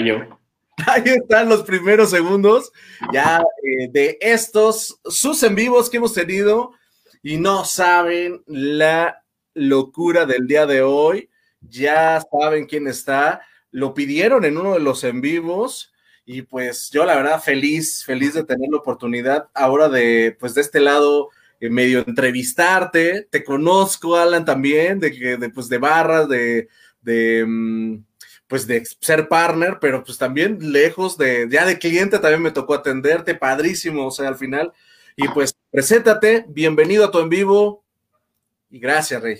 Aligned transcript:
cayó. 0.00 0.38
Ahí 0.86 1.02
están 1.04 1.48
los 1.48 1.62
primeros 1.62 2.10
segundos 2.10 2.72
ya 3.12 3.42
eh, 3.62 3.88
de 3.92 4.18
estos, 4.20 4.98
sus 5.04 5.42
en 5.42 5.54
vivos 5.54 5.90
que 5.90 5.98
hemos 5.98 6.14
tenido 6.14 6.72
y 7.22 7.36
no 7.36 7.64
saben 7.64 8.42
la 8.46 9.22
locura 9.54 10.24
del 10.24 10.46
día 10.46 10.66
de 10.66 10.82
hoy. 10.82 11.28
Ya 11.60 12.22
saben 12.32 12.66
quién 12.66 12.86
está. 12.86 13.42
Lo 13.70 13.92
pidieron 13.92 14.44
en 14.44 14.56
uno 14.56 14.74
de 14.74 14.80
los 14.80 15.04
en 15.04 15.20
vivos 15.20 15.92
y 16.24 16.42
pues 16.42 16.90
yo 16.90 17.04
la 17.04 17.16
verdad 17.16 17.42
feliz, 17.42 18.04
feliz 18.04 18.34
de 18.34 18.44
tener 18.44 18.70
la 18.70 18.78
oportunidad 18.78 19.48
ahora 19.52 19.88
de 19.88 20.36
pues 20.38 20.54
de 20.54 20.62
este 20.62 20.80
lado 20.80 21.28
eh, 21.60 21.68
medio 21.68 21.98
entrevistarte. 22.06 23.28
Te 23.30 23.44
conozco, 23.44 24.16
Alan, 24.16 24.44
también, 24.44 24.98
de 24.98 25.12
que 25.12 25.36
de, 25.36 25.50
pues 25.50 25.68
de 25.68 25.78
barras, 25.78 26.28
de, 26.28 26.68
de 27.02 27.44
mm, 27.46 28.04
pues 28.50 28.66
de 28.66 28.84
ser 28.84 29.28
partner, 29.28 29.78
pero 29.80 30.02
pues 30.02 30.18
también 30.18 30.72
lejos 30.72 31.16
de, 31.16 31.46
ya 31.48 31.64
de 31.64 31.78
cliente 31.78 32.18
también 32.18 32.42
me 32.42 32.50
tocó 32.50 32.74
atenderte, 32.74 33.36
padrísimo, 33.36 34.08
o 34.08 34.10
sea, 34.10 34.26
al 34.26 34.34
final. 34.34 34.72
Y 35.16 35.28
pues, 35.28 35.56
preséntate, 35.70 36.44
bienvenido 36.48 37.04
a 37.04 37.12
tu 37.12 37.20
en 37.20 37.28
vivo 37.28 37.84
y 38.68 38.80
gracias, 38.80 39.22
Rey. 39.22 39.36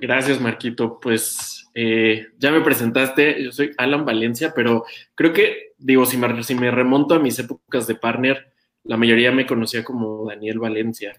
Gracias, 0.00 0.40
Marquito. 0.40 0.98
Pues 0.98 1.68
eh, 1.74 2.28
ya 2.38 2.50
me 2.50 2.62
presentaste, 2.62 3.44
yo 3.44 3.52
soy 3.52 3.72
Alan 3.76 4.06
Valencia, 4.06 4.54
pero 4.56 4.86
creo 5.14 5.34
que, 5.34 5.74
digo, 5.76 6.06
si 6.06 6.16
me, 6.16 6.42
si 6.42 6.54
me 6.54 6.70
remonto 6.70 7.16
a 7.16 7.18
mis 7.18 7.38
épocas 7.38 7.86
de 7.86 7.96
partner, 7.96 8.54
la 8.84 8.96
mayoría 8.96 9.32
me 9.32 9.46
conocía 9.46 9.84
como 9.84 10.26
Daniel 10.26 10.60
Valencia, 10.60 11.12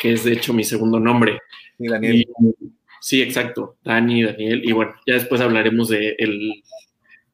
que 0.00 0.14
es 0.14 0.24
de 0.24 0.32
hecho 0.32 0.52
mi 0.52 0.64
segundo 0.64 0.98
nombre. 0.98 1.38
Y 1.78 1.86
Daniel. 1.86 2.26
Sí, 3.00 3.22
exacto. 3.22 3.76
Dani, 3.82 4.24
Daniel. 4.24 4.62
Y 4.64 4.72
bueno, 4.72 4.92
ya 5.06 5.14
después 5.14 5.40
hablaremos 5.40 5.88
de 5.88 6.14
el, 6.18 6.62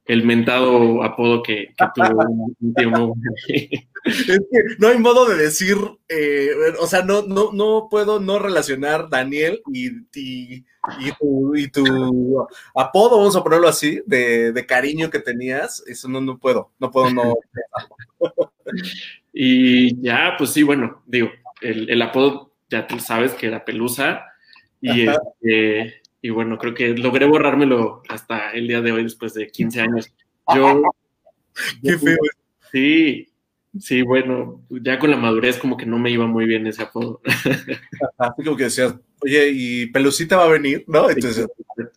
el 0.06 0.24
mentado 0.24 1.02
apodo 1.02 1.42
que, 1.42 1.74
tuvo 1.94 2.54
un 2.60 2.74
tiempo. 2.74 3.16
Es 4.04 4.24
que 4.26 4.60
no 4.78 4.88
hay 4.88 4.98
modo 4.98 5.26
de 5.26 5.36
decir, 5.36 5.76
eh, 6.08 6.50
o 6.80 6.86
sea, 6.86 7.02
no, 7.02 7.22
no, 7.22 7.50
no 7.52 7.88
puedo 7.90 8.20
no 8.20 8.38
relacionar 8.38 9.08
Daniel 9.10 9.60
y, 9.72 9.88
y, 10.14 10.64
y, 11.00 11.68
tu, 11.68 12.46
apodo, 12.76 13.18
vamos 13.18 13.34
a 13.34 13.42
ponerlo 13.42 13.66
así, 13.66 14.00
de, 14.06 14.52
de, 14.52 14.66
cariño 14.66 15.10
que 15.10 15.18
tenías. 15.18 15.82
Eso 15.88 16.08
no, 16.08 16.20
no 16.20 16.38
puedo, 16.38 16.70
no 16.78 16.92
puedo 16.92 17.10
no. 17.10 17.34
y 19.32 20.00
ya, 20.00 20.34
pues 20.38 20.50
sí, 20.50 20.62
bueno, 20.62 21.02
digo, 21.06 21.30
el, 21.60 21.90
el 21.90 22.00
apodo 22.02 22.52
ya 22.70 22.86
tú 22.86 23.00
sabes 23.00 23.34
que 23.34 23.46
era 23.48 23.64
Pelusa 23.64 24.24
y, 24.80 25.08
este, 25.08 26.02
y 26.22 26.30
bueno, 26.30 26.58
creo 26.58 26.74
que 26.74 26.88
logré 26.96 27.26
borrármelo 27.26 28.02
hasta 28.08 28.52
el 28.52 28.68
día 28.68 28.80
de 28.80 28.92
hoy, 28.92 29.04
después 29.04 29.34
de 29.34 29.46
15 29.46 29.80
años. 29.80 30.12
Yo. 30.54 30.82
Qué 31.82 31.98
feo. 31.98 32.18
Sí, 32.72 33.28
sí, 33.78 34.02
bueno, 34.02 34.62
ya 34.68 34.98
con 34.98 35.10
la 35.10 35.16
madurez, 35.16 35.58
como 35.58 35.76
que 35.76 35.86
no 35.86 35.98
me 35.98 36.10
iba 36.10 36.26
muy 36.26 36.46
bien 36.46 36.66
ese 36.66 36.82
apodo. 36.82 37.20
Así 38.18 38.42
como 38.44 38.56
que 38.56 38.64
decías, 38.64 38.96
oye, 39.20 39.50
¿y 39.52 39.86
Pelucita 39.86 40.36
va 40.36 40.44
a 40.44 40.48
venir? 40.48 40.84
¿No? 40.86 41.08
Entonces. 41.08 41.46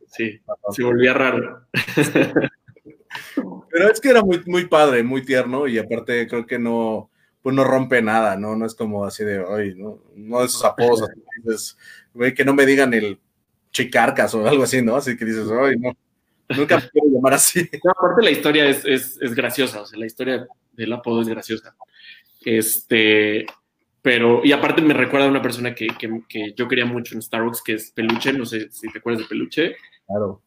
Sí, 0.08 0.39
se 0.71 0.83
volvía 0.83 1.14
raro. 1.14 1.66
Pero 3.71 3.91
es 3.91 3.99
que 3.99 4.09
era 4.09 4.21
muy, 4.21 4.41
muy 4.45 4.66
padre, 4.66 5.03
muy 5.03 5.23
tierno, 5.23 5.67
y 5.67 5.77
aparte 5.77 6.27
creo 6.27 6.45
que 6.45 6.59
no, 6.59 7.09
pues 7.41 7.55
no 7.55 7.64
rompe 7.64 8.02
nada, 8.02 8.36
¿no? 8.36 8.55
No 8.55 8.66
es 8.66 8.75
como 8.75 9.05
así 9.05 9.23
de, 9.23 9.39
hoy, 9.39 9.75
¿no? 9.75 9.99
No 10.16 10.39
de 10.39 10.45
esos 10.45 10.64
apodos, 10.66 11.03
así, 11.03 11.21
güey, 12.20 12.34
que 12.34 12.44
no 12.44 12.53
me 12.53 12.66
digan 12.66 12.94
el 12.94 13.17
chicarcas 13.71 14.36
o 14.36 14.45
algo 14.45 14.64
así, 14.64 14.82
¿no? 14.82 14.98
Así 14.98 15.16
que 15.16 15.23
dices, 15.23 15.48
ay, 15.49 15.77
no, 15.80 15.95
nunca 16.49 16.76
me 16.76 16.89
quiero 16.89 17.08
llamar 17.08 17.36
así. 17.36 17.61
aparte 17.98 18.21
la 18.21 18.32
historia 18.32 18.66
es, 18.67 18.83
es, 18.83 19.17
es, 19.21 19.33
graciosa, 19.33 19.82
o 19.82 19.86
sea, 19.86 19.98
la 19.98 20.05
historia 20.05 20.45
del 20.73 20.92
apodo 20.92 21.21
es 21.21 21.30
graciosa. 21.30 21.73
Este, 22.43 23.45
pero, 24.02 24.42
y 24.43 24.52
aparte 24.52 24.82
me 24.82 24.93
recuerda 24.93 25.27
a 25.27 25.30
una 25.30 25.42
persona 25.42 25.73
que, 25.73 25.88
que, 25.98 26.23
que 26.27 26.54
yo 26.58 26.67
quería 26.67 26.86
mucho 26.86 27.16
en 27.16 27.21
Starbucks, 27.21 27.64
que 27.64 27.76
es 27.76 27.92
Peluche, 27.92 28.33
no 28.33 28.45
sé 28.45 28.70
si 28.70 28.92
te 28.92 28.99
acuerdas 28.99 29.22
de 29.22 29.30
Peluche. 29.30 29.77
Claro. 30.05 30.42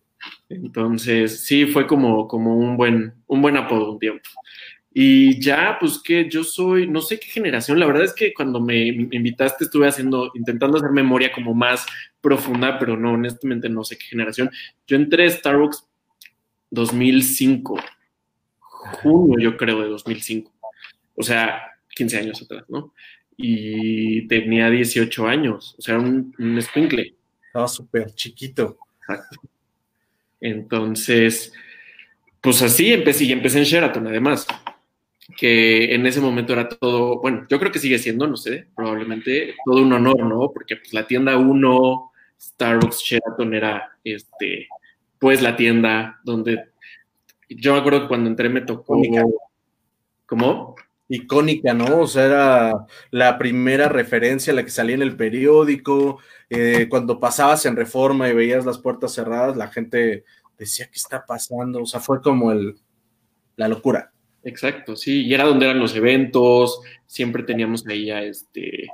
Entonces, 0.51 1.41
sí, 1.41 1.65
fue 1.65 1.87
como, 1.87 2.29
como 2.29 2.55
un, 2.55 2.77
buen, 2.77 3.15
un 3.29 3.41
buen 3.41 3.57
apodo 3.57 3.93
un 3.93 3.99
tiempo. 3.99 4.29
Y 4.95 5.41
ya, 5.41 5.79
pues 5.81 5.99
que 5.99 6.29
yo 6.29 6.45
soy, 6.45 6.87
no 6.87 7.01
sé 7.01 7.19
qué 7.19 7.27
generación, 7.27 7.81
la 7.81 7.87
verdad 7.87 8.05
es 8.05 8.13
que 8.13 8.35
cuando 8.35 8.61
me 8.61 8.87
invitaste 8.87 9.65
estuve 9.65 9.89
haciendo, 9.89 10.31
intentando 10.35 10.77
hacer 10.77 10.91
memoria 10.91 11.33
como 11.33 11.55
más 11.55 11.87
profunda, 12.21 12.79
pero 12.79 12.97
no, 12.97 13.13
honestamente 13.13 13.71
no 13.71 13.85
sé 13.85 13.97
qué 13.97 14.05
generación. 14.05 14.51
Yo 14.87 14.97
entré 14.97 15.25
a 15.25 15.31
Starbucks 15.31 15.87
2005, 16.71 17.81
junio 19.03 19.39
yo 19.39 19.57
creo 19.57 19.81
de 19.81 19.89
2005, 19.89 20.53
o 21.15 21.23
sea, 21.23 21.63
15 21.95 22.19
años 22.19 22.43
atrás, 22.43 22.65
¿no? 22.69 22.93
Y 23.37 24.29
tenía 24.29 24.69
18 24.69 25.27
años, 25.27 25.75
o 25.79 25.83
sea, 25.83 25.99
un, 25.99 26.35
un. 26.39 26.59
Estaba 26.59 27.69
súper 27.69 28.15
chiquito. 28.15 28.79
Exacto. 29.01 29.41
Entonces, 30.41 31.53
pues 32.43 32.61
así 32.61 32.93
empecé 32.93 33.25
y 33.25 33.33
empecé 33.33 33.59
en 33.59 33.65
Sheraton 33.65 34.07
además 34.07 34.47
que 35.37 35.95
en 35.95 36.07
ese 36.07 36.21
momento 36.21 36.53
era 36.53 36.69
todo, 36.69 37.21
bueno, 37.21 37.47
yo 37.49 37.59
creo 37.59 37.73
que 37.73 37.79
sigue 37.79 37.99
siendo, 37.99 38.27
no 38.27 38.37
sé, 38.37 38.69
probablemente 38.75 39.55
todo 39.65 39.83
un 39.83 39.93
honor, 39.93 40.25
¿no? 40.25 40.51
Porque 40.53 40.77
pues 40.77 40.93
la 40.93 41.07
tienda 41.07 41.37
1, 41.37 42.13
Starbucks 42.41 43.03
Sheraton 43.03 43.55
era, 43.55 43.91
este, 44.05 44.69
pues 45.19 45.43
la 45.43 45.57
tienda 45.57 46.21
donde, 46.25 46.71
yo 47.49 47.73
me 47.73 47.81
acuerdo 47.81 48.03
que 48.03 48.09
cuando 48.09 48.31
entré 48.31 48.49
me 48.49 48.63
tocó... 48.63 48.99
Icónica. 48.99 49.25
¿Cómo? 50.27 50.75
Icónica, 51.09 51.75
¿no? 51.75 52.01
O 52.01 52.07
sea, 52.07 52.27
era 52.27 52.87
la 53.11 53.39
primera 53.39 53.89
referencia, 53.89 54.53
la 54.53 54.65
que 54.65 54.71
salía 54.71 54.95
en 54.95 55.03
el 55.03 55.17
periódico, 55.17 56.21
eh, 56.49 56.87
cuando 56.89 57.21
pasabas 57.21 57.67
en 57.67 57.77
reforma 57.77 58.29
y 58.29 58.35
veías 58.35 58.65
las 58.65 58.79
puertas 58.79 59.13
cerradas, 59.13 59.57
la 59.57 59.69
gente 59.69 60.25
decía, 60.59 60.87
¿qué 60.87 60.99
está 60.99 61.25
pasando? 61.27 61.83
O 61.83 61.87
sea, 61.87 62.01
fue 62.01 62.23
como 62.23 62.53
el, 62.53 62.77
la 63.57 63.69
locura. 63.69 64.13
Exacto, 64.45 64.97
sí, 64.97 65.25
y 65.25 65.35
era 65.35 65.45
donde 65.45 65.67
eran 65.67 65.79
los 65.79 65.95
eventos, 65.95 66.81
siempre 67.07 67.45
teníamos 67.45 67.87
ahí 67.87 68.11
a, 68.11 68.23
este, 68.25 68.89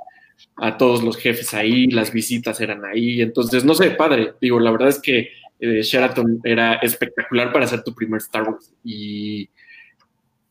a 0.57 0.77
todos 0.77 1.03
los 1.03 1.17
jefes 1.17 1.53
ahí, 1.55 1.87
las 1.87 2.13
visitas 2.13 2.61
eran 2.61 2.85
ahí, 2.85 3.21
entonces, 3.21 3.65
no 3.65 3.73
sé, 3.73 3.91
padre, 3.91 4.33
digo, 4.39 4.59
la 4.59 4.71
verdad 4.71 4.89
es 4.89 5.01
que 5.01 5.29
eh, 5.59 5.81
Sheraton 5.81 6.41
era 6.43 6.75
espectacular 6.75 7.51
para 7.51 7.65
hacer 7.65 7.83
tu 7.83 7.95
primer 7.95 8.21
Starbucks 8.21 8.73
y, 8.83 9.49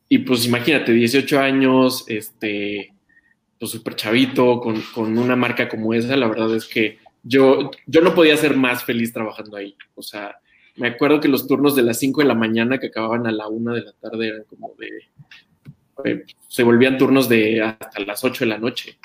y 0.09 0.17
pues 0.19 0.45
imagínate, 0.45 0.91
18 0.91 1.39
años, 1.39 2.03
este, 2.07 2.93
pues 3.57 3.71
súper 3.71 3.95
chavito, 3.95 4.59
con, 4.59 4.81
con, 4.93 5.17
una 5.17 5.37
marca 5.37 5.69
como 5.69 5.93
esa, 5.93 6.17
la 6.17 6.27
verdad 6.27 6.53
es 6.55 6.65
que 6.65 6.97
yo, 7.23 7.71
yo 7.85 8.01
no 8.01 8.13
podía 8.13 8.35
ser 8.35 8.57
más 8.57 8.83
feliz 8.83 9.13
trabajando 9.13 9.55
ahí, 9.55 9.75
o 9.95 10.01
sea, 10.01 10.35
me 10.79 10.87
acuerdo 10.87 11.19
que 11.19 11.27
los 11.27 11.45
turnos 11.45 11.75
de 11.75 11.83
las 11.83 11.99
5 11.99 12.21
de 12.21 12.27
la 12.27 12.35
mañana 12.35 12.79
que 12.79 12.87
acababan 12.87 13.27
a 13.27 13.31
la 13.31 13.47
1 13.47 13.73
de 13.73 13.81
la 13.81 13.93
tarde 13.93 14.27
eran 14.29 14.43
como 14.49 14.73
de... 14.77 14.89
Eh, 16.05 16.23
se 16.47 16.63
volvían 16.63 16.97
turnos 16.97 17.27
de 17.27 17.61
hasta 17.61 17.99
las 17.99 18.23
8 18.23 18.45
de 18.45 18.49
la 18.49 18.57
noche. 18.57 18.97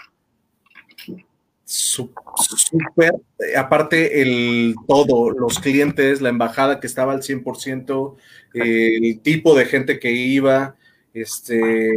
Aparte 3.56 4.22
el 4.22 4.74
todo, 4.86 5.30
los 5.30 5.58
clientes, 5.58 6.20
la 6.20 6.28
embajada 6.28 6.78
que 6.78 6.86
estaba 6.86 7.12
al 7.12 7.22
100%, 7.22 8.16
eh, 8.54 8.96
el 9.02 9.20
tipo 9.20 9.56
de 9.56 9.64
gente 9.66 9.98
que 9.98 10.12
iba, 10.12 10.76
este, 11.14 11.94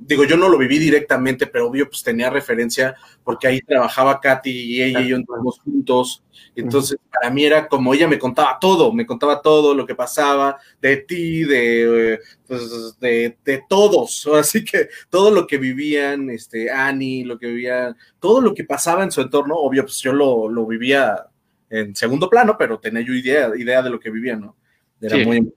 digo, 0.00 0.24
yo 0.24 0.36
no 0.36 0.48
lo 0.48 0.58
viví 0.58 0.76
directamente, 0.76 1.46
pero 1.46 1.68
obvio, 1.68 1.88
pues 1.88 2.02
tenía 2.02 2.28
referencia 2.28 2.96
porque 3.22 3.46
ahí 3.46 3.60
trabajaba 3.60 4.20
Katy 4.20 4.50
y 4.50 4.82
ella 4.82 5.00
y 5.00 5.08
yo 5.08 5.16
entramos 5.16 5.60
juntos. 5.60 6.24
Entonces, 6.56 6.98
para 7.08 7.32
mí 7.32 7.44
era 7.44 7.68
como 7.68 7.94
ella 7.94 8.08
me 8.08 8.18
contaba 8.18 8.58
todo, 8.60 8.92
me 8.92 9.06
contaba 9.06 9.40
todo 9.40 9.76
lo 9.76 9.86
que 9.86 9.94
pasaba 9.94 10.58
de 10.80 10.96
ti, 10.96 11.44
de, 11.44 12.18
pues, 12.48 12.98
de, 12.98 13.38
de 13.44 13.64
todos. 13.68 14.26
Así 14.34 14.64
que 14.64 14.88
todo 15.08 15.30
lo 15.30 15.46
que 15.46 15.58
vivían, 15.58 16.28
este, 16.28 16.68
Annie, 16.68 17.22
lo 17.22 17.38
que 17.38 17.46
vivía, 17.46 17.94
todo 18.18 18.40
lo 18.40 18.54
que 18.54 18.64
pasaba 18.64 19.04
en 19.04 19.12
su 19.12 19.20
entorno, 19.20 19.54
obvio, 19.54 19.84
pues 19.84 20.00
yo 20.00 20.12
lo, 20.12 20.48
lo 20.48 20.66
vivía 20.66 21.26
en 21.70 21.94
segundo 21.94 22.28
plano, 22.28 22.56
pero 22.58 22.80
tenía 22.80 23.02
yo 23.02 23.14
idea, 23.14 23.52
idea 23.56 23.82
de 23.82 23.90
lo 23.90 24.00
que 24.00 24.10
vivía, 24.10 24.34
¿no? 24.34 24.56
Era 25.00 25.16
muy 25.18 25.52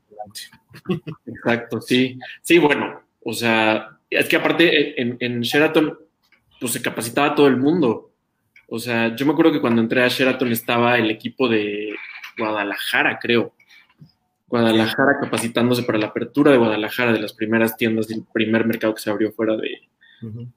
Exacto, 1.26 1.82
sí. 1.82 2.20
Sí, 2.42 2.60
bueno, 2.60 3.02
o 3.24 3.34
sea, 3.34 3.98
es 4.10 4.28
que 4.28 4.36
aparte 4.36 5.02
en, 5.02 5.18
en, 5.20 5.42
Sheraton, 5.42 5.98
pues 6.60 6.74
se 6.74 6.82
capacitaba 6.82 7.36
todo 7.36 7.48
el 7.48 7.58
mundo. 7.58 8.12
O 8.68 8.80
sea, 8.80 9.16
yo 9.16 9.26
me 9.26 9.34
acuerdo 9.34 9.52
que 9.52 9.62
cuando 9.62 9.82
entré 9.82 10.04
a 10.04 10.08
Sheraton 10.08 10.52
estaba 10.52 10.98
el 10.98 11.12
equipo 11.12 11.48
de 11.48 11.94
Guadalajara, 12.38 13.20
creo. 13.20 13.54
Guadalajara 14.48 15.20
capacitándose 15.20 15.84
para 15.84 15.98
la 15.98 16.08
apertura 16.08 16.52
de 16.52 16.58
Guadalajara, 16.58 17.12
de 17.12 17.20
las 17.20 17.34
primeras 17.34 17.76
tiendas 17.78 18.08
del 18.08 18.24
primer 18.32 18.66
mercado 18.66 18.94
que 18.94 19.02
se 19.02 19.10
abrió 19.10 19.32
fuera 19.32 19.58
de, 19.58 19.82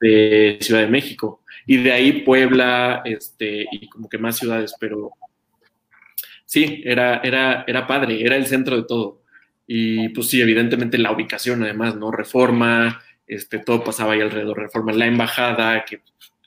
de 0.01 0.59
Ciudad 0.61 0.83
de 0.83 0.89
México. 0.89 1.43
Y 1.67 1.79
de 1.79 1.93
ahí 1.93 2.23
Puebla, 2.23 3.03
este, 3.05 3.67
y 3.71 3.89
como 3.89 4.09
que 4.09 4.19
más 4.19 4.37
ciudades, 4.37 4.75
pero 4.79 5.13
sí, 6.45 6.83
era, 6.85 7.19
era, 7.19 7.65
era 7.67 7.87
padre, 7.87 8.23
era 8.25 8.37
el 8.37 8.47
centro 8.47 8.77
de 8.77 8.85
todo. 8.85 9.23
Y 9.71 10.09
pues 10.09 10.29
sí, 10.29 10.41
evidentemente 10.41 10.97
la 10.97 11.13
ubicación 11.13 11.63
además, 11.63 11.95
¿no? 11.95 12.11
Reforma, 12.11 13.03
este, 13.27 13.59
todo 13.59 13.85
pasaba 13.85 14.15
ahí 14.15 14.21
alrededor, 14.23 14.59
reforma, 14.59 14.93
la 14.93 15.07
embajada, 15.07 15.85
que 15.85 16.01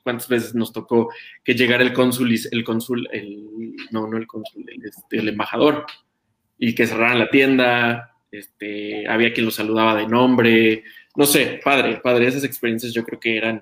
cuántas 0.03 0.27
veces 0.27 0.55
nos 0.55 0.73
tocó 0.73 1.13
que 1.43 1.53
llegara 1.53 1.83
el 1.83 1.93
cónsul, 1.93 2.35
el 2.51 2.63
cónsul, 2.63 3.07
el, 3.11 3.75
no, 3.91 4.07
no 4.07 4.17
el 4.17 4.25
cónsul, 4.25 4.65
el, 4.67 4.83
este, 4.83 5.19
el 5.19 5.29
embajador, 5.29 5.85
y 6.57 6.73
que 6.73 6.87
cerraran 6.87 7.19
la 7.19 7.29
tienda, 7.29 8.17
este, 8.31 9.07
había 9.07 9.33
quien 9.33 9.45
lo 9.45 9.51
saludaba 9.51 9.95
de 9.95 10.07
nombre, 10.07 10.83
no 11.15 11.25
sé, 11.27 11.61
padre, 11.63 11.97
padre, 11.97 12.27
esas 12.27 12.43
experiencias 12.43 12.91
yo 12.91 13.03
creo 13.03 13.19
que 13.19 13.37
eran 13.37 13.61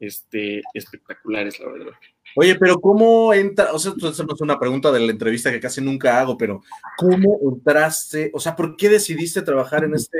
este, 0.00 0.62
espectaculares, 0.72 1.60
la 1.60 1.70
verdad. 1.70 1.92
Oye, 2.36 2.56
pero 2.56 2.80
¿cómo 2.80 3.32
entra? 3.32 3.72
O 3.72 3.78
sea, 3.78 3.92
no 3.96 4.10
es 4.10 4.40
una 4.40 4.58
pregunta 4.58 4.90
de 4.90 5.00
la 5.00 5.12
entrevista 5.12 5.52
que 5.52 5.60
casi 5.60 5.80
nunca 5.80 6.18
hago, 6.18 6.36
pero 6.36 6.62
¿cómo 6.96 7.38
entraste? 7.42 8.30
O 8.34 8.40
sea, 8.40 8.56
¿por 8.56 8.76
qué 8.76 8.88
decidiste 8.88 9.42
trabajar 9.42 9.84
en 9.84 9.94
este, 9.94 10.18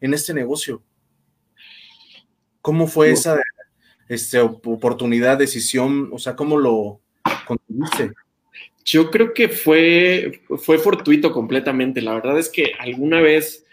en 0.00 0.14
este 0.14 0.34
negocio? 0.34 0.82
¿Cómo 2.60 2.86
fue 2.86 3.10
esa 3.10 3.40
este, 4.08 4.40
oportunidad, 4.40 5.38
decisión? 5.38 6.10
O 6.12 6.18
sea, 6.18 6.36
¿cómo 6.36 6.58
lo 6.58 7.00
conseguiste? 7.46 8.12
Yo 8.84 9.10
creo 9.10 9.32
que 9.32 9.48
fue, 9.48 10.42
fue 10.58 10.78
fortuito 10.78 11.32
completamente. 11.32 12.02
La 12.02 12.14
verdad 12.14 12.38
es 12.38 12.50
que 12.50 12.72
alguna 12.78 13.20
vez 13.20 13.64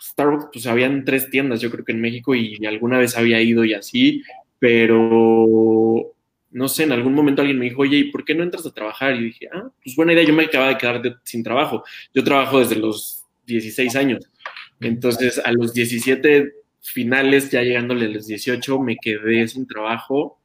Starbucks, 0.00 0.50
pues 0.52 0.66
habían 0.66 1.04
tres 1.04 1.30
tiendas, 1.30 1.60
yo 1.60 1.70
creo 1.70 1.84
que 1.84 1.92
en 1.92 2.00
México, 2.00 2.34
y 2.34 2.64
alguna 2.66 2.98
vez 2.98 3.16
había 3.16 3.40
ido 3.42 3.64
y 3.64 3.74
así, 3.74 4.22
pero 4.58 6.14
no 6.50 6.68
sé, 6.68 6.84
en 6.84 6.92
algún 6.92 7.14
momento 7.14 7.42
alguien 7.42 7.58
me 7.58 7.66
dijo, 7.66 7.82
oye, 7.82 7.98
¿y 7.98 8.04
por 8.10 8.24
qué 8.24 8.34
no 8.34 8.42
entras 8.42 8.66
a 8.66 8.72
trabajar? 8.72 9.14
Y 9.16 9.24
dije, 9.24 9.48
ah, 9.52 9.70
pues 9.82 9.94
buena 9.94 10.12
idea, 10.12 10.24
yo 10.24 10.32
me 10.32 10.44
acababa 10.44 10.70
de 10.70 10.78
quedar 10.78 11.20
sin 11.24 11.42
trabajo. 11.42 11.84
Yo 12.14 12.24
trabajo 12.24 12.58
desde 12.58 12.76
los 12.76 13.24
16 13.46 13.96
años. 13.96 14.28
Entonces, 14.80 15.40
a 15.44 15.52
los 15.52 15.74
17 15.74 16.52
finales, 16.80 17.50
ya 17.50 17.62
llegándole 17.62 18.06
a 18.06 18.08
los 18.08 18.26
18, 18.26 18.78
me 18.80 18.96
quedé 18.96 19.46
sin 19.48 19.66
trabajo 19.66 20.40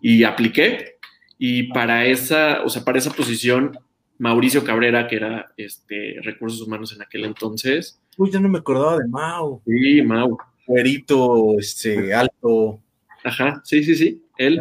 y 0.00 0.24
apliqué. 0.24 0.96
Y 1.38 1.72
para 1.72 2.06
esa, 2.06 2.62
o 2.64 2.68
sea, 2.68 2.84
para 2.84 2.98
esa 2.98 3.12
posición, 3.12 3.78
Mauricio 4.18 4.64
Cabrera, 4.64 5.06
que 5.06 5.16
era 5.16 5.52
este, 5.56 6.16
recursos 6.22 6.60
humanos 6.60 6.92
en 6.92 7.02
aquel 7.02 7.24
entonces. 7.24 8.00
Uy, 8.16 8.30
ya 8.30 8.40
no 8.40 8.48
me 8.48 8.58
acordaba 8.58 8.98
de 8.98 9.06
Mau. 9.06 9.62
Sí, 9.64 10.02
Mau. 10.02 10.36
Güerito, 10.66 11.58
este, 11.58 12.12
alto. 12.12 12.82
Ajá, 13.24 13.62
sí, 13.64 13.82
sí, 13.84 13.94
sí, 13.94 14.22
él. 14.36 14.60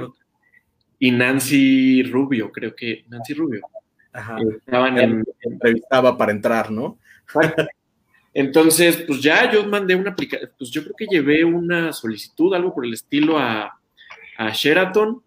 Y 1.00 1.12
Nancy 1.12 2.04
Rubio, 2.04 2.52
creo 2.52 2.76
que, 2.76 3.06
Nancy 3.08 3.34
Rubio. 3.34 3.62
Ajá. 4.14 4.38
Estaban 4.66 4.98
en, 4.98 5.24
entrevistaba 5.42 6.18
para 6.18 6.32
entrar, 6.32 6.72
¿no? 6.72 6.98
Entonces, 8.34 9.04
pues 9.08 9.22
ya 9.22 9.52
yo 9.52 9.66
mandé 9.66 9.96
una 9.96 10.12
aplicación, 10.12 10.52
pues 10.58 10.70
yo 10.70 10.84
creo 10.84 10.96
que 10.96 11.06
llevé 11.06 11.44
una 11.44 11.92
solicitud, 11.92 12.54
algo 12.54 12.74
por 12.74 12.86
el 12.86 12.94
estilo 12.94 13.38
a, 13.38 13.80
a 14.38 14.50
Sheraton, 14.52 15.22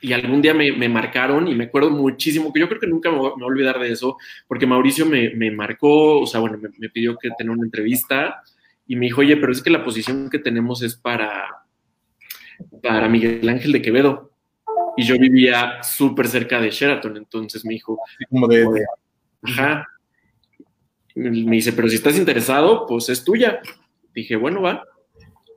y 0.00 0.12
algún 0.12 0.42
día 0.42 0.54
me, 0.54 0.88
marcaron 0.88 1.48
y 1.48 1.54
me 1.54 1.64
acuerdo 1.64 1.90
muchísimo, 1.90 2.52
que 2.52 2.60
yo 2.60 2.68
creo 2.68 2.80
que 2.80 2.86
nunca 2.86 3.10
me 3.10 3.18
voy, 3.18 3.32
a 3.40 3.44
olvidar 3.44 3.78
de 3.78 3.90
eso, 3.90 4.16
porque 4.46 4.66
Mauricio 4.66 5.06
me, 5.06 5.50
marcó, 5.50 6.20
o 6.20 6.26
sea, 6.26 6.40
bueno, 6.40 6.58
me, 6.58 6.88
pidió 6.88 7.16
que 7.16 7.30
tenga 7.36 7.52
una 7.52 7.64
entrevista 7.64 8.42
y 8.86 8.96
me 8.96 9.06
dijo, 9.06 9.22
oye, 9.22 9.36
pero 9.36 9.52
es 9.52 9.62
que 9.62 9.70
la 9.70 9.84
posición 9.84 10.30
que 10.30 10.38
tenemos 10.38 10.82
es 10.82 10.96
para, 10.96 11.46
para 12.82 13.08
Miguel 13.08 13.48
Ángel 13.48 13.72
de 13.72 13.82
Quevedo. 13.82 14.32
Y 14.96 15.04
yo 15.04 15.18
vivía 15.18 15.82
súper 15.82 16.28
cerca 16.28 16.60
de 16.60 16.70
Sheraton, 16.70 17.16
entonces 17.16 17.64
me 17.64 17.74
dijo, 17.74 18.00
como 18.30 18.48
de, 18.48 18.66
ajá. 19.42 19.86
Me 21.14 21.56
dice, 21.56 21.72
pero 21.72 21.88
si 21.88 21.96
estás 21.96 22.16
interesado, 22.16 22.86
pues 22.86 23.08
es 23.08 23.24
tuya. 23.24 23.60
Dije, 24.14 24.36
bueno, 24.36 24.62
va. 24.62 24.82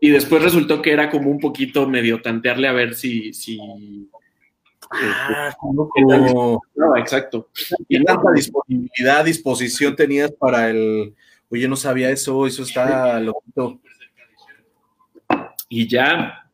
Y 0.01 0.09
después 0.09 0.41
resultó 0.41 0.81
que 0.81 0.93
era 0.93 1.09
como 1.09 1.29
un 1.29 1.39
poquito 1.39 1.87
medio 1.87 2.21
tantearle 2.21 2.67
a 2.67 2.73
ver 2.73 2.95
si, 2.95 3.33
si 3.33 3.59
Ah, 4.91 5.53
como... 5.59 5.89
No, 6.75 6.97
exacto. 6.97 7.49
¿Y 7.87 8.03
tanta 8.03 8.31
disponibilidad, 8.31 9.23
disposición 9.23 9.95
tenías 9.95 10.31
para 10.31 10.69
el... 10.69 11.13
Oye, 11.49 11.67
no 11.67 11.75
sabía 11.75 12.09
eso, 12.09 12.45
eso 12.47 12.63
está 12.63 13.19
loquito. 13.19 13.79
Y 15.67 15.87
ya, 15.87 16.48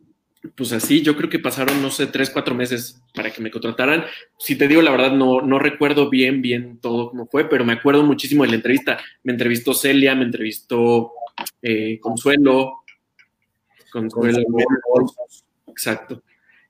pues 0.56 0.72
así, 0.72 1.02
yo 1.02 1.16
creo 1.16 1.30
que 1.30 1.40
pasaron, 1.40 1.82
no 1.82 1.90
sé, 1.90 2.08
tres, 2.08 2.30
cuatro 2.30 2.56
meses 2.56 3.02
para 3.14 3.32
que 3.32 3.42
me 3.42 3.52
contrataran. 3.52 4.06
Si 4.38 4.58
te 4.58 4.68
digo 4.68 4.82
la 4.82 4.92
verdad, 4.92 5.12
no, 5.12 5.42
no 5.42 5.60
recuerdo 5.60 6.10
bien, 6.10 6.42
bien 6.42 6.80
todo 6.80 7.10
cómo 7.10 7.28
fue, 7.28 7.50
pero 7.50 7.66
me 7.66 7.74
acuerdo 7.74 8.04
muchísimo 8.04 8.44
de 8.44 8.50
la 8.50 8.56
entrevista. 8.56 9.00
Me 9.24 9.32
entrevistó 9.32 9.74
Celia, 9.74 10.16
me 10.16 10.26
entrevistó 10.26 11.12
eh, 11.62 12.00
Consuelo. 12.00 12.84
Consuelo. 13.92 14.42
Exacto. 15.68 16.24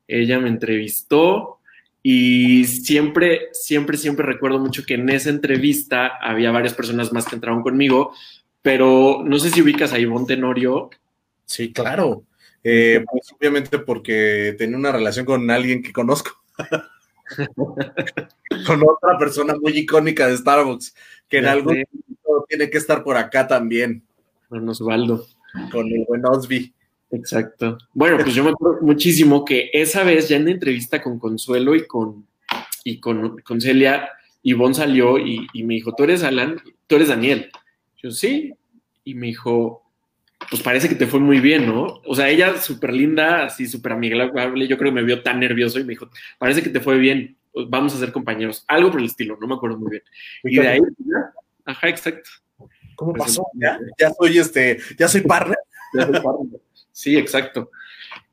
Ella 0.08 0.40
me 0.40 0.50
entrevistó 0.50 1.60
y 2.04 2.66
siempre, 2.66 3.48
siempre, 3.52 3.98
siempre 3.98 4.26
recuerdo 4.26 4.60
mucho 4.60 4.86
que 4.86 4.94
en 4.94 5.10
esa 5.10 5.32
entrevista 5.32 6.20
había 6.22 6.52
varias 6.52 6.76
personas 6.76 7.12
más 7.12 7.26
que 7.26 7.36
entraron 7.36 7.64
conmigo, 7.64 8.14
pero 8.62 9.24
no 9.26 9.40
sé 9.40 9.50
si 9.50 9.62
ubicas 9.62 9.92
a 9.92 10.00
Ivonne 10.00 10.28
Tenorio. 10.28 10.92
Sí, 11.46 11.74
claro. 11.74 12.24
Eh, 12.68 13.06
pues 13.12 13.32
obviamente 13.32 13.78
porque 13.78 14.56
tenía 14.58 14.76
una 14.76 14.92
relación 14.92 15.24
con 15.24 15.52
alguien 15.52 15.84
que 15.84 15.94
conozco. 15.94 16.32
con 18.66 18.84
otra 18.84 19.20
persona 19.20 19.54
muy 19.62 19.78
icónica 19.78 20.28
de 20.28 20.38
Starbucks, 20.38 20.96
que 21.30 21.38
en 21.38 21.46
algún 21.46 21.74
momento 21.74 22.46
tiene 22.50 22.72
que 22.72 22.80
estar 22.80 23.04
por 23.04 23.18
acá 23.18 23.48
también. 23.48 24.04
Con 24.50 24.68
Osvaldo. 24.68 25.28
Con 25.72 25.92
el 25.92 26.06
buen 26.08 26.26
Osby. 26.26 26.74
Exacto. 27.12 27.78
Bueno, 27.94 28.18
pues 28.24 28.34
yo 28.34 28.44
me 28.44 28.50
acuerdo 28.50 28.82
muchísimo 28.82 29.46
que 29.46 29.70
esa 29.72 30.04
vez 30.04 30.28
ya 30.28 30.38
en 30.38 30.46
la 30.46 30.52
entrevista 30.52 31.04
con 31.04 31.20
Consuelo 31.20 31.76
y 31.76 31.86
con, 31.86 32.26
y 32.84 33.00
con, 33.00 33.42
con 33.42 33.62
Celia, 33.62 34.10
Ivonne 34.42 34.74
salió 34.74 35.20
y, 35.20 35.48
me 35.64 35.76
dijo, 35.76 35.94
¿tú 35.94 36.04
eres 36.04 36.24
Alan? 36.24 36.60
¿Tú 36.88 36.96
eres 36.96 37.10
Daniel? 37.10 37.52
Yo, 38.02 38.10
sí. 38.10 38.56
Y 39.04 39.14
me 39.14 39.28
dijo, 39.28 39.85
pues 40.50 40.62
parece 40.62 40.90
que 40.90 40.96
te 40.96 41.08
fue 41.08 41.20
muy 41.20 41.40
bien, 41.40 41.66
¿no? 41.66 42.02
O 42.06 42.16
sea, 42.16 42.30
ella 42.30 42.58
súper 42.58 42.94
linda, 42.94 43.46
así 43.46 43.68
súper 43.68 43.94
amigable, 43.94 44.68
yo 44.68 44.78
creo 44.78 44.92
que 44.92 44.96
me 44.96 45.04
vio 45.04 45.22
tan 45.22 45.40
nervioso 45.40 45.80
y 45.80 45.84
me 45.84 45.92
dijo, 45.92 46.10
parece 46.38 46.62
que 46.62 46.70
te 46.70 46.80
fue 46.80 46.98
bien, 46.98 47.38
vamos 47.68 47.96
a 47.96 48.00
ser 48.00 48.12
compañeros. 48.12 48.64
Algo 48.68 48.92
por 48.92 49.00
el 49.00 49.08
estilo, 49.08 49.38
no 49.40 49.48
me 49.48 49.56
acuerdo 49.56 49.78
muy 49.78 49.92
bien. 49.92 50.04
Y 50.44 50.56
de 50.58 50.68
ahí, 50.68 50.80
ajá, 51.66 51.90
exacto. 51.90 52.30
¿Cómo 52.96 53.14
pues, 53.14 53.28
pasó? 53.28 53.48
Ya, 53.54 53.80
ya 54.00 54.12
soy 54.12 54.38
este, 54.38 54.80
ya 54.98 55.08
soy 55.08 55.22
partner. 55.22 55.58
Ya 55.94 56.06
soy 56.06 56.22
partner. 56.22 56.62
Sí, 56.92 57.18
exacto. 57.18 57.72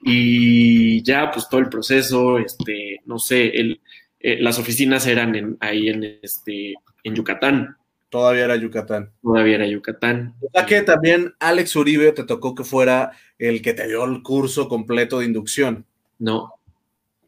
Y 0.02 1.02
ya, 1.02 1.30
pues 1.30 1.48
todo 1.48 1.60
el 1.60 1.68
proceso, 1.68 2.38
este, 2.38 3.00
no 3.06 3.18
sé, 3.18 3.48
el, 3.48 3.80
eh, 4.20 4.38
las 4.40 4.58
oficinas 4.58 5.06
eran 5.06 5.34
en, 5.34 5.56
ahí 5.60 5.88
en, 5.88 6.20
este, 6.22 6.74
en 7.02 7.14
Yucatán. 7.14 7.76
Todavía 8.12 8.44
era 8.44 8.56
Yucatán. 8.56 9.10
Todavía 9.22 9.54
era 9.54 9.66
Yucatán. 9.66 10.34
O 10.42 10.50
sea 10.52 10.66
que 10.66 10.82
también 10.82 11.34
Alex 11.40 11.74
Uribe 11.76 12.12
te 12.12 12.24
tocó 12.24 12.54
que 12.54 12.62
fuera 12.62 13.12
el 13.38 13.62
que 13.62 13.72
te 13.72 13.88
dio 13.88 14.04
el 14.04 14.22
curso 14.22 14.68
completo 14.68 15.20
de 15.20 15.24
inducción. 15.24 15.86
No. 16.18 16.52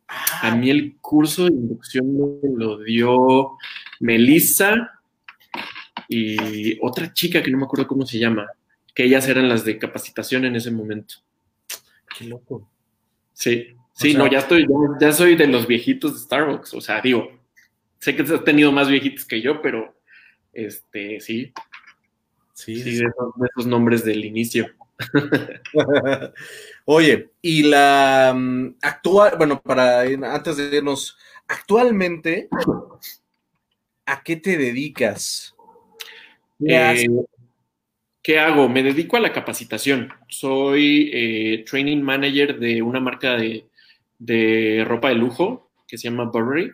A 0.06 0.50
ah. 0.50 0.54
mí 0.54 0.68
el 0.68 0.98
curso 1.00 1.46
de 1.46 1.54
inducción 1.54 2.38
me 2.42 2.50
lo 2.54 2.80
dio 2.80 3.56
Melissa 4.00 5.00
y 6.06 6.78
otra 6.82 7.14
chica 7.14 7.42
que 7.42 7.50
no 7.50 7.56
me 7.56 7.64
acuerdo 7.64 7.86
cómo 7.86 8.04
se 8.04 8.18
llama 8.18 8.46
que 8.94 9.04
ellas 9.04 9.26
eran 9.26 9.48
las 9.48 9.64
de 9.64 9.78
capacitación 9.78 10.44
en 10.44 10.54
ese 10.54 10.70
momento. 10.70 11.14
Qué 12.18 12.26
loco. 12.26 12.70
Sí, 13.32 13.68
sí, 13.94 14.12
no, 14.12 14.30
ya 14.30 14.40
estoy, 14.40 14.66
ya, 15.00 15.12
soy 15.12 15.34
de 15.34 15.46
los 15.46 15.66
viejitos 15.66 16.12
de 16.12 16.20
Starbucks. 16.20 16.74
O 16.74 16.82
sea, 16.82 17.00
digo, 17.00 17.26
sé 18.00 18.14
que 18.14 18.20
has 18.20 18.44
tenido 18.44 18.70
más 18.70 18.90
viejitos 18.90 19.24
que 19.24 19.40
yo, 19.40 19.62
pero 19.62 19.93
este, 20.54 21.20
sí. 21.20 21.52
Sí, 22.52 22.76
sí, 22.76 22.98
de, 22.98 23.06
esos, 23.50 23.66
nombres 23.66 24.04
del 24.04 24.24
inicio. 24.24 24.68
Oye, 26.84 27.30
y 27.42 27.64
la 27.64 28.32
mm, 28.34 28.76
actual, 28.80 29.34
bueno, 29.36 29.60
para 29.60 30.02
antes 30.02 30.56
de 30.56 30.76
irnos, 30.76 31.18
actualmente, 31.48 32.48
¿a 34.06 34.22
qué 34.22 34.36
te 34.36 34.56
dedicas? 34.56 35.54
Eh, 36.60 37.06
¿Qué 38.22 38.38
hago? 38.38 38.70
Me 38.70 38.82
dedico 38.82 39.18
a 39.18 39.20
la 39.20 39.34
capacitación. 39.34 40.10
Soy 40.28 41.10
eh, 41.12 41.64
training 41.68 42.00
manager 42.00 42.58
de 42.58 42.80
una 42.80 42.98
marca 42.98 43.36
de, 43.36 44.84
ropa 44.86 45.10
de 45.10 45.14
lujo 45.16 45.70
que 45.86 45.98
se 45.98 46.08
llama 46.08 46.24
Burberry. 46.24 46.72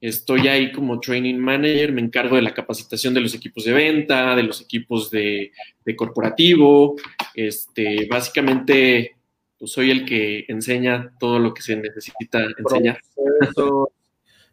Estoy 0.00 0.48
ahí 0.48 0.72
como 0.72 1.00
training 1.00 1.38
manager, 1.38 1.92
me 1.92 2.02
encargo 2.02 2.36
de 2.36 2.42
la 2.42 2.52
capacitación 2.52 3.14
de 3.14 3.20
los 3.20 3.34
equipos 3.34 3.64
de 3.64 3.72
venta, 3.72 4.36
de 4.36 4.42
los 4.42 4.60
equipos 4.60 5.10
de, 5.10 5.52
corporativo. 5.96 6.96
Este, 7.34 8.06
básicamente, 8.10 9.16
pues 9.58 9.72
soy 9.72 9.90
el 9.90 10.04
que 10.04 10.44
enseña 10.48 11.14
todo 11.18 11.38
lo 11.38 11.54
que 11.54 11.62
se 11.62 11.76
necesita 11.76 12.46
enseñar. 12.58 13.00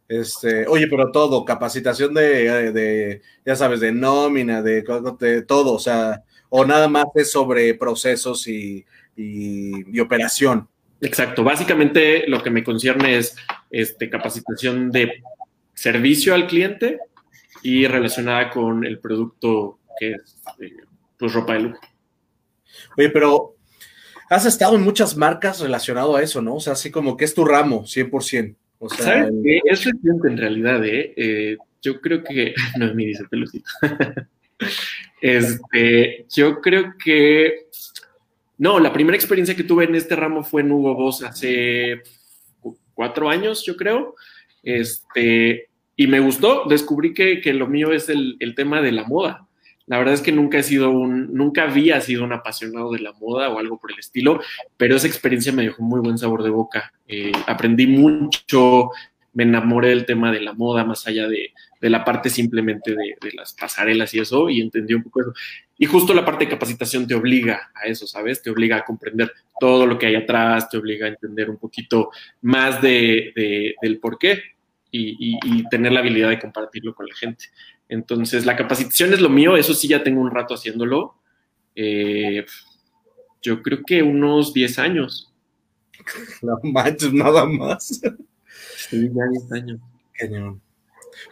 Este, 0.08 0.68
oye, 0.68 0.88
pero 0.88 1.12
todo, 1.12 1.46
capacitación 1.46 2.14
de, 2.14 3.22
ya 3.46 3.56
sabes, 3.56 3.80
de 3.80 3.92
nómina, 3.92 4.62
de, 4.62 4.84
de, 5.20 5.42
todo, 5.44 5.74
o 5.74 5.80
sea, 5.80 6.24
o 6.50 6.66
nada 6.66 6.88
más 6.88 7.06
es 7.16 7.32
sobre 7.32 7.74
procesos 7.74 8.48
y, 8.48 8.86
y, 9.16 10.00
operación. 10.00 10.68
Exacto, 11.02 11.44
básicamente 11.44 12.28
lo 12.28 12.42
que 12.42 12.50
me 12.50 12.64
concierne 12.64 13.18
es 13.18 13.36
este, 13.74 14.08
capacitación 14.08 14.92
de 14.92 15.24
servicio 15.74 16.36
al 16.36 16.46
cliente 16.46 17.00
y 17.64 17.88
relacionada 17.88 18.52
con 18.52 18.86
el 18.86 19.00
producto 19.00 19.80
que 20.00 20.12
es 20.12 20.38
eh, 20.60 20.78
pues 21.18 21.34
ropa 21.34 21.54
de 21.54 21.62
lujo. 21.62 21.80
Oye, 22.96 23.10
pero 23.10 23.56
has 24.30 24.46
estado 24.46 24.76
en 24.76 24.84
muchas 24.84 25.18
marcas 25.18 25.60
relacionado 25.60 26.16
a 26.16 26.22
eso, 26.22 26.40
¿no? 26.42 26.56
O 26.56 26.60
sea, 26.60 26.74
así 26.74 26.92
como 26.92 27.18
que 27.18 27.26
es 27.26 27.34
tu 27.34 27.44
ramo, 27.46 27.84
100%. 27.84 28.56
O 28.78 28.90
sea, 28.90 29.06
¿Sabes 29.06 29.34
qué? 29.44 29.60
Es 29.66 29.86
reciente 29.86 30.28
en 30.28 30.38
realidad, 30.38 30.86
¿eh? 30.86 31.14
¿eh? 31.18 31.58
yo 31.82 32.00
creo 32.00 32.24
que... 32.24 32.54
No, 32.78 32.94
me 32.94 33.06
dice 33.06 33.24
pelucito. 33.28 33.70
este, 35.22 36.28
yo 36.30 36.62
creo 36.62 36.94
que... 37.04 37.70
No, 38.60 38.80
la 38.80 38.94
primera 38.94 39.16
experiencia 39.16 39.56
que 39.56 39.64
tuve 39.64 39.86
en 39.86 39.96
este 39.96 40.16
ramo 40.16 40.44
fue 40.44 40.62
en 40.62 40.72
Hugo 40.72 40.94
Boss 40.94 41.24
hace 41.24 42.04
cuatro 42.94 43.30
años, 43.30 43.64
yo 43.66 43.76
creo. 43.76 44.16
Este, 44.64 45.70
y 45.96 46.08
me 46.08 46.20
gustó, 46.20 46.66
descubrí 46.68 47.14
que, 47.14 47.42
que 47.42 47.54
lo 47.54 47.68
mío 47.68 47.92
es 47.92 48.10
el, 48.10 48.38
el 48.40 48.56
tema 48.56 48.82
de 48.82 48.92
la 48.92 49.04
moda. 49.04 49.48
La 49.86 49.98
verdad 49.98 50.14
es 50.14 50.22
que 50.22 50.32
nunca 50.32 50.60
he 50.60 50.64
sido 50.64 50.92
un, 50.92 51.34
nunca 51.34 51.64
había 51.64 52.00
sido 52.00 52.24
un 52.24 52.32
apasionado 52.32 52.92
de 52.92 53.00
la 53.00 53.12
moda 53.14 53.50
o 53.50 53.60
algo 53.60 53.78
por 53.78 53.92
el 53.92 54.00
estilo, 54.00 54.40
pero 54.78 54.96
esa 54.96 55.08
experiencia 55.08 55.52
me 55.52 55.64
dejó 55.64 55.84
muy 55.84 56.00
buen 56.00 56.18
sabor 56.18 56.44
de 56.44 56.50
boca. 56.50 56.94
Eh, 57.08 57.34
aprendí 57.48 57.86
mucho, 57.86 58.92
me 59.34 59.44
enamoré 59.44 59.90
del 59.90 60.06
tema 60.06 60.32
de 60.32 60.40
la 60.40 60.54
moda, 60.54 60.86
más 60.86 61.06
allá 61.06 61.28
de, 61.28 61.52
la 61.90 62.04
parte 62.04 62.30
simplemente 62.30 62.92
de, 62.92 63.32
las 63.34 63.54
pasarelas 63.54 64.14
y 64.14 64.20
eso, 64.20 64.50
y 64.50 64.62
entendí 64.62 64.94
un 64.94 65.04
poco 65.04 65.22
eso. 65.22 65.34
Y 65.78 65.86
justo 65.86 66.14
la 66.14 66.26
parte 66.26 66.46
de 66.46 66.52
capacitación 66.52 67.08
te 67.08 67.16
obliga 67.16 67.72
a 67.76 67.88
eso, 67.88 68.08
¿sabes? 68.08 68.42
Te 68.42 68.50
obliga 68.50 68.78
a 68.78 68.86
comprender 68.86 69.32
todo 69.60 69.86
lo 69.86 69.98
que 69.98 70.08
hay 70.08 70.16
atrás, 70.16 70.70
te 70.70 70.78
obliga 70.78 71.06
a 71.06 71.10
entender 71.10 71.50
un 71.50 71.58
poquito 71.58 72.12
más 72.42 72.82
de, 72.82 73.76
del 73.82 74.00
por 74.00 74.18
qué 74.18 74.42
y, 74.92 75.38
y 75.44 75.68
tener 75.70 75.92
la 75.92 76.02
habilidad 76.02 76.30
de 76.30 76.40
compartirlo 76.40 76.94
con 76.94 77.08
la 77.08 77.16
gente. 77.16 77.46
Entonces, 77.90 78.46
la 78.46 78.56
capacitación 78.56 79.14
es 79.14 79.22
lo 79.22 79.30
mío, 79.30 79.58
eso 79.58 79.74
sí 79.74 79.88
ya 79.88 80.04
tengo 80.04 80.22
un 80.22 80.32
rato 80.32 80.54
haciéndolo. 80.54 81.16
Eh, 81.76 82.46
yo 83.42 83.62
creo 83.62 83.82
que 83.86 84.02
unos 84.02 84.54
10 84.54 84.80
años. 84.80 85.30
No 86.42 86.60
manches, 86.64 87.14
nada 87.14 87.46
más. 87.46 88.02
Sí, 88.90 89.10
ya 89.14 89.24
10 89.32 89.52
años. 89.54 89.80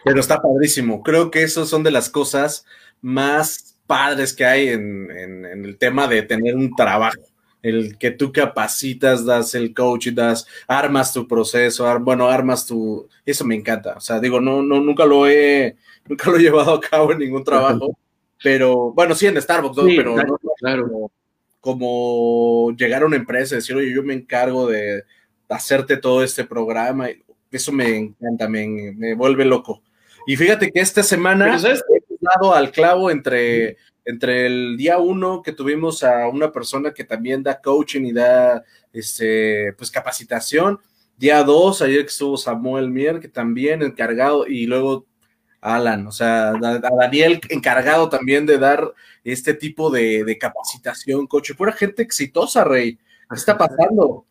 Pero 0.04 0.20
está 0.20 0.40
padrísimo. 0.40 1.02
Creo 1.02 1.30
que 1.30 1.42
esas 1.42 1.68
son 1.68 1.82
de 1.82 1.90
las 1.90 2.08
cosas 2.08 2.64
más 3.00 3.78
padres 3.86 4.32
que 4.32 4.44
hay 4.44 4.68
en, 4.68 5.10
el 5.10 5.76
tema 5.78 6.08
de 6.08 6.22
tener 6.22 6.56
un 6.56 6.74
trabajo. 6.74 7.20
El 7.62 7.96
que 7.96 8.10
tú 8.10 8.32
capacitas, 8.32 9.24
das 9.24 9.54
el 9.54 9.72
coach, 9.72 10.08
das, 10.08 10.46
armas 10.66 11.12
tu 11.12 11.28
proceso, 11.28 12.00
bueno, 12.00 12.28
armas 12.28 12.66
tu. 12.66 13.08
Eso 13.24 13.44
me 13.44 13.54
encanta. 13.54 13.94
O 13.96 14.00
sea, 14.00 14.18
digo, 14.18 14.40
no, 14.40 14.62
no, 14.62 14.80
nunca 14.80 15.04
lo 15.04 15.28
he 15.28 15.76
nunca 16.08 16.30
lo 16.30 16.36
he 16.36 16.40
llevado 16.42 16.74
a 16.74 16.80
cabo 16.80 17.12
en 17.12 17.18
ningún 17.18 17.44
trabajo, 17.44 17.96
pero 18.42 18.92
bueno, 18.92 19.14
sí 19.14 19.26
en 19.26 19.40
Starbucks, 19.40 19.76
pero 19.96 20.16
claro, 20.58 21.10
como, 21.60 22.72
llegar 22.76 23.02
a 23.02 23.06
una 23.06 23.16
empresa 23.16 23.54
y 23.54 23.58
decir, 23.58 23.76
oye, 23.76 23.94
yo 23.94 24.02
me 24.02 24.14
encargo 24.14 24.66
de 24.66 25.04
hacerte 25.48 25.96
todo 25.96 26.24
este 26.24 26.44
programa, 26.44 27.08
eso 27.56 27.72
me 27.72 27.96
encanta, 27.96 28.48
me, 28.48 29.14
vuelve 29.14 29.44
loco. 29.44 29.82
Y 30.26 30.36
fíjate 30.36 30.70
que 30.70 30.80
esta 30.80 31.02
semana 31.02 31.56
he 31.56 32.16
dado 32.20 32.54
al 32.54 32.70
clavo 32.70 33.10
entre, 33.10 33.76
entre 34.04 34.46
el 34.46 34.76
día 34.76 34.98
uno 34.98 35.42
que 35.42 35.52
tuvimos 35.52 36.02
a 36.02 36.28
una 36.28 36.52
persona 36.52 36.92
que 36.92 37.04
también 37.04 37.42
da 37.42 37.60
coaching 37.60 38.02
y 38.02 38.12
da 38.12 38.64
este, 38.92 39.72
pues 39.74 39.90
capacitación. 39.90 40.80
Día 41.16 41.42
dos, 41.42 41.82
ayer 41.82 42.00
que 42.02 42.08
estuvo 42.08 42.36
Samuel 42.36 42.90
Mier, 42.90 43.20
que 43.20 43.28
también 43.28 43.82
encargado, 43.82 44.46
y 44.46 44.66
luego 44.66 45.06
Alan, 45.62 46.08
o 46.08 46.12
sea, 46.12 46.50
a, 46.50 46.80
Daniel 47.00 47.40
encargado 47.48 48.08
también 48.08 48.44
de 48.46 48.58
dar 48.58 48.92
este 49.22 49.54
tipo 49.54 49.90
de, 49.90 50.36
capacitación, 50.38 51.28
coche. 51.28 51.54
Pura 51.54 51.72
gente 51.72 52.02
exitosa, 52.02 52.64
Rey. 52.64 52.96
¿Qué 52.96 53.36
está 53.36 53.56
pasando? 53.58 54.26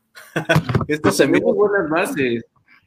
Esto 0.87 1.11
se 1.11 1.25
me 1.27 1.39
buenas 1.39 1.89
bases. 1.89 2.43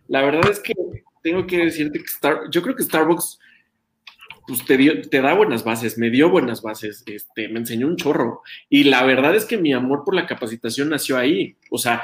La 0.08 0.22
verdad 0.22 0.50
es 0.50 0.60
que 0.60 0.74
tengo 1.22 1.46
que 1.46 1.58
decirte 1.58 1.98
que 1.98 2.04
Star, 2.04 2.50
yo 2.50 2.62
creo 2.62 2.76
que 2.76 2.82
Starbucks 2.82 3.38
pues 4.46 4.64
te, 4.66 4.76
te 4.76 5.22
da 5.22 5.32
buenas 5.32 5.64
bases, 5.64 5.96
me 5.96 6.10
dio 6.10 6.28
buenas 6.28 6.60
bases, 6.60 7.02
este, 7.06 7.48
me 7.48 7.60
enseñó 7.60 7.86
un 7.86 7.96
chorro. 7.96 8.42
Y 8.68 8.84
la 8.84 9.02
verdad 9.04 9.34
es 9.34 9.46
que 9.46 9.56
mi 9.56 9.72
amor 9.72 10.02
por 10.04 10.14
la 10.14 10.26
capacitación 10.26 10.90
nació 10.90 11.16
ahí. 11.16 11.56
O 11.70 11.78
sea, 11.78 12.02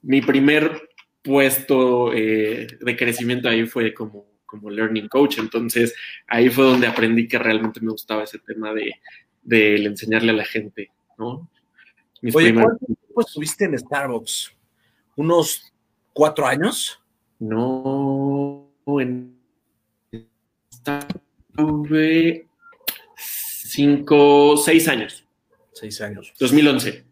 mi 0.00 0.22
primer 0.22 0.88
puesto 1.22 2.12
eh, 2.14 2.66
de 2.80 2.96
crecimiento 2.96 3.48
ahí 3.48 3.66
fue 3.66 3.92
como 3.92 4.32
como 4.52 4.68
learning 4.68 5.08
coach. 5.08 5.38
Entonces 5.38 5.94
ahí 6.28 6.50
fue 6.50 6.64
donde 6.64 6.86
aprendí 6.86 7.26
que 7.26 7.38
realmente 7.38 7.80
me 7.80 7.90
gustaba 7.90 8.24
ese 8.24 8.38
tema 8.38 8.72
de, 8.72 9.86
enseñarle 9.86 10.30
a 10.30 10.34
la 10.34 10.44
gente, 10.44 10.92
¿no? 11.18 11.50
Oye, 12.34 12.54
¿cuánto 12.54 12.86
tiempo 12.86 13.20
estuviste 13.20 13.64
en 13.64 13.76
Starbucks? 13.76 14.54
¿Unos 15.16 15.72
cuatro 16.12 16.46
años? 16.46 17.01
No, 17.42 18.70
en 19.00 19.36
estuve 21.50 22.46
cinco, 23.16 24.56
seis 24.56 24.86
años. 24.86 25.24
Seis 25.72 26.00
años. 26.02 26.32
2011. 26.38 27.04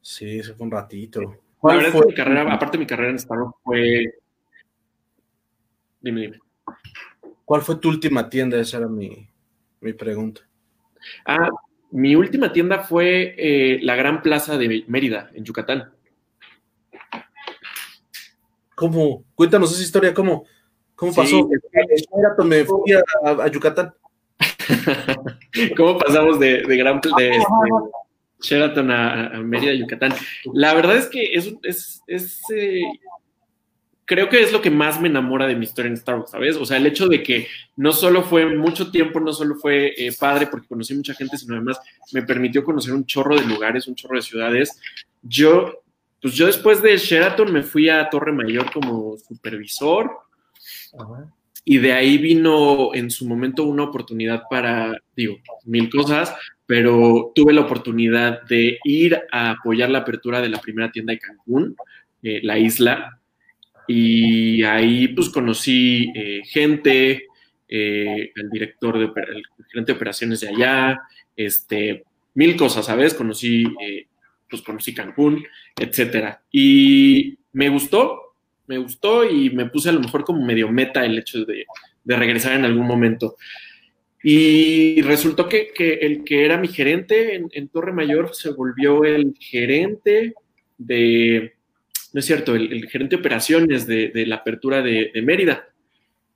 Sí, 0.00 0.40
eso 0.40 0.56
fue 0.56 0.66
un 0.66 0.72
ratito. 0.72 1.20
La 1.62 1.76
verdad 1.76 1.92
fue? 1.92 2.06
mi 2.06 2.14
carrera, 2.14 2.52
aparte 2.52 2.78
mi 2.78 2.86
carrera 2.86 3.10
en 3.10 3.18
Starbucks 3.20 3.58
fue 3.62 4.06
Dime, 6.00 6.20
dime. 6.22 6.40
¿Cuál 7.44 7.62
fue 7.62 7.76
tu 7.76 7.90
última 7.90 8.28
tienda? 8.28 8.58
Esa 8.58 8.78
era 8.78 8.88
mi, 8.88 9.28
pregunta. 9.96 10.40
Ah, 11.24 11.48
mi 11.92 12.16
última 12.16 12.52
tienda 12.52 12.80
fue 12.80 13.36
eh, 13.38 13.78
la 13.82 13.94
Gran 13.94 14.20
Plaza 14.20 14.58
de 14.58 14.84
Mérida, 14.88 15.30
en 15.32 15.44
Yucatán. 15.44 15.92
¿Cómo? 18.78 19.24
Cuéntanos 19.34 19.72
esa 19.72 19.82
historia, 19.82 20.14
¿cómo, 20.14 20.44
cómo 20.94 21.12
pasó? 21.12 21.48
me 22.44 22.64
fui 22.64 22.92
a, 23.24 23.48
Yucatán. 23.48 23.92
¿Cómo 25.76 25.98
pasamos 25.98 26.38
de, 26.38 26.62
Gran 26.76 27.00
de, 27.00 27.30
este, 27.30 27.42
Sheraton 28.40 28.90
a, 28.92 29.30
Mérida, 29.42 29.74
Yucatán? 29.74 30.14
La 30.54 30.74
verdad 30.74 30.96
es 30.96 31.06
que 31.06 31.32
es, 31.34 31.52
es, 31.64 32.02
es 32.06 32.40
eh, 32.54 32.82
creo 34.08 34.28
que 34.30 34.40
es 34.40 34.52
lo 34.52 34.62
que 34.62 34.70
más 34.70 35.00
me 35.00 35.08
enamora 35.08 35.46
de 35.46 35.54
mi 35.54 35.64
historia 35.64 35.90
en 35.90 35.96
Starbucks, 35.96 36.30
¿sabes? 36.30 36.56
O 36.56 36.64
sea, 36.64 36.76
el 36.76 36.86
hecho 36.86 37.08
de 37.08 37.22
que 37.22 37.46
no 37.76 37.92
solo 37.92 38.22
fue 38.22 38.46
mucho 38.46 38.90
tiempo, 38.90 39.20
no 39.20 39.32
solo 39.32 39.56
fue 39.56 39.92
eh, 39.98 40.12
padre 40.18 40.46
porque 40.46 40.66
conocí 40.66 40.94
mucha 40.94 41.14
gente, 41.14 41.36
sino 41.36 41.54
además 41.54 41.78
me 42.12 42.22
permitió 42.22 42.64
conocer 42.64 42.94
un 42.94 43.04
chorro 43.04 43.36
de 43.36 43.44
lugares, 43.44 43.86
un 43.88 43.96
chorro 43.96 44.16
de 44.16 44.22
ciudades. 44.22 44.80
Yo, 45.20 45.82
pues 46.20 46.34
yo 46.34 46.46
después 46.46 46.82
de 46.82 46.96
Sheraton 46.96 47.52
me 47.52 47.62
fui 47.62 47.88
a 47.88 48.08
Torre 48.10 48.32
Mayor 48.32 48.70
como 48.72 49.16
supervisor. 49.16 50.10
Y 51.64 51.78
de 51.78 51.92
ahí 51.92 52.16
vino 52.16 52.94
en 52.94 53.10
su 53.10 53.26
momento 53.26 53.64
una 53.64 53.84
oportunidad 53.84 54.44
para, 54.48 54.96
digo, 55.14 55.36
mil 55.64 55.90
cosas, 55.90 56.34
pero 56.66 57.32
tuve 57.34 57.52
la 57.52 57.62
oportunidad 57.62 58.42
de 58.44 58.78
ir 58.84 59.20
a 59.30 59.50
apoyar 59.50 59.90
la 59.90 59.98
apertura 59.98 60.40
de 60.40 60.48
la 60.48 60.60
primera 60.60 60.90
tienda 60.90 61.12
de 61.12 61.18
Cancún, 61.18 61.76
eh, 62.22 62.40
la 62.42 62.58
isla, 62.58 63.18
y 63.88 64.62
ahí 64.64 65.08
pues 65.08 65.30
conocí 65.30 66.12
eh, 66.14 66.42
gente, 66.44 67.26
eh, 67.66 68.32
el 68.34 68.50
director 68.50 68.98
de 68.98 69.06
el 69.06 69.42
gerente 69.66 69.92
de 69.92 69.96
operaciones 69.96 70.40
de 70.40 70.48
allá, 70.48 71.00
este, 71.34 72.04
mil 72.34 72.54
cosas, 72.54 72.84
¿sabes? 72.84 73.14
Conocí, 73.14 73.64
eh, 73.80 74.06
pues 74.48 74.62
conocí 74.62 74.94
Cancún, 74.94 75.44
etcétera. 75.78 76.42
Y 76.50 77.38
me 77.52 77.68
gustó, 77.68 78.34
me 78.66 78.78
gustó 78.78 79.28
y 79.28 79.50
me 79.50 79.66
puse 79.66 79.88
a 79.88 79.92
lo 79.92 80.00
mejor 80.00 80.24
como 80.24 80.44
medio 80.44 80.70
meta 80.70 81.04
el 81.04 81.18
hecho 81.18 81.44
de, 81.44 81.64
regresar 82.04 82.52
en 82.54 82.64
algún 82.64 82.86
momento. 82.86 83.36
Y 84.22 85.00
resultó 85.02 85.48
que, 85.48 85.70
el 86.00 86.24
que 86.24 86.44
era 86.44 86.56
mi 86.56 86.68
gerente 86.68 87.34
en, 87.34 87.48
en 87.52 87.68
Torre 87.68 87.92
Mayor 87.92 88.34
se 88.34 88.50
volvió 88.50 89.04
el 89.04 89.34
gerente 89.38 90.34
de, 90.76 91.54
no 92.12 92.20
es 92.20 92.26
cierto, 92.26 92.54
el, 92.54 92.88
gerente 92.88 93.16
de 93.16 93.20
operaciones 93.20 93.86
de, 93.86 94.24
la 94.26 94.36
apertura 94.36 94.82
de, 94.82 95.10
Mérida. 95.22 95.68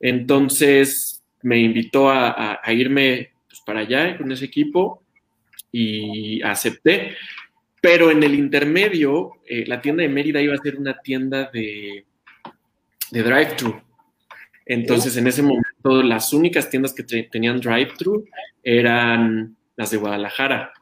Entonces 0.01 1.23
me 1.43 1.59
invitó 1.59 2.11
a, 2.11 2.61
irme 2.69 3.31
pues, 3.49 3.61
para 3.65 3.81
allá 3.81 4.17
con 4.19 4.31
ese 4.33 4.45
equipo 4.45 5.03
y 5.71 6.43
acepté. 6.43 7.17
Pero 7.83 8.13
en 8.13 8.23
el 8.23 8.37
intermedio, 8.37 9.33
eh, 9.45 9.65
la 9.67 9.81
tienda 9.81 10.05
de 10.05 10.09
Mérida 10.09 10.41
iba 10.41 10.55
a 10.55 10.59
ser 10.59 10.77
una 10.77 11.01
tienda 11.01 11.51
de, 11.53 12.07
de 13.11 13.23
drive-thru. 13.25 13.83
Entonces, 14.65 15.17
en 15.17 15.27
ese 15.27 15.43
momento, 15.43 16.01
las 16.05 16.33
únicas 16.33 16.71
tiendas 16.71 16.95
que 16.95 17.03
tenían 17.03 17.61
drive-thru 17.61 18.25
eran 18.63 19.57
las 19.75 19.91
de 19.91 19.97
Guadalajara. 19.97 20.73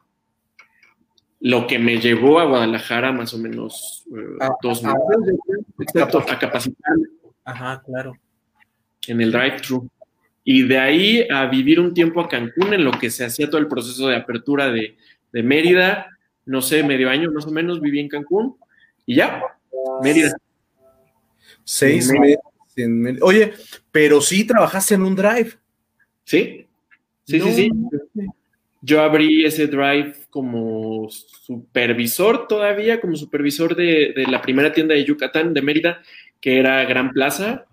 Lo 1.39 1.65
que 1.65 1.79
me 1.79 1.99
llevó 1.99 2.39
a 2.39 2.45
Guadalajara 2.45 3.11
más 3.11 3.33
o 3.33 3.39
menos 3.39 4.05
eh, 4.15 4.47
dos 4.61 4.83
meses 4.83 6.21
a 6.29 6.37
capacitarme. 6.37 7.07
Ajá, 7.43 7.81
claro. 7.83 8.15
En 9.07 9.21
el 9.21 9.31
drive-thru. 9.31 9.89
Y 10.43 10.67
de 10.67 10.77
ahí 10.77 11.27
a 11.31 11.47
vivir 11.47 11.79
un 11.79 11.95
tiempo 11.95 12.21
a 12.21 12.29
Cancún, 12.29 12.75
en 12.75 12.83
lo 12.83 12.91
que 12.91 13.09
se 13.09 13.25
hacía 13.25 13.49
todo 13.49 13.59
el 13.59 13.67
proceso 13.67 14.07
de 14.07 14.17
apertura 14.17 14.69
de, 14.69 14.97
de 15.31 15.41
Mérida, 15.41 16.07
no 16.45 16.61
sé, 16.61 16.83
medio 16.83 17.09
año 17.09 17.31
más 17.31 17.45
o 17.45 17.51
menos 17.51 17.81
viví 17.81 17.99
en 17.99 18.09
Cancún 18.09 18.55
y 19.05 19.15
ya, 19.15 19.41
Mérida. 20.01 20.35
Seis 21.63 22.11
meses 22.11 22.39
Oye, 23.21 23.53
pero 23.91 24.21
sí 24.21 24.45
trabajaste 24.45 24.95
en 24.95 25.03
un 25.03 25.15
drive. 25.15 25.51
Sí, 26.23 26.67
sí, 27.25 27.39
sí, 27.39 27.53
sí. 27.53 27.69
Yo 28.81 29.01
abrí 29.01 29.45
ese 29.45 29.67
drive 29.67 30.15
como 30.29 31.07
supervisor 31.09 32.47
todavía, 32.47 32.99
como 32.99 33.15
supervisor 33.15 33.75
de, 33.75 34.13
la 34.27 34.41
primera 34.41 34.71
tienda 34.73 34.95
de 34.95 35.05
Yucatán, 35.05 35.53
de 35.53 35.61
Mérida, 35.61 36.01
que 36.39 36.59
era 36.59 36.83
Gran 36.85 37.11
Plaza, 37.11 37.65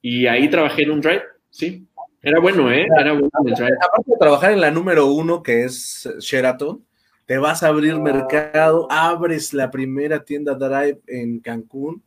y 0.00 0.26
ahí 0.26 0.48
trabajé 0.48 0.84
en 0.84 0.92
un 0.92 1.00
drive, 1.00 1.22
sí. 1.50 1.86
Era 2.22 2.40
bueno, 2.40 2.72
¿eh? 2.72 2.86
Era 2.98 3.12
bueno 3.12 3.28
el 3.44 3.52
drive. 3.52 3.76
Aparte 3.76 4.10
de 4.10 4.16
trabajar 4.18 4.52
en 4.52 4.60
la 4.62 4.70
número 4.70 5.06
uno, 5.06 5.42
que 5.42 5.64
es 5.64 6.08
Sheraton, 6.20 6.82
te 7.26 7.38
vas 7.38 7.62
a 7.62 7.68
abrir 7.68 7.98
mercado, 7.98 8.86
abres 8.90 9.54
la 9.54 9.70
primera 9.70 10.24
tienda 10.24 10.54
drive 10.54 11.00
en 11.06 11.40
Cancún, 11.40 12.02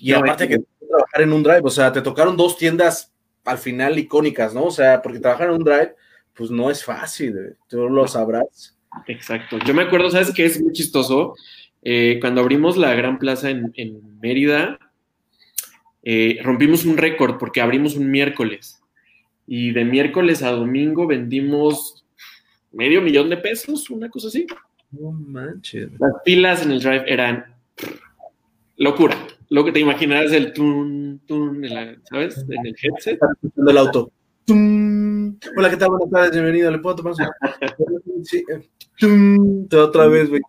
y 0.00 0.12
aparte 0.12 0.48
que 0.48 0.58
trabajar 0.88 1.22
en 1.22 1.32
un 1.32 1.42
drive, 1.42 1.62
o 1.62 1.70
sea, 1.70 1.92
te 1.92 2.02
tocaron 2.02 2.36
dos 2.36 2.56
tiendas 2.56 3.12
al 3.44 3.58
final 3.58 3.98
icónicas, 3.98 4.54
¿no? 4.54 4.64
O 4.64 4.70
sea, 4.70 5.02
porque 5.02 5.20
trabajar 5.20 5.48
en 5.48 5.54
un 5.54 5.64
drive, 5.64 5.94
pues 6.34 6.50
no 6.50 6.70
es 6.70 6.84
fácil, 6.84 7.36
eh, 7.36 7.54
tú 7.68 7.88
lo 7.88 8.06
sabrás. 8.08 8.76
Exacto. 9.06 9.58
Yo 9.64 9.74
me 9.74 9.82
acuerdo, 9.82 10.10
¿sabes 10.10 10.32
qué? 10.32 10.46
Es 10.46 10.60
muy 10.60 10.72
chistoso. 10.72 11.34
Eh, 11.82 12.18
cuando 12.20 12.40
abrimos 12.40 12.76
la 12.76 12.94
Gran 12.94 13.18
Plaza 13.18 13.50
en, 13.50 13.72
Mérida, 14.20 14.78
eh, 16.02 16.38
rompimos 16.42 16.84
un 16.84 16.96
récord 16.96 17.38
porque 17.38 17.60
abrimos 17.60 17.96
un 17.96 18.10
miércoles. 18.10 18.80
Y 19.46 19.72
de 19.72 19.84
miércoles 19.84 20.42
a 20.42 20.52
domingo 20.52 21.06
vendimos 21.06 22.03
medio 22.74 23.00
millón 23.00 23.30
de 23.30 23.36
pesos, 23.38 23.88
una 23.90 24.08
cosa 24.08 24.28
así. 24.28 24.46
No 24.90 25.12
manches. 25.12 25.90
Las 25.98 26.12
pilas 26.24 26.62
en 26.62 26.72
el 26.72 26.80
drive 26.80 27.04
eran 27.06 27.44
locura 28.76 29.16
lo 29.54 29.64
que 29.64 29.72
te 29.72 29.80
imaginarás 29.80 30.32
el 30.32 30.52
tun, 30.52 31.20
tun, 31.26 31.64
¿sabes? 32.10 32.44
En 32.48 32.66
el 32.66 32.74
headset. 32.82 33.18
del 33.54 33.78
auto. 33.78 34.10
Hola, 34.48 35.70
¿qué 35.70 35.76
tal? 35.76 35.90
Buenas 35.90 36.10
tardes, 36.10 36.32
bienvenido. 36.32 36.70
¿Le 36.70 36.78
puedo 36.78 36.96
tomar 36.96 37.14
su... 37.14 37.22
sí. 38.24 38.44
Eh, 39.02 39.76
otra 39.76 40.06
vez, 40.08 40.28
güey. 40.28 40.42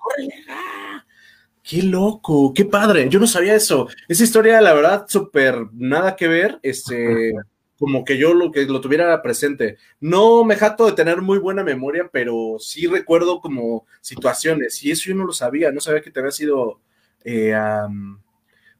¡Qué 1.61 1.83
loco! 1.83 2.51
¡Qué 2.53 2.65
padre! 2.65 3.07
Yo 3.09 3.19
no 3.19 3.27
sabía 3.27 3.55
eso. 3.55 3.87
Esa 4.07 4.23
historia, 4.23 4.59
la 4.61 4.73
verdad, 4.73 5.05
súper 5.07 5.67
nada 5.73 6.15
que 6.15 6.27
ver. 6.27 6.59
Este, 6.61 7.33
como 7.77 8.05
que 8.05 8.17
yo 8.17 8.33
lo 8.33 8.51
que 8.51 8.65
lo 8.65 8.81
tuviera 8.81 9.21
presente. 9.21 9.77
No 9.99 10.43
me 10.43 10.55
jato 10.55 10.85
de 10.85 10.93
tener 10.93 11.21
muy 11.21 11.39
buena 11.39 11.63
memoria, 11.63 12.09
pero 12.11 12.57
sí 12.59 12.87
recuerdo 12.87 13.41
como 13.41 13.85
situaciones. 14.01 14.83
Y 14.83 14.91
eso 14.91 15.09
yo 15.09 15.15
no 15.15 15.25
lo 15.25 15.33
sabía. 15.33 15.71
No 15.71 15.81
sabía 15.81 16.01
que 16.01 16.11
te 16.11 16.19
había 16.19 16.31
sido 16.31 16.79
eh, 17.23 17.53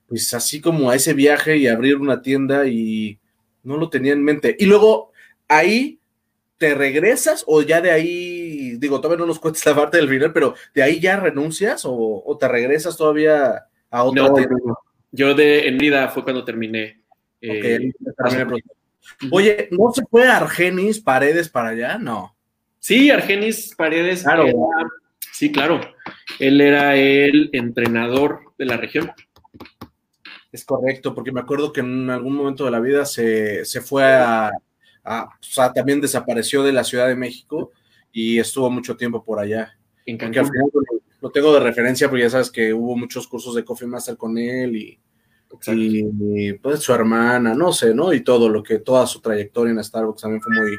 pues 0.07 0.33
así 0.33 0.61
como 0.61 0.89
a 0.89 0.95
ese 0.95 1.13
viaje 1.13 1.57
y 1.57 1.67
abrir 1.67 1.97
una 1.97 2.21
tienda 2.21 2.67
y 2.67 3.19
no 3.63 3.77
lo 3.77 3.89
tenía 3.89 4.13
en 4.13 4.23
mente. 4.23 4.55
Y 4.59 4.65
luego 4.65 5.11
ahí 5.47 5.99
te 6.57 6.73
regresas 6.73 7.43
o 7.47 7.61
ya 7.61 7.81
de 7.81 7.91
ahí, 7.91 8.77
digo, 8.77 9.01
todavía 9.01 9.19
no 9.19 9.27
nos 9.27 9.39
cuentes 9.39 9.65
la 9.65 9.75
parte 9.75 9.97
del 9.97 10.07
final, 10.07 10.31
pero 10.31 10.55
de 10.73 10.83
ahí 10.83 10.99
ya 10.99 11.19
renuncias 11.19 11.81
o, 11.85 12.37
te 12.39 12.47
regresas 12.47 12.95
todavía 12.95 13.65
a 13.89 14.03
otra 14.03 14.33
tienda. 14.33 14.55
Yo 15.11 15.33
de 15.33 15.67
en 15.67 15.77
vida 15.77 16.07
fue 16.09 16.23
cuando 16.23 16.45
terminé. 16.45 17.01
Eh, 17.41 17.91
Oye, 19.31 19.67
¿no 19.71 19.91
se 19.93 20.03
fue 20.09 20.27
Argenis 20.27 20.99
Paredes 20.99 21.49
para 21.49 21.69
allá? 21.69 21.97
No. 21.97 22.35
Sí, 22.79 23.09
Argenis 23.09 23.73
Paredes. 23.75 24.23
Claro. 24.23 24.45
sí, 25.31 25.51
claro. 25.51 25.81
Él 26.39 26.61
era 26.61 26.95
el 26.95 27.49
entrenador 27.53 28.53
de 28.57 28.65
la 28.65 28.77
región. 28.77 29.11
Es 30.51 30.63
correcto, 30.63 31.13
porque 31.13 31.31
me 31.31 31.41
acuerdo 31.41 31.73
que 31.73 31.81
en 31.81 32.09
algún 32.09 32.35
momento 32.35 32.65
de 32.65 32.71
la 32.71 32.79
vida 32.79 33.05
se, 33.05 33.65
fue 33.83 34.05
a, 34.05 34.51
o 35.03 35.29
sea, 35.41 35.73
también 35.73 35.99
desapareció 35.99 36.63
de 36.63 36.71
la 36.71 36.83
Ciudad 36.83 37.07
de 37.07 37.15
México 37.15 37.71
y 38.11 38.39
estuvo 38.39 38.69
mucho 38.69 38.95
tiempo 38.95 39.23
por 39.23 39.39
allá. 39.39 39.77
En 40.05 40.17
Cancún. 40.17 40.49
lo 41.19 41.31
tengo 41.31 41.53
de 41.53 41.59
referencia, 41.59 42.07
porque 42.07 42.23
ya 42.23 42.29
sabes 42.29 42.51
que 42.51 42.73
hubo 42.73 42.95
muchos 42.95 43.27
cursos 43.27 43.55
de 43.55 43.65
Coffee 43.65 43.87
Master 43.87 44.15
con 44.15 44.37
él 44.37 44.75
y, 44.77 44.99
y, 45.67 46.53
pues 46.53 46.81
su 46.81 46.93
hermana, 46.93 47.53
no 47.53 47.71
sé, 47.71 47.93
¿no? 47.93 48.13
Y 48.13 48.21
todo 48.21 48.49
lo 48.49 48.63
que, 48.63 48.79
toda 48.79 49.07
su 49.07 49.21
trayectoria 49.21 49.71
en 49.73 49.83
Starbucks 49.83 50.21
también 50.21 50.41
fue 50.41 50.55
muy, 50.55 50.77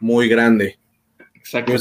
muy 0.00 0.28
grande. 0.28 0.78
Exacto. 1.34 1.72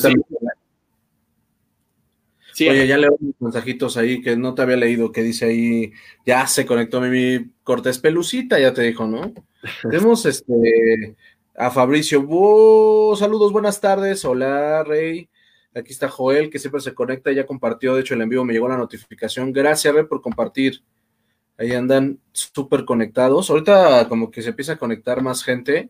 Oye, 2.67 2.88
ya 2.88 2.98
leo 2.98 3.15
unos 3.19 3.36
mensajitos 3.39 3.95
ahí 3.98 4.22
que 4.22 4.36
no 4.36 4.54
te 4.54 4.62
había 4.62 4.76
leído, 4.76 5.12
que 5.12 5.24
dice 5.24 5.45
ahí, 5.45 5.93
ya 6.26 6.45
se 6.48 6.65
conectó 6.65 7.00
mi 7.00 7.52
Cortés 7.63 8.00
Pelucita, 8.00 8.60
ya 8.60 8.74
te 8.74 8.82
dijo, 8.82 9.08
¿no? 9.08 9.34
Tenemos 9.89 10.26
este 10.26 11.15
a 11.56 11.72
Fabricio, 11.72 12.22
saludos, 13.17 13.52
buenas 13.52 13.82
tardes, 13.82 14.24
hola 14.24 14.82
Rey, 14.86 15.28
aquí 15.76 15.91
está 15.91 16.08
Joel, 16.08 16.50
que 16.50 16.58
siempre 16.58 16.80
se 16.80 16.93
conecta, 16.93 17.34
ya 17.34 17.45
compartió, 17.45 17.95
de 17.95 18.02
hecho 18.02 18.13
el 18.13 18.22
envío 18.22 18.45
me 18.45 18.54
llegó 18.54 18.69
la 18.69 18.78
notificación, 18.78 19.52
gracias 19.52 19.93
Rey 19.93 20.06
por 20.06 20.22
compartir, 20.22 20.82
ahí 21.60 21.74
andan 21.74 22.19
súper 22.32 22.86
conectados, 22.86 23.50
ahorita 23.50 24.08
como 24.08 24.32
que 24.32 24.41
se 24.41 24.50
empieza 24.50 24.74
a 24.74 24.78
conectar 24.78 25.22
más 25.22 25.43
gente. 25.43 25.89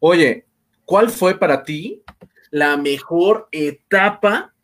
Oye, 0.00 0.46
¿cuál 0.84 1.10
fue 1.10 1.38
para 1.38 1.62
ti 1.62 2.02
la 2.50 2.76
mejor 2.76 3.48
etapa 3.52 4.54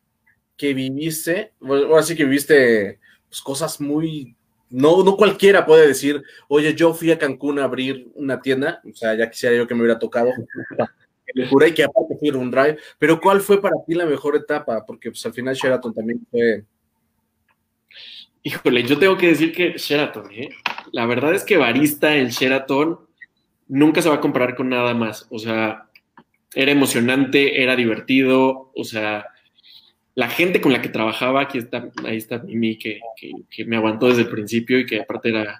que 0.57 0.75
viviste, 0.75 1.53
o 1.61 1.97
así 1.97 2.15
que 2.15 2.25
viviste 2.25 3.01
pues, 3.29 3.41
cosas 3.41 3.81
muy, 3.81 4.37
no, 4.69 5.03
no 5.03 5.17
cualquiera 5.17 5.67
puede 5.67 5.87
decir, 5.87 6.23
oye, 6.49 6.75
yo 6.75 6.95
fui 6.95 7.11
a 7.11 7.19
Cancún 7.19 7.59
a 7.59 7.65
abrir 7.65 8.09
una 8.15 8.41
tienda, 8.41 8.81
o 8.85 8.95
sea, 8.95 9.15
ya 9.15 9.31
quisiera 9.31 9.57
yo 9.57 9.67
que 9.67 9.75
me 9.75 9.81
hubiera 9.81 9.99
tocado, 9.99 10.31
me 11.35 11.49
juré 11.49 11.75
que 11.75 11.85
aparte 11.85 12.17
fui 12.19 12.29
a 12.29 12.37
un 12.37 12.51
drive, 12.51 12.79
pero 12.99 13.21
¿cuál 13.21 13.41
fue 13.41 13.61
para 13.61 13.77
ti 13.87 13.95
la 13.95 14.07
mejor 14.07 14.37
etapa? 14.37 14.85
Porque 14.87 15.11
pues 15.11 15.25
al 15.27 15.33
final 15.33 15.55
Sheraton 15.55 15.95
también 15.95 16.27
fue... 16.31 16.65
Híjole, 18.43 18.83
yo 18.85 18.99
tengo 18.99 19.19
que 19.19 19.29
decir 19.29 19.53
que 19.53 19.75
Sheraton, 19.77 20.31
¿eh? 20.33 20.49
la 20.93 21.05
verdad 21.07 21.35
es 21.35 21.45
que 21.45 21.59
barista 21.59 22.17
en 22.17 22.29
Sheraton 22.29 22.99
nunca 23.69 24.01
se 24.01 24.09
va 24.09 24.17
a 24.17 24.21
comparar 24.21 24.57
con 24.57 24.69
nada 24.71 24.95
más, 24.95 25.27
o 25.31 25.39
sea, 25.39 25.91
era 26.55 26.73
emocionante, 26.73 27.63
era 27.63 27.77
divertido, 27.77 28.73
o 28.75 28.85
sea, 28.85 29.27
la 30.15 30.29
gente 30.29 30.61
con 30.61 30.73
la 30.73 30.83
que 30.83 30.89
trabajaba, 30.89 31.43
aquí 31.43 31.59
está, 31.59 31.91
ahí 32.05 32.17
está 32.17 32.39
Mimi, 32.39 32.77
que, 32.77 33.01
que, 33.51 33.65
me 33.65 33.77
aguantó 33.77 34.09
desde 34.09 34.23
el 34.23 34.29
principio 34.29 34.79
y 34.79 34.87
que 34.87 35.01
aparte 35.01 35.29
era 35.29 35.59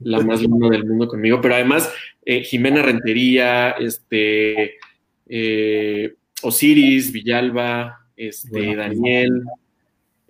la 0.00 0.20
más 0.20 0.40
linda 0.40 0.68
del 0.68 0.84
mundo 0.84 1.06
conmigo, 1.08 1.40
pero 1.40 1.54
además 1.54 1.92
eh, 2.24 2.42
Jimena 2.42 2.82
Rentería, 2.82 3.70
este, 3.72 4.78
eh, 5.28 6.14
Osiris, 6.42 7.12
Villalba, 7.12 8.06
este, 8.16 8.74
Daniel, 8.74 9.44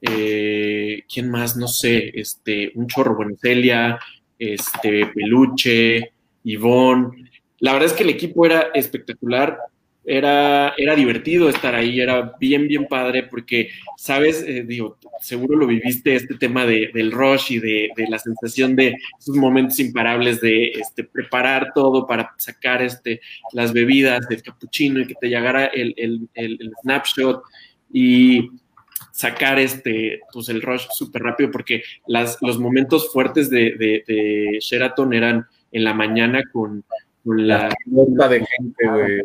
eh, 0.03 1.05
¿quién 1.13 1.31
más? 1.31 1.57
No 1.57 1.69
sé, 1.69 2.11
este, 2.15 2.73
un 2.75 2.87
chorro, 2.87 3.17
bueno, 3.17 3.35
Celia, 3.41 3.99
este, 4.39 5.07
Peluche, 5.07 6.13
Ivonne. 6.45 7.31
La 7.61 7.73
verdad 7.73 7.89
es 7.91 7.95
que 7.95 8.03
el 8.03 8.11
equipo 8.11 8.45
era 8.45 8.69
espectacular 8.75 9.59
era, 10.05 10.75
era 10.77 10.97
divertido 10.97 11.49
estar 11.49 11.75
ahí, 11.75 12.01
era 12.01 12.35
bien, 12.41 12.67
bien 12.67 12.87
padre, 12.87 13.25
porque, 13.25 13.71
sabes, 13.97 14.43
eh, 14.43 14.65
digo, 14.67 14.99
seguro 15.21 15.57
lo 15.57 15.67
viviste, 15.67 16.17
este 16.17 16.35
tema 16.35 16.67
de, 16.67 16.91
del 16.93 17.13
rush 17.13 17.53
y 17.53 17.59
de, 17.61 17.91
la 18.09 18.19
sensación 18.19 18.75
de 18.75 18.97
esos 19.19 19.37
momentos 19.37 19.79
imparables 19.79 20.41
de 20.41 20.71
este, 20.71 21.05
preparar 21.05 21.69
todo 21.73 22.07
para 22.07 22.35
sacar 22.37 22.83
este, 22.83 23.21
las 23.53 23.73
bebidas 23.73 24.27
del 24.29 24.43
cappuccino 24.43 25.01
y 25.01 25.07
que 25.07 25.15
te 25.15 25.29
llegara 25.29 25.67
el, 25.67 26.29
snapshot 26.83 27.43
y 27.93 28.51
sacar 29.23 29.59
este, 29.59 30.21
pues 30.33 30.49
el 30.49 30.63
rush 30.63 30.87
súper 30.91 31.23
rápido, 31.23 31.51
porque 31.51 31.83
las, 32.07 32.39
los 32.41 32.59
momentos 32.59 33.13
fuertes 33.13 33.49
de, 33.51 33.75
de 33.79 34.59
Sheraton 34.61 35.13
eran 35.15 35.47
en 35.71 35.85
la 35.85 35.95
mañana 35.95 36.43
con, 36.53 36.85
la, 37.25 37.73
la 37.87 38.29
de 38.29 38.45
gente, 38.45 38.89
güey 38.89 39.23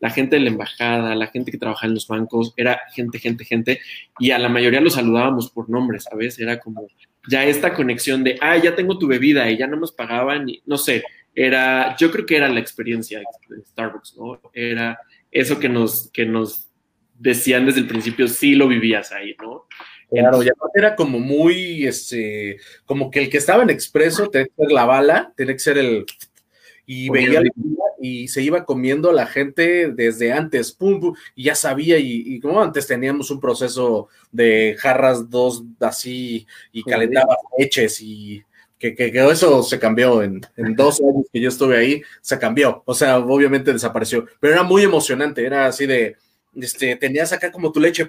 la 0.00 0.10
gente 0.10 0.36
de 0.36 0.42
la 0.42 0.50
embajada, 0.50 1.14
la 1.14 1.26
gente 1.26 1.50
que 1.50 1.58
trabajaba 1.58 1.88
en 1.88 1.94
los 1.94 2.08
bancos, 2.08 2.54
era 2.56 2.80
gente, 2.94 3.18
gente, 3.18 3.44
gente, 3.44 3.80
y 4.18 4.30
a 4.30 4.38
la 4.38 4.48
mayoría 4.48 4.80
los 4.80 4.94
saludábamos 4.94 5.50
por 5.50 5.68
nombre, 5.68 6.00
¿sabes? 6.00 6.38
Era 6.38 6.58
como 6.58 6.88
ya 7.28 7.44
esta 7.44 7.74
conexión 7.74 8.24
de, 8.24 8.38
ah, 8.40 8.56
ya 8.56 8.74
tengo 8.74 8.98
tu 8.98 9.06
bebida 9.06 9.50
y 9.50 9.58
ya 9.58 9.66
no 9.66 9.76
nos 9.76 9.92
pagaban, 9.92 10.48
y 10.48 10.62
no 10.64 10.78
sé, 10.78 11.04
era, 11.34 11.96
yo 11.96 12.10
creo 12.10 12.24
que 12.24 12.36
era 12.36 12.48
la 12.48 12.60
experiencia 12.60 13.18
de 13.18 13.62
Starbucks, 13.66 14.16
¿no? 14.16 14.40
Era 14.54 14.98
eso 15.30 15.58
que 15.58 15.68
nos, 15.68 16.10
que 16.12 16.24
nos 16.24 16.69
decían 17.20 17.66
desde 17.66 17.80
el 17.80 17.86
principio, 17.86 18.26
sí 18.26 18.54
lo 18.54 18.66
vivías 18.66 19.12
ahí, 19.12 19.36
¿no? 19.40 19.66
Claro, 20.10 20.42
ya 20.42 20.52
era 20.74 20.96
como 20.96 21.20
muy, 21.20 21.86
este, 21.86 22.58
como 22.84 23.10
que 23.10 23.20
el 23.20 23.30
que 23.30 23.36
estaba 23.36 23.62
en 23.62 23.70
expreso 23.70 24.28
tenía 24.28 24.46
que 24.46 24.54
ser 24.56 24.72
la 24.72 24.84
bala, 24.84 25.32
tenía 25.36 25.54
que 25.54 25.60
ser 25.60 25.78
el, 25.78 26.04
y 26.84 27.08
veía 27.10 27.42
y 28.02 28.28
se 28.28 28.42
iba 28.42 28.64
comiendo 28.64 29.12
la 29.12 29.26
gente 29.26 29.92
desde 29.92 30.32
antes, 30.32 30.72
pum, 30.72 30.98
pum, 30.98 31.14
y 31.36 31.44
ya 31.44 31.54
sabía, 31.54 31.98
y, 31.98 32.40
como 32.40 32.60
antes 32.62 32.86
teníamos 32.86 33.30
un 33.30 33.38
proceso 33.38 34.08
de 34.32 34.74
jarras 34.78 35.28
dos 35.28 35.62
así, 35.78 36.46
y 36.72 36.82
calentaba 36.82 37.36
leches, 37.58 38.00
y 38.00 38.42
que, 38.78 38.94
que, 38.94 39.12
eso 39.30 39.62
se 39.62 39.78
cambió 39.78 40.22
en, 40.22 40.40
en 40.56 40.74
dos 40.74 41.00
años 41.08 41.26
que 41.30 41.40
yo 41.40 41.50
estuve 41.50 41.76
ahí, 41.76 42.02
se 42.22 42.38
cambió, 42.38 42.82
o 42.86 42.94
sea, 42.94 43.18
obviamente 43.18 43.72
desapareció, 43.72 44.26
pero 44.40 44.54
era 44.54 44.62
muy 44.62 44.82
emocionante, 44.82 45.44
era 45.44 45.66
así 45.66 45.86
de, 45.86 46.16
este, 46.54 46.96
tenías 46.96 47.32
acá 47.32 47.50
como 47.50 47.72
tu 47.72 47.80
leche, 47.80 48.08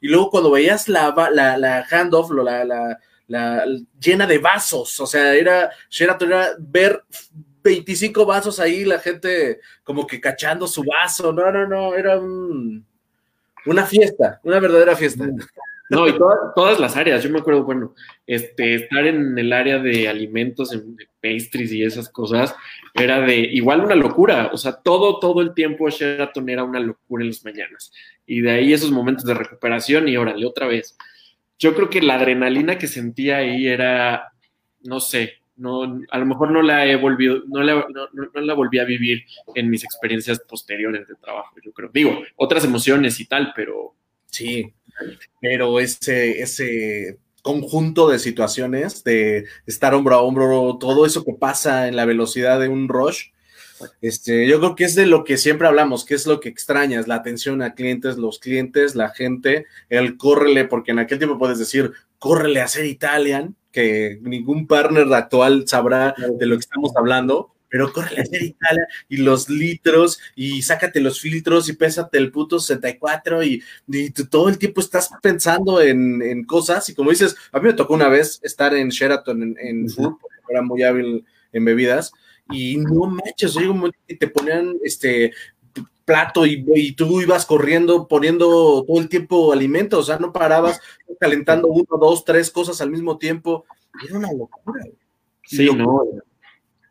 y 0.00 0.08
luego 0.08 0.30
cuando 0.30 0.50
veías 0.50 0.88
la, 0.88 1.14
la, 1.32 1.56
la 1.56 1.86
handoff, 1.90 2.30
la, 2.30 2.64
la, 2.64 3.64
llena 4.00 4.26
de 4.26 4.38
vasos, 4.38 4.98
o 5.00 5.06
sea, 5.06 5.34
era, 5.34 5.70
era 5.98 6.18
ver 6.58 7.04
25 7.62 8.26
vasos 8.26 8.58
ahí, 8.58 8.84
la 8.84 8.98
gente 8.98 9.60
como 9.84 10.06
que 10.06 10.20
cachando 10.20 10.66
su 10.66 10.82
vaso, 10.82 11.32
no, 11.32 11.50
no, 11.50 11.66
no, 11.66 11.94
era 11.94 12.18
una 12.20 13.86
fiesta, 13.86 14.40
una 14.42 14.58
verdadera 14.58 14.96
fiesta. 14.96 15.28
No, 15.90 16.06
y 16.06 16.16
todas, 16.16 16.78
las 16.78 16.96
áreas, 16.96 17.22
yo 17.22 17.30
me 17.30 17.40
acuerdo, 17.40 17.64
bueno, 17.64 17.94
este, 18.24 18.76
estar 18.76 19.04
en 19.08 19.36
el 19.36 19.52
área 19.52 19.80
de 19.80 20.08
alimentos, 20.08 20.72
en, 20.72 20.96
pastries 21.20 21.72
y 21.72 21.82
esas 21.82 22.08
cosas, 22.08 22.54
era 22.94 23.20
de 23.20 23.38
igual 23.38 23.80
una 23.80 23.96
locura, 23.96 24.50
o 24.52 24.56
sea, 24.56 24.72
todo, 24.72 25.18
todo 25.18 25.42
el 25.42 25.52
tiempo 25.52 25.90
Sheraton 25.90 26.48
era 26.48 26.62
una 26.62 26.78
locura 26.78 27.24
en 27.24 27.30
las 27.30 27.44
mañanas. 27.44 27.92
Y 28.24 28.40
de 28.40 28.52
ahí 28.52 28.72
esos 28.72 28.92
momentos 28.92 29.24
de 29.24 29.34
recuperación 29.34 30.08
y 30.08 30.16
órale, 30.16 30.46
otra 30.46 30.68
vez. 30.68 30.96
Yo 31.58 31.74
creo 31.74 31.90
que 31.90 32.00
la 32.00 32.14
adrenalina 32.14 32.78
que 32.78 32.86
sentía 32.86 33.38
ahí 33.38 33.66
era, 33.66 34.32
no 34.82 35.00
sé, 35.00 35.40
no, 35.56 36.00
a 36.08 36.18
lo 36.18 36.24
mejor 36.24 36.52
no 36.52 36.62
la 36.62 36.86
he 36.86 36.94
volvido, 36.94 37.42
no 37.48 37.64
la, 37.64 37.84
no 38.12 38.40
la 38.40 38.54
volví 38.54 38.78
a 38.78 38.84
vivir 38.84 39.24
en 39.56 39.68
mis 39.68 39.82
experiencias 39.82 40.38
posteriores 40.48 41.08
de 41.08 41.16
trabajo, 41.16 41.56
yo 41.62 41.72
creo. 41.72 41.90
Digo, 41.92 42.22
otras 42.36 42.64
emociones 42.64 43.18
y 43.18 43.26
tal, 43.26 43.52
pero... 43.56 43.94
Sí, 44.26 44.72
pero 45.40 45.80
ese, 45.80 46.40
ese 46.42 47.18
conjunto 47.42 48.08
de 48.08 48.18
situaciones, 48.18 49.04
de 49.04 49.46
estar 49.66 49.94
hombro 49.94 50.14
a 50.14 50.22
hombro, 50.22 50.76
todo 50.78 51.06
eso 51.06 51.24
que 51.24 51.32
pasa 51.32 51.88
en 51.88 51.96
la 51.96 52.04
velocidad 52.04 52.60
de 52.60 52.68
un 52.68 52.88
rush, 52.88 53.28
este, 54.02 54.46
yo 54.46 54.58
creo 54.58 54.74
que 54.74 54.84
es 54.84 54.94
de 54.94 55.06
lo 55.06 55.24
que 55.24 55.38
siempre 55.38 55.66
hablamos, 55.66 56.04
que 56.04 56.14
es 56.14 56.26
lo 56.26 56.40
que 56.40 56.48
extrañas, 56.48 57.08
la 57.08 57.16
atención 57.16 57.62
a 57.62 57.74
clientes, 57.74 58.18
los 58.18 58.38
clientes, 58.38 58.94
la 58.94 59.08
gente, 59.08 59.66
el 59.88 60.16
córrele, 60.16 60.66
porque 60.66 60.90
en 60.90 60.98
aquel 60.98 61.18
tiempo 61.18 61.38
puedes 61.38 61.58
decir, 61.58 61.92
córrele 62.18 62.60
a 62.60 62.68
ser 62.68 62.84
Italian, 62.84 63.56
que 63.72 64.18
ningún 64.22 64.66
partner 64.66 65.12
actual 65.14 65.66
sabrá 65.66 66.14
de 66.38 66.46
lo 66.46 66.56
que 66.56 66.60
estamos 66.60 66.92
hablando, 66.96 67.54
pero 67.70 67.92
corre 67.92 68.18
a 68.18 68.22
hacer 68.22 68.42
Italia 68.42 68.86
y 69.08 69.18
los 69.18 69.48
litros 69.48 70.20
y 70.34 70.60
sácate 70.60 71.00
los 71.00 71.20
filtros 71.20 71.68
y 71.68 71.74
pésate 71.74 72.18
el 72.18 72.32
puto 72.32 72.58
64 72.58 73.44
y, 73.44 73.62
y 73.86 74.10
todo 74.10 74.48
el 74.48 74.58
tiempo 74.58 74.80
estás 74.80 75.10
pensando 75.22 75.80
en, 75.80 76.44
cosas 76.44 76.88
y 76.88 76.94
como 76.94 77.10
dices, 77.10 77.36
a 77.52 77.60
mí 77.60 77.66
me 77.66 77.74
tocó 77.74 77.94
una 77.94 78.08
vez 78.08 78.40
estar 78.42 78.74
en 78.74 78.88
Sheraton 78.88 79.42
en, 79.42 79.56
en 79.58 79.88
food, 79.88 80.16
porque 80.20 80.36
era 80.48 80.62
muy 80.62 80.82
hábil 80.82 81.24
en 81.52 81.64
bebidas 81.64 82.12
y 82.50 82.76
no 82.78 83.06
manches, 83.06 83.56
oye, 83.56 83.68
y 84.08 84.16
te 84.16 84.26
ponían 84.26 84.76
este 84.82 85.32
plato 86.04 86.44
y, 86.44 86.64
y, 86.74 86.92
tú 86.92 87.20
ibas 87.20 87.46
corriendo 87.46 88.08
poniendo 88.08 88.84
todo 88.84 88.98
el 88.98 89.08
tiempo 89.08 89.52
alimentos, 89.52 90.00
o 90.00 90.02
sea, 90.02 90.18
no 90.18 90.32
parabas 90.32 90.80
calentando 91.20 91.68
uno, 91.68 91.86
dos, 92.00 92.24
tres 92.24 92.50
cosas 92.50 92.80
al 92.80 92.90
mismo 92.90 93.16
tiempo. 93.16 93.64
Era 94.04 94.18
una 94.18 94.32
locura. 94.32 94.84
Sí, 95.44 95.68
no, 95.72 96.02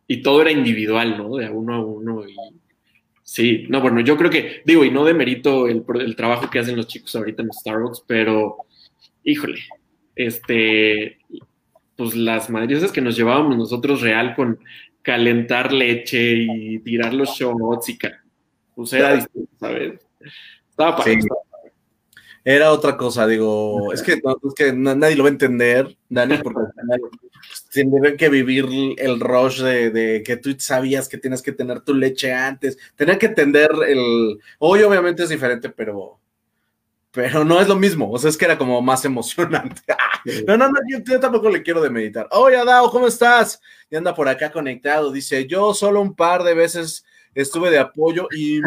y 0.10 0.24
todo 0.24 0.42
era 0.42 0.52
individual, 0.52 1.18
¿no? 1.18 1.36
De 1.36 1.46
a 1.46 1.52
uno 1.52 1.76
a 1.76 1.86
uno. 1.86 2.28
Y... 2.28 2.36
Sí, 3.22 3.68
no, 3.70 3.80
bueno, 3.80 4.02
yo 4.02 4.18
creo 4.18 4.32
que, 4.32 4.64
digo, 4.66 4.84
y 4.84 4.90
no 4.90 5.06
demerito 5.06 5.68
el, 5.68 5.86
el 6.02 6.16
trabajo 6.16 6.50
que 6.50 6.58
hacen 6.58 6.76
los 6.76 6.88
chicos 6.88 7.16
ahorita 7.16 7.44
en 7.44 7.54
Starbucks, 7.54 8.04
pero, 8.08 8.58
híjole, 9.24 9.60
este, 10.16 11.20
pues 11.96 12.16
las 12.16 12.50
madrizas 12.50 12.92
que 12.92 13.02
nos 13.02 13.16
llevábamos 13.16 13.56
nosotros 13.56 14.02
real 14.02 14.34
con 14.36 14.60
calentar 15.04 15.72
leche 15.72 16.34
y 16.38 16.80
tirar 16.80 17.14
los 17.14 17.30
shots 17.30 17.90
y, 17.90 18.00
pues 18.74 18.94
era 18.94 19.14
distinto, 19.14 19.52
¿sabes? 19.60 20.00
Estaba 20.72 20.98
para 20.98 21.12
era 22.44 22.72
otra 22.72 22.98
cosa, 22.98 23.28
digo, 23.28 23.94
es 23.94 24.02
que, 24.02 24.14
es 24.14 24.54
que 24.56 24.74
nadie 24.74 25.16
lo 25.16 25.24
va 25.24 25.30
a 25.30 25.34
entender, 25.34 25.96
Dani, 26.10 26.38
porque 26.42 26.62
tienen 27.72 28.18
que 28.18 28.30
vivir 28.30 28.68
el 28.98 29.20
rush 29.20 29.62
de, 29.62 30.24
que 30.26 30.38
tú 30.38 30.56
sabías 30.58 31.08
que 31.08 31.18
tienes 31.18 31.42
que 31.42 31.52
tener 31.52 31.82
tu 31.82 31.94
leche 31.94 32.34
antes, 32.34 32.78
tener 32.96 33.18
que 33.18 33.28
entender 33.28 33.70
el, 33.88 34.40
hoy 34.60 34.84
obviamente 34.84 35.24
es 35.24 35.30
diferente, 35.30 35.70
pero, 35.70 36.20
pero 37.12 37.44
no 37.44 37.60
es 37.60 37.68
lo 37.68 37.76
mismo, 37.76 38.12
o 38.12 38.18
sea, 38.18 38.30
es 38.30 38.38
que 38.38 38.46
era 38.46 38.58
como 38.58 38.82
más 38.82 39.06
emocionante. 39.06 39.82
no, 40.48 40.58
no, 40.58 40.70
no, 40.70 40.80
yo, 40.90 41.20
tampoco 41.20 41.50
le 41.50 41.64
quiero 41.64 41.82
de 41.82 41.90
meditar. 41.90 42.28
Oye, 42.32 42.58
Adao, 42.58 42.90
¿cómo 42.92 43.08
estás? 43.08 43.62
Y 43.90 43.96
anda 43.96 44.14
por 44.14 44.28
acá 44.28 44.52
conectado, 44.52 45.12
dice, 45.12 45.48
yo 45.48 45.74
solo 45.74 46.02
un 46.02 46.16
par 46.16 46.44
de 46.44 46.54
veces 46.54 47.06
estuve 47.34 47.70
de 47.70 47.80
apoyo 47.80 48.28
y 48.36 48.62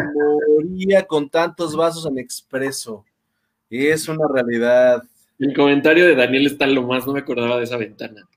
moría 0.47 1.05
con 1.05 1.29
tantos 1.29 1.75
vasos 1.75 2.05
en 2.05 2.17
expreso. 2.17 3.05
Es 3.69 4.07
una 4.07 4.27
realidad. 4.31 5.03
El 5.39 5.53
comentario 5.53 6.05
de 6.05 6.15
Daniel 6.15 6.45
está 6.45 6.67
lo 6.67 6.83
más, 6.83 7.05
no 7.05 7.13
me 7.13 7.19
acordaba 7.19 7.57
de 7.57 7.63
esa 7.63 7.77
ventana. 7.77 8.27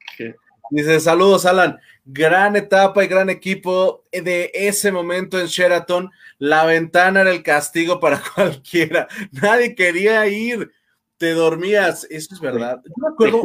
Dice, 0.70 0.98
saludos 0.98 1.46
Alan, 1.46 1.78
gran 2.04 2.56
etapa 2.56 3.04
y 3.04 3.08
gran 3.08 3.30
equipo 3.30 4.04
de 4.10 4.50
ese 4.52 4.90
momento 4.90 5.38
en 5.38 5.46
Sheraton. 5.46 6.10
La 6.38 6.64
ventana 6.64 7.20
era 7.20 7.30
el 7.30 7.42
castigo 7.42 8.00
para 8.00 8.20
cualquiera. 8.34 9.06
Nadie 9.30 9.74
quería 9.74 10.26
ir, 10.26 10.70
te 11.18 11.32
dormías, 11.32 12.06
eso 12.10 12.34
es 12.34 12.40
verdad. 12.40 12.82
Yo 12.84 12.92
me 12.96 13.08
acuerdo, 13.08 13.42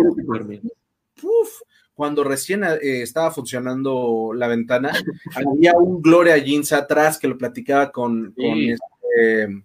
cuando 1.94 2.24
recién 2.24 2.64
eh, 2.64 3.04
estaba 3.04 3.30
funcionando 3.30 4.32
la 4.36 4.48
ventana, 4.48 4.92
había 5.36 5.74
un 5.74 6.02
Gloria 6.02 6.38
Jeans 6.38 6.74
atrás 6.74 7.20
que 7.20 7.28
lo 7.28 7.38
platicaba 7.38 7.92
con, 7.92 8.34
con 8.34 8.60
este 8.60 9.64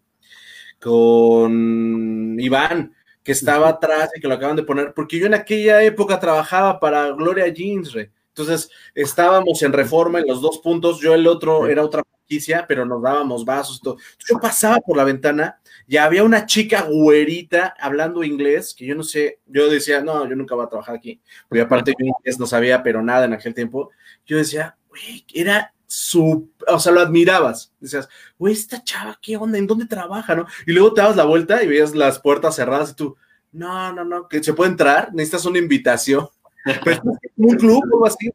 con 0.79 2.37
Iván, 2.39 2.95
que 3.27 3.33
estaba 3.33 3.69
atrás 3.71 4.09
y 4.15 4.21
que 4.21 4.29
lo 4.29 4.35
acaban 4.35 4.55
de 4.55 4.63
poner, 4.63 4.95
porque 4.95 5.19
yo 5.19 5.27
en 5.27 5.35
aquella 5.35 5.83
época 5.83 6.21
trabajaba 6.21 6.79
para 6.79 7.11
Gloria 7.11 7.49
Jeans, 7.49 7.93
entonces 8.29 8.71
estábamos 8.95 9.61
en 9.65 9.73
reforma 9.73 10.21
en 10.21 10.29
los 10.29 10.41
dos 10.41 10.59
puntos, 10.59 11.01
yo 11.01 11.13
el 11.13 11.27
otro 11.27 11.67
era 11.67 11.83
otra 11.83 12.05
franquicia, 12.05 12.67
pero 12.69 12.87
nos 12.87 13.03
dábamos 13.03 13.45
vasos 13.45 13.79
y 13.79 13.83
todo. 13.83 13.97
yo 14.29 14.39
pasaba 14.39 14.77
por 14.77 14.97
la 14.97 15.03
ventana 15.03 15.59
y 15.89 15.97
había 15.97 16.23
una 16.23 16.47
chica 16.47 16.83
güerita 16.83 17.75
hablando 17.81 18.23
inglés, 18.23 18.73
que 18.79 18.87
yo 18.87 18.95
no 18.95 19.03
sé, 19.03 19.41
yo 19.47 19.69
decía, 19.69 20.01
no, 20.01 20.29
yo 20.29 20.37
nunca 20.37 20.55
voy 20.55 20.65
a 20.65 20.69
trabajar 20.69 20.95
aquí, 20.95 21.21
porque 21.49 21.63
aparte 21.63 21.95
yo 21.99 22.07
inglés 22.07 22.39
no 22.39 22.47
sabía, 22.47 22.81
pero 22.81 23.03
nada 23.03 23.25
en 23.25 23.33
aquel 23.33 23.55
tiempo. 23.55 23.91
Yo 24.25 24.37
decía, 24.37 24.77
güey, 24.89 25.25
era 25.35 25.75
su, 25.87 26.51
o 26.67 26.79
sea, 26.79 26.93
lo 26.93 27.01
admirabas. 27.01 27.73
Decías, 27.81 28.09
güey, 28.39 28.53
esta 28.53 28.83
chava, 28.83 29.19
¿qué 29.21 29.37
onda? 29.37 29.59
¿En 29.59 29.67
dónde 29.67 29.87
trabaja? 29.87 30.35
¿no? 30.35 30.47
Y 30.67 30.73
luego 30.73 30.93
te 30.93 31.01
dabas 31.01 31.17
la 31.17 31.25
vuelta 31.25 31.63
y 31.63 31.69
veías 31.69 31.95
las 31.95 32.19
puertas 32.19 32.57
cerradas 32.57 32.91
y 32.93 32.95
tú, 32.95 33.17
no, 33.53 33.93
no, 33.93 34.05
no, 34.05 34.29
que 34.29 34.43
se 34.43 34.53
puede 34.53 34.71
entrar, 34.71 35.11
necesitas 35.13 35.45
una 35.47 35.59
invitación. 35.59 36.29
Pero 36.85 37.03
un 37.37 37.57
club 37.57 37.83
o 37.93 38.07
así, 38.07 38.31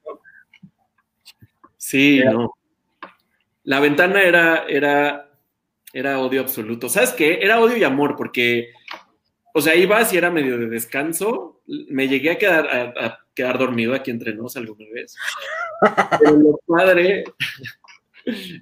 Sí, 1.78 2.22
no. 2.24 2.54
La 3.64 3.80
ventana 3.80 4.22
era, 4.22 4.66
era, 4.68 5.32
era 5.94 6.20
odio 6.20 6.42
absoluto. 6.42 6.90
¿Sabes 6.90 7.12
qué? 7.12 7.40
Era 7.42 7.60
odio 7.60 7.76
y 7.76 7.84
amor, 7.84 8.16
porque, 8.16 8.72
o 9.54 9.62
sea, 9.62 9.76
ibas 9.76 10.14
y 10.14 10.18
era 10.18 10.32
medio 10.32 10.58
de 10.58 10.68
descanso. 10.68 11.61
Me 11.90 12.08
llegué 12.08 12.32
a 12.32 12.38
quedar, 12.38 12.68
a 12.68 13.20
quedar 13.34 13.58
dormido 13.58 13.94
aquí 13.94 14.12
entre 14.12 14.34
nos 14.34 14.58
alguna 14.58 14.86
vez. 14.94 15.16
Pero 16.20 16.38
lo 16.38 16.60
padre, 16.66 17.24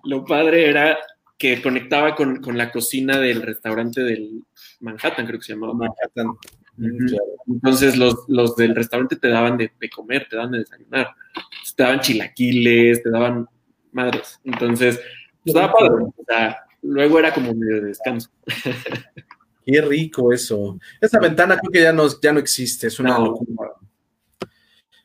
lo 0.03 0.25
padre 0.25 0.69
era 0.69 0.97
que 1.37 1.61
conectaba 1.61 2.15
con, 2.15 2.41
la 2.57 2.71
cocina 2.71 3.17
del 3.17 3.41
restaurante 3.41 4.01
del 4.01 4.43
Manhattan, 4.81 5.25
creo 5.25 5.39
que 5.39 5.45
se 5.45 5.53
llamaba. 5.53 5.73
Manhattan. 5.73 6.37
Entonces 7.47 7.97
los, 7.97 8.55
del 8.55 8.75
restaurante 8.75 9.15
te 9.15 9.29
daban 9.29 9.57
de, 9.57 9.71
comer, 9.89 10.27
te 10.29 10.35
daban 10.35 10.51
de 10.51 10.59
desayunar. 10.59 11.15
Te 11.75 11.83
daban 11.83 12.01
chilaquiles, 12.01 13.01
te 13.01 13.09
daban 13.09 13.47
madres. 13.91 14.39
Entonces, 14.43 14.97
pues, 15.43 15.55
estaba 15.55 15.71
padre. 15.73 16.03
O 16.05 16.23
sea, 16.27 16.57
luego 16.81 17.19
era 17.19 17.33
como 17.33 17.53
medio 17.53 17.81
de 17.81 17.87
descanso. 17.87 18.29
Qué 19.71 19.81
rico 19.81 20.33
eso. 20.33 20.79
Esa 20.99 21.19
ventana 21.19 21.57
creo 21.57 21.71
que 21.71 21.81
ya 21.81 21.93
no, 21.93 22.07
ya 22.21 22.33
no 22.33 22.39
existe, 22.39 22.87
es 22.87 22.99
una 22.99 23.19
locura. 23.19 23.71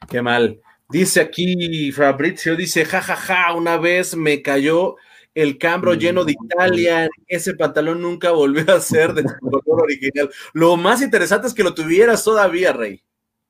Qué 0.09 0.22
mal. 0.22 0.61
Dice 0.88 1.20
aquí 1.20 1.90
Fabrizio, 1.92 2.57
dice, 2.57 2.85
jajaja, 2.85 3.16
ja, 3.16 3.42
ja, 3.48 3.55
una 3.55 3.77
vez 3.79 4.16
me 4.16 4.42
cayó 4.42 4.96
el 5.35 5.59
cambro 5.59 5.94
lleno 5.94 6.24
de 6.24 6.33
Italia, 6.33 7.09
ese 7.27 7.55
pantalón 7.55 8.00
nunca 8.00 8.31
volvió 8.31 8.72
a 8.72 8.81
ser 8.81 9.12
de 9.12 9.22
su 9.22 9.35
color 9.38 9.83
original. 9.83 10.31
Lo 10.53 10.77
más 10.77 11.03
interesante 11.03 11.48
es 11.48 11.55
que 11.55 11.64
lo 11.64 11.74
tuvieras 11.74 12.22
todavía, 12.22 12.72
Rey. 12.72 13.03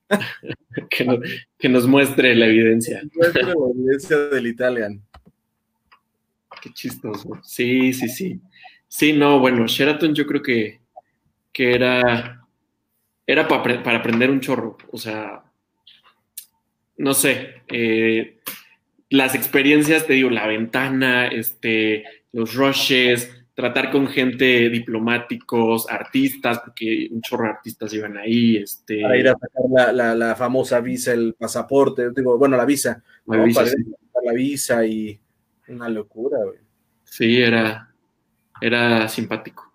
que, 1.59 1.69
nos, 1.69 1.87
muestre 1.87 2.35
la 2.35 2.47
evidencia. 2.47 3.03
Muestre 3.15 3.43
la 3.43 3.55
evidencia 3.75 4.17
del 4.17 4.47
Italian. 4.47 5.03
Qué 6.63 6.73
chistoso. 6.73 7.39
Sí, 7.43 7.93
sí, 7.93 8.09
sí. 8.09 8.41
Sí, 8.89 9.13
no, 9.13 9.41
bueno, 9.41 9.67
Sheraton 9.67 10.15
yo 10.15 10.27
creo 10.27 10.43
que, 10.43 10.81
que 11.55 11.73
era, 11.73 12.47
era 13.27 13.49
para, 13.49 13.83
para 13.83 13.99
aprender 13.99 14.31
un 14.31 14.41
chorro. 14.41 14.77
O 14.91 14.99
sea, 14.99 15.45
no 16.99 17.15
sé, 17.15 17.63
eh, 17.69 18.41
las 19.09 19.35
experiencias, 19.35 20.07
te 20.07 20.15
digo, 20.15 20.29
la 20.29 20.47
ventana, 20.47 21.29
este, 21.29 22.05
los 22.33 22.55
rushes, 22.55 23.31
tratar 23.55 23.93
con 23.93 24.09
gente 24.09 24.69
diplomáticos, 24.69 25.89
artistas, 25.89 26.59
porque 26.59 27.09
un 27.11 27.21
chorro 27.23 27.45
de 27.45 27.51
artistas 27.51 27.95
iban 27.95 28.17
ahí. 28.17 28.57
Este... 28.57 29.01
Para 29.01 29.17
ir 29.17 29.29
a 29.29 29.37
sacar 29.39 29.95
la, 29.95 30.35
famosa 30.35 30.81
visa, 30.81 31.13
el 31.13 31.35
pasaporte, 31.35 32.11
digo, 32.11 32.37
bueno, 32.37 32.57
la 32.57 32.65
visa, 32.65 33.03
la, 33.27 33.45
visa, 33.45 33.63
para 34.13 34.27
la 34.27 34.33
visa 34.33 34.85
y 34.85 35.19
una 35.69 35.89
locura, 35.89 36.39
güey. 36.45 36.59
Sí, 37.05 37.41
era, 37.41 37.95
era 38.61 39.09
simpático. 39.09 39.74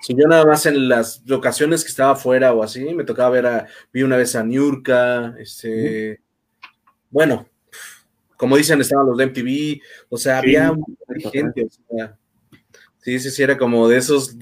Si 0.00 0.14
yo 0.14 0.26
nada 0.26 0.44
más 0.44 0.66
en 0.66 0.88
las 0.88 1.22
ocasiones 1.30 1.82
que 1.82 1.90
estaba 1.90 2.12
afuera 2.12 2.52
o 2.52 2.62
así, 2.62 2.94
me 2.94 3.04
tocaba 3.04 3.30
ver 3.30 3.46
a, 3.46 3.66
vi 3.92 4.02
una 4.02 4.16
vez 4.16 4.34
a 4.36 4.44
Niurka, 4.44 5.34
este, 5.38 6.20
bueno, 7.10 7.46
como 8.36 8.56
dicen, 8.56 8.80
estaban 8.80 9.06
los 9.06 9.16
de 9.16 9.26
MTV, 9.26 9.80
o 10.08 10.18
sea, 10.18 10.38
había 10.38 10.72
gente, 11.32 11.64
o 11.64 11.96
sea, 11.96 12.18
sí, 12.98 13.18
sí, 13.18 13.30
sí, 13.30 13.42
era 13.42 13.56
como 13.56 13.88
de 13.88 13.98
esos, 13.98 14.36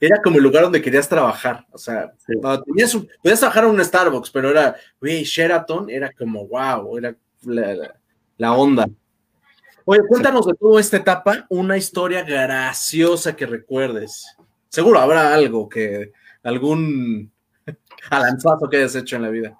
era 0.00 0.20
como 0.22 0.38
el 0.38 0.42
lugar 0.42 0.64
donde 0.64 0.82
querías 0.82 1.08
trabajar, 1.08 1.66
o 1.70 1.78
sea, 1.78 2.12
tenías 2.64 2.96
podías 3.22 3.40
trabajar 3.40 3.64
en 3.64 3.70
un 3.70 3.84
Starbucks, 3.84 4.30
pero 4.30 4.50
era, 4.50 4.76
güey, 5.00 5.24
Sheraton 5.24 5.90
era 5.90 6.10
como, 6.12 6.46
wow, 6.48 6.96
era 6.96 7.14
la, 8.38 8.52
onda. 8.52 8.88
Oye, 9.84 10.00
cuéntanos 10.08 10.46
de 10.46 10.54
toda 10.54 10.80
esta 10.80 10.96
etapa, 10.96 11.46
una 11.50 11.76
historia 11.76 12.22
graciosa 12.22 13.36
que 13.36 13.44
recuerdes. 13.44 14.26
Seguro 14.74 14.98
habrá 14.98 15.32
algo 15.32 15.68
que, 15.68 16.10
algún 16.42 17.30
alanzazo 18.10 18.68
que 18.68 18.78
hayas 18.78 18.96
hecho 18.96 19.14
en 19.14 19.22
la 19.22 19.28
vida. 19.28 19.56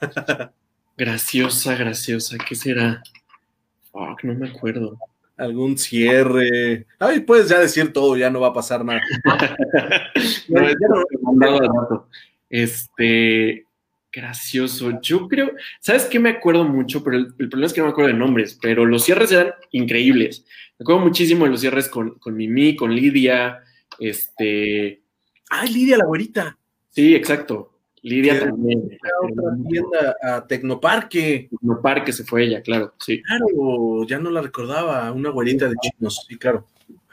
Graciosa, 0.96 1.74
graciosa, 1.74 2.36
¿qué 2.38 2.54
será? 2.54 3.02
Fuck, 3.90 4.22
no 4.22 4.34
me 4.34 4.50
acuerdo. 4.50 4.96
Algún 5.36 5.76
cierre. 5.76 6.86
Ay, 7.00 7.20
puedes 7.20 7.48
ya 7.48 7.58
decir 7.58 7.92
todo, 7.92 8.16
ya 8.16 8.30
no 8.30 8.38
va 8.38 8.48
a 8.48 8.52
pasar 8.52 8.84
nada. 8.84 9.00
no, 10.48 12.06
este, 12.48 13.66
gracioso. 14.12 15.00
Yo 15.00 15.26
creo, 15.26 15.50
¿sabes 15.80 16.04
qué 16.04 16.20
me 16.20 16.30
acuerdo 16.30 16.62
mucho? 16.62 17.02
Pero 17.02 17.16
el, 17.16 17.34
problema 17.34 17.66
es 17.66 17.72
que 17.72 17.80
no 17.80 17.86
me 17.86 17.92
acuerdo 17.92 18.12
de 18.12 18.18
nombres, 18.18 18.56
pero 18.62 18.86
los 18.86 19.02
cierres 19.02 19.32
eran 19.32 19.54
increíbles. 19.72 20.44
Me 20.78 20.84
acuerdo 20.84 21.00
muchísimo 21.00 21.46
de 21.46 21.50
los 21.50 21.60
cierres 21.60 21.88
con, 21.88 22.16
con 22.20 22.36
Mimi, 22.36 22.76
con 22.76 22.94
Lidia, 22.94 23.60
este. 24.08 25.02
Ay, 25.50 25.72
Lidia, 25.72 25.96
la 25.98 26.04
güerita. 26.04 26.58
Sí, 26.90 27.14
exacto. 27.14 27.72
Lidia 28.02 28.40
también. 28.40 28.98
otra 29.22 29.56
tienda 29.68 30.16
a 30.22 30.46
Tecnoparque. 30.46 31.48
Tecnoparque 31.50 32.12
se 32.12 32.24
fue 32.24 32.44
ella, 32.44 32.60
claro, 32.60 32.94
sí. 32.98 33.22
Claro, 33.22 34.04
ya 34.06 34.18
no 34.18 34.30
la 34.30 34.42
recordaba, 34.42 35.10
una 35.12 35.28
abuelita 35.28 35.68
de 35.68 35.76
chinos, 35.80 36.26
sí, 36.28 36.36
claro. 36.36 36.66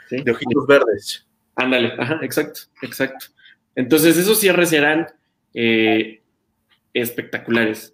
De 0.10 0.32
ojitos 0.32 0.66
verdes. 0.66 1.28
Ándale, 1.56 1.94
ajá, 1.98 2.20
exacto, 2.24 2.62
exacto. 2.82 3.28
Entonces, 3.76 4.18
esos 4.18 4.40
cierres 4.40 4.74
eran 4.74 5.08
eh, 5.54 6.24
espectaculares. 6.94 7.94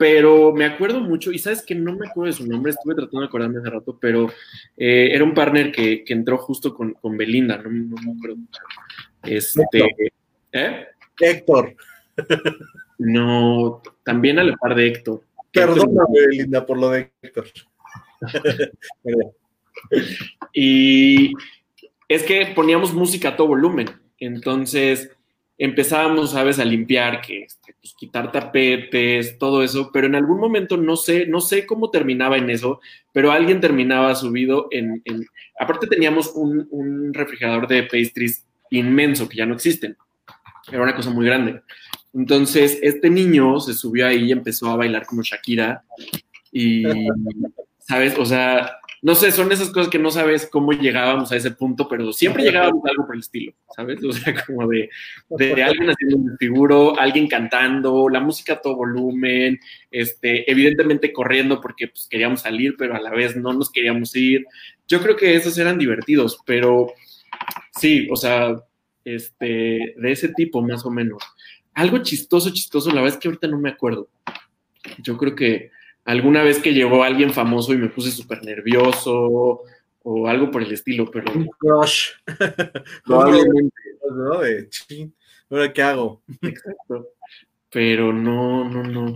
Pero 0.00 0.54
me 0.54 0.64
acuerdo 0.64 1.02
mucho, 1.02 1.30
y 1.30 1.38
sabes 1.38 1.60
que 1.60 1.74
no 1.74 1.94
me 1.94 2.08
acuerdo 2.08 2.32
de 2.32 2.38
su 2.38 2.46
nombre, 2.46 2.72
estuve 2.72 2.94
tratando 2.94 3.20
de 3.20 3.26
acordarme 3.26 3.58
hace 3.58 3.68
rato, 3.68 3.98
pero 4.00 4.30
eh, 4.74 5.10
era 5.12 5.22
un 5.22 5.34
partner 5.34 5.70
que, 5.70 6.04
entró 6.06 6.38
justo 6.38 6.74
con, 6.74 6.96
Belinda, 7.18 7.58
no, 7.58 7.68
me 7.68 8.12
acuerdo 8.16 8.36
mucho. 8.36 8.62
Este, 9.22 10.16
¿eh? 10.52 10.86
Héctor. 11.20 11.76
No, 12.96 13.82
también 14.02 14.38
a 14.38 14.44
la 14.44 14.56
par 14.56 14.74
de 14.74 14.86
Héctor. 14.86 15.22
Perdóname, 15.52 16.28
Linda, 16.30 16.64
por 16.64 16.78
lo 16.78 16.88
de 16.88 17.10
Héctor. 17.20 17.48
y 20.54 21.34
es 22.08 22.22
que 22.22 22.52
poníamos 22.56 22.94
música 22.94 23.28
a 23.28 23.36
todo 23.36 23.48
volumen. 23.48 23.90
Entonces 24.18 25.10
empezábamos, 25.60 26.30
sabes, 26.30 26.58
a 26.58 26.64
limpiar, 26.64 27.20
que 27.20 27.42
este, 27.42 27.74
pues, 27.78 27.94
quitar 27.94 28.32
tapetes, 28.32 29.38
todo 29.38 29.62
eso, 29.62 29.90
pero 29.92 30.06
en 30.06 30.14
algún 30.14 30.40
momento 30.40 30.78
no 30.78 30.96
sé, 30.96 31.26
no 31.26 31.42
sé 31.42 31.66
cómo 31.66 31.90
terminaba 31.90 32.38
en 32.38 32.48
eso, 32.48 32.80
pero 33.12 33.30
alguien 33.30 33.60
terminaba 33.60 34.14
subido 34.14 34.68
en, 34.70 35.02
aparte 35.58 35.86
teníamos 35.86 36.32
un, 36.34 36.66
un 36.70 37.12
refrigerador 37.12 37.68
de 37.68 37.82
pastries 37.82 38.46
inmenso 38.70 39.28
que 39.28 39.36
ya 39.36 39.44
no 39.44 39.54
existen. 39.54 39.98
Era 40.72 40.82
una 40.82 40.96
cosa 40.96 41.10
muy 41.10 41.26
grande. 41.26 41.60
Entonces, 42.14 42.78
este 42.80 43.10
niño 43.10 43.60
se 43.60 43.74
subió 43.74 44.06
ahí 44.06 44.24
y 44.24 44.32
empezó 44.32 44.70
a 44.70 44.76
bailar 44.76 45.04
como 45.04 45.22
Shakira. 45.22 45.84
Y, 46.50 46.84
¿sabes? 47.80 48.16
O 48.18 48.24
sea, 48.24 48.78
no 49.02 49.14
sé, 49.14 49.32
son 49.32 49.50
esas 49.50 49.70
cosas 49.70 49.88
que 49.88 49.98
no 49.98 50.10
sabes 50.10 50.46
cómo 50.46 50.72
llegábamos 50.72 51.32
a 51.32 51.36
ese 51.36 51.50
punto, 51.50 51.88
pero 51.88 52.12
siempre 52.12 52.42
llegábamos 52.42 52.84
a 52.84 52.90
algo 52.90 53.06
por 53.06 53.14
el 53.14 53.20
estilo, 53.20 53.52
¿sabes? 53.74 54.02
O 54.04 54.12
sea, 54.12 54.34
como 54.44 54.68
de, 54.68 54.90
de 55.30 55.62
alguien 55.62 55.90
haciendo 55.90 56.16
un 56.16 56.36
figuro, 56.38 56.98
alguien 56.98 57.26
cantando, 57.26 58.08
la 58.08 58.20
música 58.20 58.54
a 58.54 58.60
todo 58.60 58.76
volumen, 58.76 59.58
este, 59.90 60.50
evidentemente 60.50 61.12
corriendo 61.12 61.60
porque 61.60 61.88
pues, 61.88 62.06
queríamos 62.10 62.42
salir, 62.42 62.74
pero 62.78 62.94
a 62.94 63.00
la 63.00 63.10
vez 63.10 63.36
no 63.36 63.52
nos 63.52 63.70
queríamos 63.70 64.14
ir. 64.16 64.44
Yo 64.86 65.00
creo 65.00 65.16
que 65.16 65.34
esos 65.34 65.56
eran 65.58 65.78
divertidos, 65.78 66.38
pero 66.44 66.92
sí, 67.78 68.08
o 68.10 68.16
sea, 68.16 68.56
este, 69.04 69.94
de 69.96 70.12
ese 70.12 70.28
tipo 70.28 70.60
más 70.62 70.84
o 70.84 70.90
menos 70.90 71.22
algo 71.74 71.98
chistoso, 71.98 72.50
chistoso, 72.50 72.90
la 72.90 73.00
verdad 73.00 73.16
es 73.16 73.20
que 73.20 73.28
ahorita 73.28 73.46
no 73.46 73.58
me 73.58 73.70
acuerdo. 73.70 74.08
Yo 74.98 75.16
creo 75.16 75.34
que 75.34 75.70
alguna 76.10 76.42
vez 76.42 76.58
que 76.58 76.74
llegó 76.74 77.04
alguien 77.04 77.32
famoso 77.32 77.72
y 77.72 77.78
me 77.78 77.88
puse 77.88 78.10
súper 78.10 78.44
nervioso 78.44 79.62
o 80.02 80.26
algo 80.26 80.50
por 80.50 80.62
el 80.62 80.72
estilo, 80.72 81.10
pero... 81.10 81.32
Un 81.32 81.46
crush. 81.46 82.10
Probablemente. 83.04 83.76
¿no? 84.10 84.40
De, 84.40 84.68
¿Ahora 85.50 85.72
qué 85.72 85.82
hago? 85.82 86.22
Exacto. 86.42 87.08
Pero 87.70 88.12
no, 88.12 88.68
no, 88.68 88.82
no. 88.82 89.14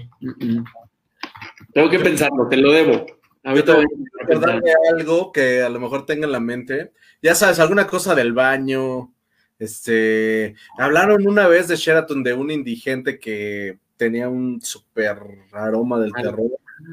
Tengo 1.73 1.91
que 1.91 1.99
pensarlo, 1.99 2.49
te 2.49 2.57
lo 2.57 2.71
debo. 2.71 3.07
Ahorita 3.43 3.75
voy 3.75 3.85
a 3.85 4.27
recordarme 4.27 4.73
algo 4.93 5.33
que 5.33 5.63
a 5.63 5.69
lo 5.69 5.81
mejor 5.81 6.07
tenga 6.07 6.27
en 6.27 6.33
la 6.33 6.41
mente. 6.41 6.93
Ya 7.21 7.35
sabes, 7.35 7.59
alguna 7.59 7.87
cosa 7.87 8.15
del 8.15 8.33
baño, 8.33 9.13
este, 9.59 10.55
hablaron 10.79 11.27
una 11.27 11.49
vez 11.49 11.67
de 11.67 11.77
Sheraton 11.77 12.23
de 12.23 12.35
un 12.35 12.51
indigente 12.51 13.19
que 13.19 13.79
tenía 13.97 14.29
un 14.29 14.61
súper 14.61 15.19
aroma 15.53 15.99
del 15.99 16.13
terror. 16.13 16.51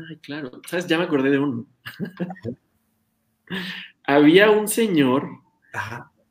Ay, 0.09 0.17
claro, 0.17 0.61
sabes, 0.67 0.87
ya 0.87 0.97
me 0.97 1.05
acordé 1.05 1.31
de 1.31 1.39
uno. 1.39 1.65
Había 4.03 4.49
un 4.51 4.67
señor 4.67 5.29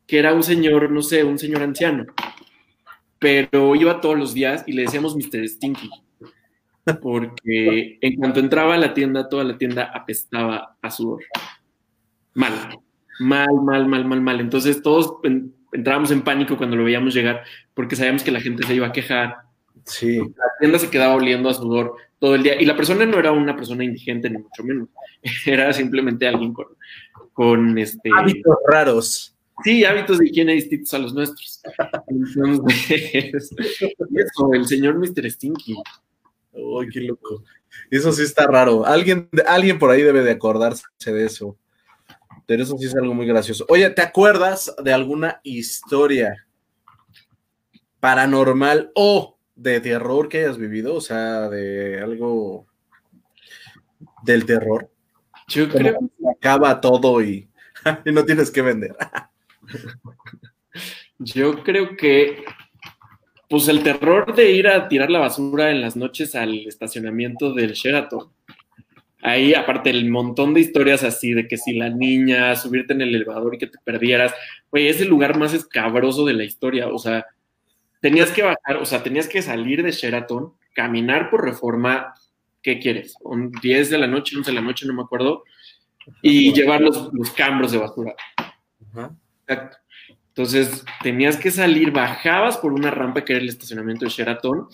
que 0.06 0.18
era 0.18 0.34
un 0.34 0.42
señor, 0.42 0.90
no 0.90 1.02
sé, 1.02 1.24
un 1.24 1.38
señor 1.38 1.62
anciano, 1.62 2.04
pero 3.18 3.74
iba 3.76 4.00
todos 4.00 4.18
los 4.18 4.34
días 4.34 4.64
y 4.66 4.72
le 4.72 4.82
decíamos 4.82 5.16
Mr. 5.16 5.46
Stinky, 5.48 5.90
porque 7.00 7.98
en 8.00 8.16
cuanto 8.16 8.40
entraba 8.40 8.74
a 8.74 8.78
la 8.78 8.94
tienda, 8.94 9.28
toda 9.28 9.44
la 9.44 9.58
tienda 9.58 9.90
apestaba 9.94 10.76
a 10.82 10.90
sudor. 10.90 11.22
Mal, 12.34 12.52
mal, 13.20 13.54
mal, 13.62 13.86
mal, 13.86 14.04
mal, 14.04 14.20
mal. 14.20 14.40
Entonces 14.40 14.82
todos 14.82 15.14
entrábamos 15.72 16.10
en 16.10 16.22
pánico 16.22 16.56
cuando 16.56 16.76
lo 16.76 16.84
veíamos 16.84 17.14
llegar 17.14 17.44
porque 17.74 17.96
sabíamos 17.96 18.22
que 18.22 18.30
la 18.30 18.40
gente 18.40 18.66
se 18.66 18.74
iba 18.74 18.86
a 18.86 18.92
quejar. 18.92 19.36
Sí. 19.84 20.18
La 20.18 20.52
tienda 20.58 20.78
se 20.78 20.90
quedaba 20.90 21.14
oliendo 21.14 21.48
a 21.48 21.54
sudor 21.54 21.96
todo 22.18 22.34
el 22.34 22.42
día 22.42 22.60
y 22.60 22.66
la 22.66 22.76
persona 22.76 23.06
no 23.06 23.18
era 23.18 23.32
una 23.32 23.56
persona 23.56 23.82
indigente 23.82 24.28
ni 24.28 24.38
mucho 24.38 24.62
menos, 24.62 24.88
era 25.46 25.72
simplemente 25.72 26.28
alguien 26.28 26.52
con, 26.52 26.66
con 27.32 27.78
este... 27.78 28.10
hábitos 28.16 28.56
raros. 28.68 29.36
Sí, 29.64 29.84
hábitos 29.84 30.18
de 30.18 30.28
higiene 30.28 30.54
distintos 30.54 30.94
a 30.94 30.98
los 30.98 31.12
nuestros. 31.12 31.60
Entonces, 32.06 33.34
eso, 33.34 34.54
el 34.54 34.66
señor 34.66 34.98
Mr. 34.98 35.30
Stinky. 35.30 35.76
Uy, 36.52 36.88
qué 36.88 37.00
loco. 37.00 37.42
Eso 37.90 38.12
sí 38.12 38.22
está 38.22 38.46
raro. 38.46 38.86
Alguien, 38.86 39.28
alguien 39.46 39.78
por 39.78 39.90
ahí 39.90 40.02
debe 40.02 40.22
de 40.22 40.30
acordarse 40.30 40.84
de 41.04 41.26
eso. 41.26 41.56
Pero 42.46 42.62
eso 42.62 42.76
sí 42.78 42.86
es 42.86 42.96
algo 42.96 43.14
muy 43.14 43.26
gracioso. 43.26 43.66
Oye, 43.68 43.88
¿te 43.90 44.02
acuerdas 44.02 44.74
de 44.82 44.92
alguna 44.92 45.40
historia 45.44 46.46
paranormal 48.00 48.90
o 48.94 49.38
de 49.60 49.80
terror 49.80 50.28
que 50.28 50.38
hayas 50.38 50.58
vivido? 50.58 50.94
O 50.94 51.00
sea, 51.00 51.48
de 51.48 52.00
algo 52.00 52.66
del 54.22 54.46
terror. 54.46 54.90
Yo 55.48 55.68
creo 55.68 55.98
que 55.98 56.28
acaba 56.36 56.80
todo 56.80 57.22
y, 57.22 57.48
y 58.04 58.12
no 58.12 58.24
tienes 58.24 58.50
que 58.50 58.62
vender. 58.62 58.96
Yo 61.18 61.62
creo 61.62 61.96
que 61.96 62.44
pues 63.48 63.68
el 63.68 63.82
terror 63.82 64.34
de 64.34 64.52
ir 64.52 64.68
a 64.68 64.88
tirar 64.88 65.10
la 65.10 65.18
basura 65.18 65.70
en 65.70 65.80
las 65.80 65.96
noches 65.96 66.34
al 66.36 66.66
estacionamiento 66.66 67.52
del 67.52 67.72
Sheraton. 67.72 68.30
Ahí, 69.22 69.52
aparte, 69.54 69.90
el 69.90 70.08
montón 70.08 70.54
de 70.54 70.60
historias 70.60 71.02
así 71.02 71.34
de 71.34 71.46
que 71.46 71.58
si 71.58 71.74
la 71.74 71.90
niña, 71.90 72.56
subirte 72.56 72.94
en 72.94 73.02
el 73.02 73.14
elevador 73.14 73.54
y 73.54 73.58
que 73.58 73.66
te 73.66 73.78
perdieras, 73.84 74.32
güey, 74.70 74.88
es 74.88 75.00
el 75.00 75.08
lugar 75.08 75.36
más 75.36 75.52
escabroso 75.52 76.24
de 76.24 76.32
la 76.32 76.44
historia. 76.44 76.88
O 76.88 76.98
sea, 76.98 77.26
tenías 78.00 78.30
que 78.30 78.42
bajar, 78.42 78.76
o 78.80 78.84
sea, 78.84 79.02
tenías 79.02 79.28
que 79.28 79.42
salir 79.42 79.82
de 79.82 79.92
Sheraton, 79.92 80.54
caminar 80.74 81.30
por 81.30 81.44
reforma, 81.44 82.14
¿qué 82.62 82.78
quieres? 82.78 83.14
Un 83.20 83.52
10 83.52 83.90
de 83.90 83.98
la 83.98 84.06
noche, 84.06 84.36
11 84.36 84.50
de 84.50 84.54
la 84.54 84.62
noche, 84.62 84.86
no 84.86 84.94
me 84.94 85.02
acuerdo, 85.02 85.44
y 86.22 86.52
llevar 86.52 86.80
los, 86.80 87.12
los 87.12 87.30
cambros 87.30 87.72
de 87.72 87.78
basura. 87.78 88.14
Exacto. 89.46 89.76
Entonces, 90.28 90.84
tenías 91.02 91.36
que 91.36 91.50
salir, 91.50 91.90
bajabas 91.90 92.56
por 92.56 92.72
una 92.72 92.90
rampa 92.90 93.24
que 93.24 93.34
era 93.34 93.42
el 93.42 93.48
estacionamiento 93.48 94.04
de 94.04 94.10
Sheraton, 94.10 94.68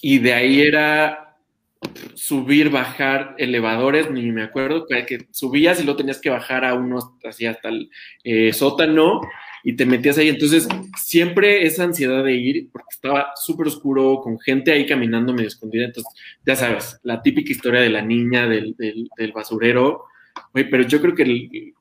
y 0.00 0.18
de 0.18 0.32
ahí 0.32 0.60
era 0.62 1.36
subir, 2.14 2.70
bajar 2.70 3.34
elevadores, 3.38 4.10
ni 4.10 4.32
me 4.32 4.42
acuerdo, 4.42 4.86
que 4.86 5.28
subías 5.30 5.80
y 5.80 5.84
lo 5.84 5.96
tenías 5.96 6.20
que 6.20 6.30
bajar 6.30 6.64
a 6.64 6.74
unos, 6.74 7.10
así 7.24 7.46
hasta 7.46 7.68
el 7.68 7.90
eh, 8.24 8.52
sótano, 8.52 9.20
y 9.64 9.76
te 9.76 9.86
metías 9.86 10.18
ahí. 10.18 10.28
Entonces, 10.28 10.68
siempre 10.96 11.64
esa 11.66 11.84
ansiedad 11.84 12.24
de 12.24 12.34
ir, 12.34 12.68
porque 12.70 12.88
estaba 12.90 13.32
súper 13.36 13.68
oscuro, 13.68 14.20
con 14.20 14.38
gente 14.38 14.72
ahí 14.72 14.86
caminando 14.86 15.32
medio 15.32 15.48
escondida. 15.48 15.84
Entonces, 15.84 16.12
ya 16.44 16.56
sabes, 16.56 16.98
la 17.02 17.22
típica 17.22 17.52
historia 17.52 17.80
de 17.80 17.90
la 17.90 18.02
niña, 18.02 18.46
del, 18.46 18.74
del, 18.76 19.32
basurero. 19.32 20.04
pero 20.52 20.82
yo 20.82 21.00
creo 21.00 21.14
que 21.14 21.72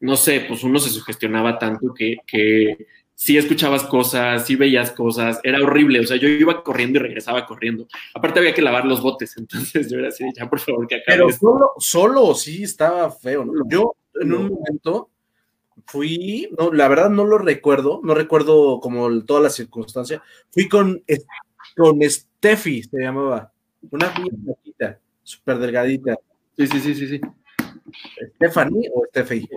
no 0.00 0.16
sé, 0.16 0.44
pues 0.46 0.62
uno 0.62 0.78
se 0.78 0.90
sugestionaba 0.90 1.58
tanto 1.58 1.92
que, 1.94 2.16
que 2.26 2.86
sí 3.16 3.36
escuchabas 3.36 3.82
cosas, 3.84 4.46
sí 4.46 4.54
veías 4.56 4.92
cosas, 4.92 5.40
era 5.42 5.60
horrible, 5.60 6.00
o 6.00 6.06
sea, 6.06 6.18
yo 6.18 6.28
iba 6.28 6.62
corriendo 6.62 6.98
y 6.98 7.02
regresaba 7.02 7.46
corriendo. 7.46 7.88
Aparte 8.14 8.38
había 8.38 8.54
que 8.54 8.62
lavar 8.62 8.84
los 8.84 9.02
botes, 9.02 9.36
entonces 9.38 9.90
yo 9.90 9.98
era 9.98 10.08
así, 10.08 10.24
ya 10.36 10.48
por 10.48 10.60
favor 10.60 10.86
que 10.86 10.96
acabe. 10.96 11.18
Pero 11.18 11.30
solo, 11.32 11.70
solo 11.78 12.34
sí 12.34 12.62
estaba 12.62 13.10
feo, 13.10 13.44
¿no? 13.44 13.52
Yo 13.68 13.96
en 14.20 14.32
un 14.32 14.48
momento 14.48 15.10
fui, 15.84 16.48
no, 16.58 16.72
la 16.72 16.88
verdad 16.88 17.10
no 17.10 17.24
lo 17.24 17.38
recuerdo, 17.38 18.00
no 18.02 18.14
recuerdo 18.14 18.80
como 18.80 19.24
toda 19.24 19.40
la 19.40 19.50
circunstancia, 19.50 20.22
fui 20.50 20.68
con, 20.68 21.02
con 21.76 22.00
Steffi, 22.02 22.82
se 22.82 22.98
llamaba, 22.98 23.52
una 23.90 24.12
niña 24.18 24.98
súper 25.22 25.58
delgadita. 25.58 26.16
Sí, 26.56 26.66
sí, 26.66 26.80
sí, 26.80 26.94
sí, 26.94 27.08
sí. 27.08 27.20
Stephanie 28.36 28.90
o 28.94 29.04
Steffi. 29.06 29.48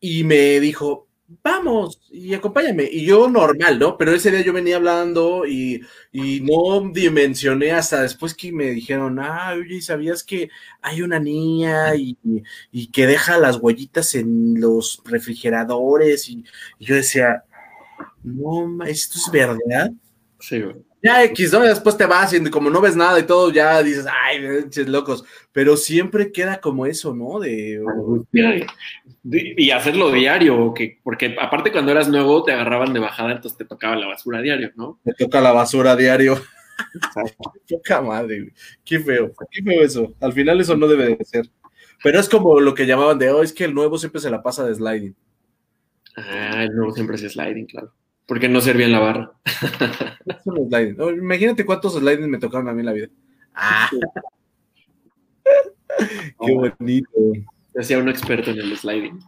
Y 0.00 0.24
me 0.24 0.60
dijo, 0.60 1.07
vamos 1.42 2.00
y 2.10 2.34
acompáñame. 2.34 2.88
Y 2.90 3.04
yo 3.04 3.28
normal, 3.28 3.78
¿no? 3.78 3.96
Pero 3.96 4.12
ese 4.12 4.30
día 4.30 4.40
yo 4.42 4.52
venía 4.52 4.76
hablando 4.76 5.46
y, 5.46 5.82
no 6.42 6.90
dimensioné 6.92 7.72
hasta 7.72 8.02
después 8.02 8.34
que 8.34 8.52
me 8.52 8.70
dijeron, 8.70 9.18
ah, 9.20 9.54
oye, 9.56 9.80
¿sabías 9.80 10.24
que 10.24 10.50
hay 10.82 11.02
una 11.02 11.18
niña 11.20 11.94
y, 11.94 12.16
que 12.92 13.06
deja 13.06 13.38
las 13.38 13.56
huellitas 13.56 14.14
en 14.14 14.60
los 14.60 15.02
refrigeradores? 15.04 16.28
Y, 16.28 16.44
y 16.78 16.86
yo 16.86 16.94
decía, 16.96 17.44
no, 18.22 18.84
¿esto 18.84 19.18
es 19.18 19.30
verdad? 19.30 19.92
Sí, 20.40 20.62
ya 21.02 21.24
X, 21.24 21.52
¿no? 21.52 21.60
Después 21.60 21.96
te 21.96 22.06
vas 22.06 22.32
y 22.32 22.50
como 22.50 22.70
no 22.70 22.80
ves 22.80 22.96
nada 22.96 23.18
y 23.18 23.24
todo, 23.24 23.52
ya 23.52 23.82
dices, 23.82 24.06
ay, 24.10 24.40
locos. 24.86 25.24
Pero 25.52 25.76
siempre 25.76 26.32
queda 26.32 26.60
como 26.60 26.86
eso, 26.86 27.14
¿no? 27.14 27.40
De, 27.40 27.80
y 29.22 29.70
hacerlo 29.70 30.10
diario, 30.10 30.74
que, 30.74 30.98
porque 31.02 31.36
aparte 31.40 31.72
cuando 31.72 31.92
eras 31.92 32.08
nuevo 32.08 32.42
te 32.42 32.52
agarraban 32.52 32.92
de 32.92 33.00
bajada, 33.00 33.32
entonces 33.32 33.58
te 33.58 33.64
tocaba 33.64 33.96
la 33.96 34.06
basura 34.06 34.40
diario, 34.40 34.72
¿no? 34.76 35.00
Te 35.04 35.14
toca 35.14 35.40
la 35.40 35.52
basura 35.52 35.96
diario. 35.96 36.40
Poca 37.68 38.00
madre, 38.00 38.52
qué 38.84 39.00
feo, 39.00 39.32
qué 39.50 39.62
feo 39.62 39.82
eso. 39.82 40.14
Al 40.20 40.32
final 40.32 40.60
eso 40.60 40.76
no 40.76 40.86
debe 40.86 41.16
de 41.16 41.24
ser. 41.24 41.50
Pero 42.02 42.20
es 42.20 42.28
como 42.28 42.60
lo 42.60 42.74
que 42.74 42.86
llamaban 42.86 43.18
de, 43.18 43.30
oh, 43.30 43.42
es 43.42 43.52
que 43.52 43.64
el 43.64 43.74
nuevo 43.74 43.98
siempre 43.98 44.20
se 44.20 44.30
la 44.30 44.42
pasa 44.42 44.64
de 44.64 44.74
sliding. 44.74 45.16
Ah, 46.16 46.62
el 46.62 46.74
nuevo 46.74 46.92
siempre 46.92 47.16
es 47.16 47.22
sliding, 47.32 47.66
claro. 47.66 47.92
Porque 48.28 48.46
no 48.46 48.60
servía 48.60 48.84
en 48.84 48.92
la 48.92 48.98
barra. 48.98 49.32
imagínate 51.16 51.64
cuántos 51.64 51.94
slidings 51.94 52.28
me 52.28 52.38
tocaron 52.38 52.68
a 52.68 52.74
mí 52.74 52.80
en 52.80 52.86
la 52.86 52.92
vida. 52.92 53.08
Ah. 53.54 53.88
Qué 56.46 56.52
bonito. 56.52 57.10
Te 57.72 57.80
hacía 57.80 57.98
un 57.98 58.10
experto 58.10 58.50
en 58.50 58.58
el 58.58 58.76
sliding. 58.76 59.18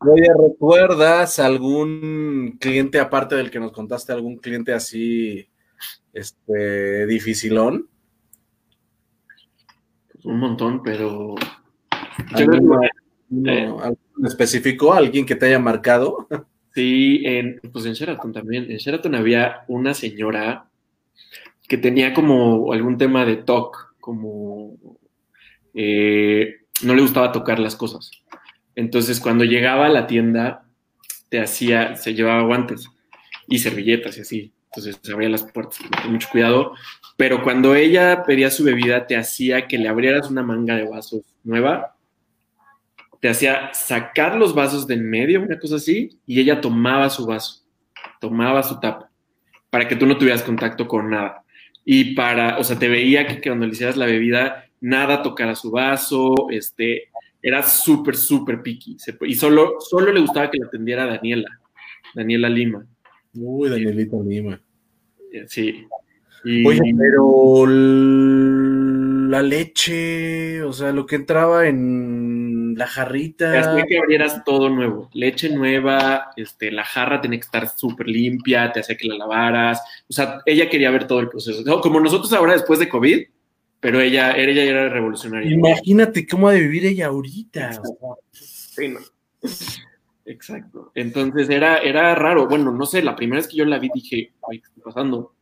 Oye, 0.00 0.28
¿recuerdas 0.40 1.38
algún 1.38 2.56
cliente 2.58 3.00
aparte 3.00 3.34
del 3.34 3.50
que 3.50 3.60
nos 3.60 3.72
contaste, 3.72 4.12
algún 4.12 4.38
cliente 4.38 4.72
así, 4.72 5.46
este, 6.14 7.06
dificilón? 7.06 7.86
Pues 10.10 10.24
un 10.24 10.38
montón, 10.38 10.82
pero. 10.82 11.34
¿Algún, 12.32 12.80
¿Algún 13.46 14.26
específico? 14.26 14.94
¿Alguien 14.94 15.26
que 15.26 15.34
te 15.34 15.46
haya 15.46 15.58
marcado? 15.58 16.26
Sí, 16.78 17.22
en, 17.24 17.60
pues 17.72 17.86
en 17.86 17.94
Sheraton 17.94 18.32
también. 18.32 18.70
En 18.70 18.76
Sheraton 18.76 19.16
había 19.16 19.64
una 19.66 19.94
señora 19.94 20.70
que 21.66 21.76
tenía 21.76 22.14
como 22.14 22.72
algún 22.72 22.96
tema 22.96 23.24
de 23.24 23.34
TOC, 23.34 23.96
como 23.98 24.76
eh, 25.74 26.58
no 26.84 26.94
le 26.94 27.02
gustaba 27.02 27.32
tocar 27.32 27.58
las 27.58 27.74
cosas. 27.74 28.12
Entonces, 28.76 29.18
cuando 29.18 29.42
llegaba 29.42 29.86
a 29.86 29.88
la 29.88 30.06
tienda, 30.06 30.68
te 31.28 31.40
hacía, 31.40 31.96
se 31.96 32.14
llevaba 32.14 32.42
guantes 32.44 32.88
y 33.48 33.58
servilletas 33.58 34.16
y 34.16 34.20
así. 34.20 34.52
Entonces 34.66 35.00
se 35.02 35.12
abría 35.12 35.30
las 35.30 35.50
puertas 35.50 35.80
con 36.00 36.12
mucho 36.12 36.28
cuidado. 36.30 36.74
Pero 37.16 37.42
cuando 37.42 37.74
ella 37.74 38.22
pedía 38.22 38.52
su 38.52 38.62
bebida, 38.62 39.08
te 39.08 39.16
hacía 39.16 39.66
que 39.66 39.78
le 39.78 39.88
abrieras 39.88 40.30
una 40.30 40.44
manga 40.44 40.76
de 40.76 40.84
vasos 40.84 41.22
nueva 41.42 41.97
te 43.20 43.28
hacía 43.28 43.70
sacar 43.72 44.36
los 44.36 44.54
vasos 44.54 44.86
de 44.86 44.94
en 44.94 45.08
medio, 45.08 45.42
una 45.42 45.58
cosa 45.58 45.76
así, 45.76 46.18
y 46.26 46.40
ella 46.40 46.60
tomaba 46.60 47.10
su 47.10 47.26
vaso, 47.26 47.64
tomaba 48.20 48.62
su 48.62 48.78
tapa, 48.80 49.10
para 49.70 49.88
que 49.88 49.96
tú 49.96 50.06
no 50.06 50.16
tuvieras 50.16 50.42
contacto 50.42 50.86
con 50.86 51.10
nada. 51.10 51.44
Y 51.84 52.14
para, 52.14 52.58
o 52.58 52.64
sea, 52.64 52.78
te 52.78 52.88
veía 52.88 53.26
que, 53.26 53.40
cuando 53.40 53.66
le 53.66 53.72
hicieras 53.72 53.96
la 53.96 54.06
bebida, 54.06 54.66
nada 54.80 55.22
tocara 55.22 55.54
su 55.54 55.70
vaso, 55.70 56.34
este, 56.50 57.08
era 57.42 57.62
súper, 57.62 58.16
súper 58.16 58.62
picky. 58.62 58.96
Y 59.22 59.34
solo, 59.34 59.76
solo 59.80 60.12
le 60.12 60.20
gustaba 60.20 60.50
que 60.50 60.58
la 60.58 60.66
atendiera 60.66 61.06
Daniela, 61.06 61.48
Daniela 62.14 62.48
Lima. 62.48 62.86
Uy, 63.34 63.70
Danielita 63.70 64.16
Lima. 64.24 64.60
Eh, 65.32 65.44
sí. 65.48 65.86
Oye, 66.44 66.94
pero 66.96 67.66
la 69.28 69.42
leche, 69.42 70.62
o 70.62 70.72
sea, 70.72 70.92
lo 70.92 71.04
que 71.04 71.16
entraba 71.16 71.66
en 71.66 72.57
la 72.78 72.86
jarrita. 72.86 73.58
Hacía 73.58 73.84
que 73.84 73.98
abrieras 73.98 74.42
todo 74.44 74.70
nuevo, 74.70 75.10
leche 75.12 75.50
nueva, 75.50 76.30
este, 76.36 76.70
la 76.70 76.84
jarra 76.84 77.20
tenía 77.20 77.38
que 77.38 77.44
estar 77.44 77.68
súper 77.68 78.08
limpia, 78.08 78.72
te 78.72 78.80
hacía 78.80 78.96
que 78.96 79.08
la 79.08 79.16
lavaras, 79.16 79.82
o 80.08 80.12
sea, 80.12 80.40
ella 80.46 80.68
quería 80.68 80.90
ver 80.90 81.06
todo 81.06 81.20
el 81.20 81.28
proceso, 81.28 81.80
como 81.80 82.00
nosotros 82.00 82.32
ahora 82.32 82.54
después 82.54 82.78
de 82.78 82.88
COVID, 82.88 83.26
pero 83.80 84.00
ella, 84.00 84.36
ella 84.36 84.62
era 84.62 84.88
revolucionaria. 84.88 85.52
Imagínate 85.52 86.26
cómo 86.26 86.48
ha 86.48 86.52
de 86.52 86.60
vivir 86.60 86.86
ella 86.86 87.06
ahorita. 87.06 87.80
Sí, 88.32 88.88
no. 88.88 89.00
Exacto. 90.24 90.90
Entonces 90.94 91.48
era, 91.48 91.78
era 91.78 92.14
raro. 92.14 92.48
Bueno, 92.48 92.72
no 92.72 92.86
sé, 92.86 93.02
la 93.02 93.14
primera 93.14 93.38
vez 93.38 93.48
que 93.48 93.56
yo 93.56 93.64
la 93.64 93.78
vi 93.78 93.88
dije, 93.94 94.32
¿qué 94.50 94.56
está 94.56 94.82
pasando? 94.82 95.34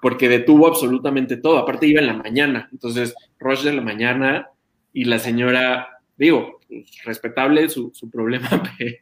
porque 0.00 0.28
detuvo 0.28 0.66
absolutamente 0.66 1.36
todo. 1.36 1.58
Aparte 1.58 1.86
iba 1.86 2.00
en 2.00 2.06
la 2.06 2.14
mañana, 2.14 2.68
entonces 2.72 3.14
rush 3.38 3.62
de 3.62 3.72
la 3.72 3.82
mañana 3.82 4.48
y 4.92 5.04
la 5.04 5.18
señora, 5.18 6.00
digo, 6.16 6.60
respetable 7.04 7.68
su, 7.68 7.92
problema, 8.10 8.48
pero... 8.78 8.96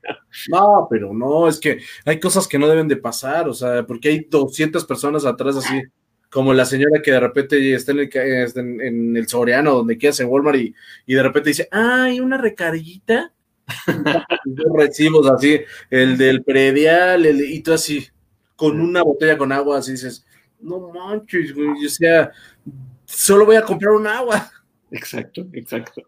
No, 0.49 0.87
pero 0.91 1.13
no, 1.13 1.49
es 1.49 1.59
que 1.59 1.79
hay 2.05 2.21
cosas 2.21 2.47
que 2.47 2.59
no 2.59 2.69
deben 2.69 2.89
de 2.89 2.97
pasar, 2.97 3.49
o 3.49 3.55
sea, 3.55 3.87
porque 3.87 4.09
hay 4.09 4.27
200 4.29 4.85
personas 4.85 5.25
atrás 5.25 5.57
así, 5.57 5.83
como 6.31 6.55
la 6.55 6.65
señora 6.65 7.03
que 7.03 7.11
de 7.11 7.21
repente 7.21 7.75
está 7.75 7.93
en 7.93 7.99
el, 8.01 8.11
en, 8.15 8.81
en 8.81 9.17
el 9.17 9.29
Soriano, 9.29 9.75
donde 9.75 9.99
quieras, 9.99 10.21
en 10.21 10.29
Walmart, 10.29 10.59
y, 10.59 10.75
y 11.07 11.15
de 11.15 11.23
repente 11.23 11.51
dice, 11.51 11.69
ay, 11.71 12.21
una 12.21 12.39
recarguita. 12.39 13.33
recibos 14.75 15.31
así, 15.31 15.61
el 15.91 16.17
del 16.19 16.43
predial, 16.43 17.25
el, 17.27 17.41
y 17.41 17.61
tú 17.61 17.73
así, 17.73 18.09
con 18.57 18.81
una 18.81 19.03
botella 19.03 19.39
con 19.39 19.53
agua, 19.53 19.79
así 19.79 19.93
dices, 19.93 20.27
no 20.61 20.91
manches, 20.91 21.55
güey, 21.55 21.87
o 21.87 21.89
sea, 21.89 22.31
solo 23.05 23.47
voy 23.47 23.57
a 23.57 23.63
comprar 23.63 23.93
un 23.93 24.07
agua. 24.07 24.51
Exacto, 24.91 25.47
exacto. 25.53 26.03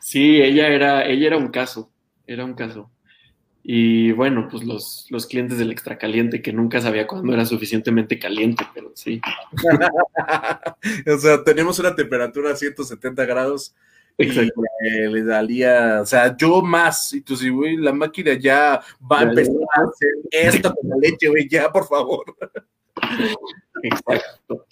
Sí, 0.00 0.40
ella 0.40 0.68
era, 0.68 1.06
ella 1.06 1.28
era 1.28 1.36
un 1.36 1.48
caso, 1.48 1.90
era 2.26 2.44
un 2.44 2.54
caso. 2.54 2.90
Y 3.64 4.10
bueno, 4.12 4.48
pues 4.50 4.64
los, 4.64 5.06
los 5.10 5.26
clientes 5.26 5.56
del 5.58 5.70
extra 5.70 5.96
caliente 5.96 6.42
que 6.42 6.52
nunca 6.52 6.80
sabía 6.80 7.06
cuándo 7.06 7.32
era 7.32 7.46
suficientemente 7.46 8.18
caliente, 8.18 8.66
pero 8.74 8.90
sí. 8.94 9.20
o 11.06 11.18
sea, 11.18 11.44
tenemos 11.44 11.78
una 11.78 11.94
temperatura 11.94 12.52
a 12.52 12.56
170 12.56 13.24
grados. 13.24 13.74
Exacto. 14.18 14.62
Y, 14.84 15.08
le 15.08 15.22
daría, 15.22 16.00
o 16.02 16.06
sea, 16.06 16.36
yo 16.36 16.60
más. 16.60 17.12
Y 17.12 17.20
tú, 17.20 17.36
si, 17.36 17.50
güey, 17.50 17.76
la 17.76 17.92
máquina 17.92 18.34
ya 18.34 18.82
va 19.10 19.20
a 19.20 19.22
empezar 19.22 19.54
a 19.76 19.82
hacer 19.82 20.08
esto 20.30 20.74
con 20.74 20.90
la 20.90 20.96
leche, 20.96 21.28
güey, 21.28 21.48
ya, 21.48 21.70
por 21.70 21.86
favor. 21.86 22.24
Exacto. 23.82 24.66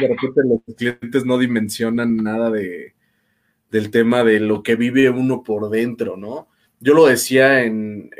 De 0.00 0.08
repente 0.08 0.40
los 0.44 0.76
clientes 0.76 1.24
no 1.24 1.38
dimensionan 1.38 2.16
nada 2.16 2.50
de, 2.50 2.94
del 3.70 3.90
tema 3.90 4.22
de 4.22 4.38
lo 4.38 4.62
que 4.62 4.76
vive 4.76 5.08
uno 5.10 5.42
por 5.42 5.70
dentro, 5.70 6.16
¿no? 6.16 6.48
Yo 6.78 6.94
lo 6.94 7.06
decía 7.06 7.62
en, 7.62 8.10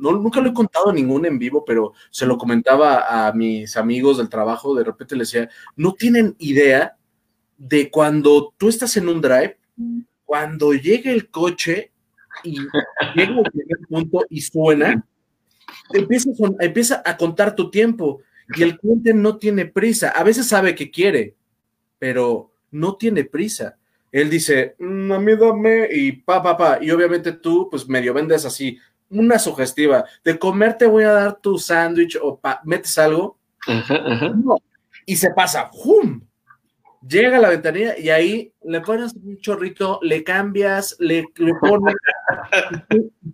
no, 0.00 0.12
nunca 0.12 0.40
lo 0.40 0.50
he 0.50 0.54
contado 0.54 0.90
en 0.90 0.96
ningún 0.96 1.26
en 1.26 1.38
vivo, 1.38 1.64
pero 1.64 1.92
se 2.10 2.26
lo 2.26 2.38
comentaba 2.38 3.28
a 3.28 3.32
mis 3.32 3.76
amigos 3.76 4.18
del 4.18 4.28
trabajo, 4.28 4.74
de 4.74 4.84
repente 4.84 5.16
les 5.16 5.32
decía, 5.32 5.50
no 5.76 5.92
tienen 5.94 6.36
idea 6.38 6.96
de 7.56 7.90
cuando 7.90 8.54
tú 8.56 8.68
estás 8.68 8.96
en 8.96 9.08
un 9.08 9.20
drive, 9.20 9.58
cuando 10.24 10.72
llega 10.74 11.10
el 11.10 11.28
coche 11.28 11.90
y 12.44 12.52
llega 12.52 13.34
al 13.34 13.50
primer 13.50 13.78
punto 13.88 14.24
y 14.30 14.40
suena, 14.42 15.04
empieza 15.92 16.30
a, 16.30 16.64
empieza 16.64 17.02
a 17.04 17.16
contar 17.16 17.56
tu 17.56 17.68
tiempo 17.68 18.20
y 18.56 18.62
el 18.62 18.78
cliente 18.78 19.14
no 19.14 19.38
tiene 19.38 19.66
prisa. 19.66 20.10
A 20.10 20.22
veces 20.22 20.48
sabe 20.48 20.74
que 20.74 20.90
quiere, 20.90 21.34
pero 21.98 22.52
no 22.70 22.96
tiene 22.96 23.24
prisa 23.24 23.78
él 24.10 24.30
dice, 24.30 24.74
mm, 24.78 25.12
a 25.12 25.18
mí 25.18 25.36
dame 25.36 25.88
y 25.90 26.12
pa, 26.12 26.42
pa, 26.42 26.56
pa. 26.56 26.78
Y 26.80 26.90
obviamente 26.90 27.32
tú, 27.32 27.68
pues 27.70 27.88
medio 27.88 28.14
vendes 28.14 28.44
así, 28.44 28.78
una 29.10 29.38
sugestiva. 29.38 30.04
De 30.24 30.38
comer 30.38 30.76
te 30.76 30.86
voy 30.86 31.04
a 31.04 31.12
dar 31.12 31.40
tu 31.40 31.58
sándwich 31.58 32.18
o 32.20 32.40
metes 32.64 32.96
algo. 32.98 33.38
Y 35.04 35.16
se 35.16 35.30
pasa, 35.30 35.70
¡hum! 35.72 36.22
Llega 37.06 37.36
a 37.36 37.40
la 37.40 37.50
ventanilla 37.50 37.98
y 37.98 38.10
ahí 38.10 38.52
le 38.64 38.80
pones 38.80 39.14
un 39.14 39.38
chorrito, 39.38 40.00
le 40.02 40.24
cambias, 40.24 40.96
le, 40.98 41.24
pones. 41.60 41.94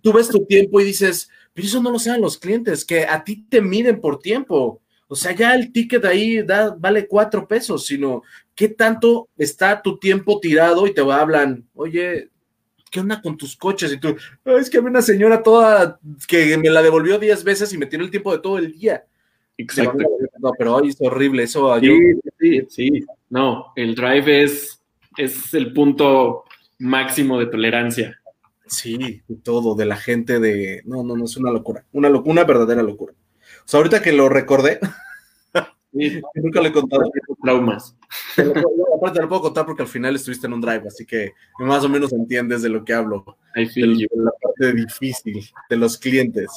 tú, 0.01 0.13
ves 0.13 0.29
tu 0.29 0.45
tiempo 0.45 0.79
y 0.79 0.85
dices, 0.85 1.29
pero 1.53 1.67
eso 1.67 1.81
no 1.81 1.89
lo 1.89 1.99
saben 1.99 2.21
los 2.21 2.37
clientes, 2.37 2.85
que 2.85 3.05
a 3.05 3.23
ti 3.23 3.45
te 3.49 3.61
miden 3.61 3.99
por 3.99 4.19
tiempo. 4.19 4.81
O 5.07 5.15
sea, 5.15 5.33
ya 5.33 5.53
el 5.53 5.71
ticket 5.71 6.03
ahí 6.05 6.41
da, 6.41 6.75
vale 6.77 7.07
cuatro 7.07 7.47
pesos, 7.47 7.85
sino 7.85 8.23
qué 8.55 8.69
tanto 8.69 9.29
está 9.37 9.81
tu 9.81 9.99
tiempo 9.99 10.39
tirado 10.39 10.87
y 10.87 10.93
te 10.93 11.01
hablan, 11.01 11.67
oye, 11.75 12.29
¿qué 12.89 12.99
onda 12.99 13.21
con 13.21 13.37
tus 13.37 13.55
coches? 13.55 13.93
Y 13.93 13.99
tú, 13.99 14.15
es 14.45 14.69
que 14.69 14.77
había 14.77 14.89
una 14.89 15.01
señora 15.01 15.43
toda 15.43 15.99
que 16.27 16.57
me 16.57 16.69
la 16.69 16.81
devolvió 16.81 17.19
diez 17.19 17.43
veces 17.43 17.71
y 17.73 17.77
me 17.77 17.85
tiró 17.85 18.03
el 18.03 18.11
tiempo 18.11 18.31
de 18.31 18.39
todo 18.39 18.57
el 18.57 18.71
día. 18.71 19.05
Exacto. 19.57 20.03
No, 20.39 20.51
pero 20.57 20.75
hoy 20.75 20.89
es 20.89 20.97
horrible, 20.99 21.43
eso. 21.43 21.77
Sí, 21.79 22.13
sí, 22.39 22.67
sí. 22.69 23.05
No, 23.29 23.73
el 23.75 23.95
drive 23.95 24.43
es, 24.43 24.81
es 25.17 25.53
el 25.53 25.73
punto 25.73 26.43
máximo 26.79 27.39
de 27.39 27.47
tolerancia. 27.47 28.19
Sí, 28.67 29.21
todo, 29.43 29.75
de 29.75 29.85
la 29.85 29.95
gente 29.95 30.39
de. 30.39 30.81
No, 30.85 31.03
no, 31.03 31.15
no, 31.15 31.25
es 31.25 31.37
una 31.37 31.51
locura. 31.51 31.85
Una, 31.91 32.09
locura, 32.09 32.31
una 32.31 32.43
verdadera 32.43 32.81
locura. 32.81 33.13
O 33.65 33.67
sea, 33.67 33.79
ahorita 33.79 34.01
que 34.01 34.11
lo 34.11 34.29
recordé, 34.29 34.79
nunca 35.91 36.61
le 36.61 36.69
he 36.69 36.71
contado. 36.71 37.03
Traumas. 37.41 37.95
aparte 38.95 39.17
te 39.17 39.21
lo 39.21 39.29
puedo 39.29 39.41
contar 39.41 39.65
porque 39.65 39.81
al 39.81 39.87
final 39.87 40.15
estuviste 40.15 40.45
en 40.45 40.53
un 40.53 40.61
drive, 40.61 40.83
así 40.87 41.05
que 41.05 41.31
más 41.59 41.83
o 41.83 41.89
menos 41.89 42.13
entiendes 42.13 42.61
de 42.61 42.69
lo 42.69 42.83
que 42.83 42.93
hablo. 42.93 43.37
De, 43.55 44.07
la 44.15 44.31
parte 44.41 44.73
difícil 44.73 45.43
de 45.69 45.75
los 45.75 45.97
clientes. 45.97 46.49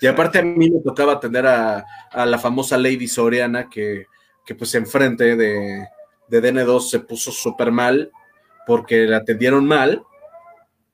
Y 0.00 0.06
aparte 0.06 0.38
a 0.38 0.42
mí 0.42 0.70
me 0.70 0.80
tocaba 0.80 1.14
atender 1.14 1.46
a, 1.46 1.84
la 2.14 2.38
famosa 2.38 2.78
Lady 2.78 3.08
Soriana 3.08 3.68
que, 3.68 4.06
que 4.46 4.54
pues 4.54 4.74
enfrente 4.74 5.36
de, 5.36 5.86
de 6.28 6.42
DN2 6.42 6.80
se 6.88 7.00
puso 7.00 7.32
súper 7.32 7.72
mal 7.72 8.10
porque 8.66 9.04
la 9.06 9.18
atendieron 9.18 9.66
mal 9.66 10.04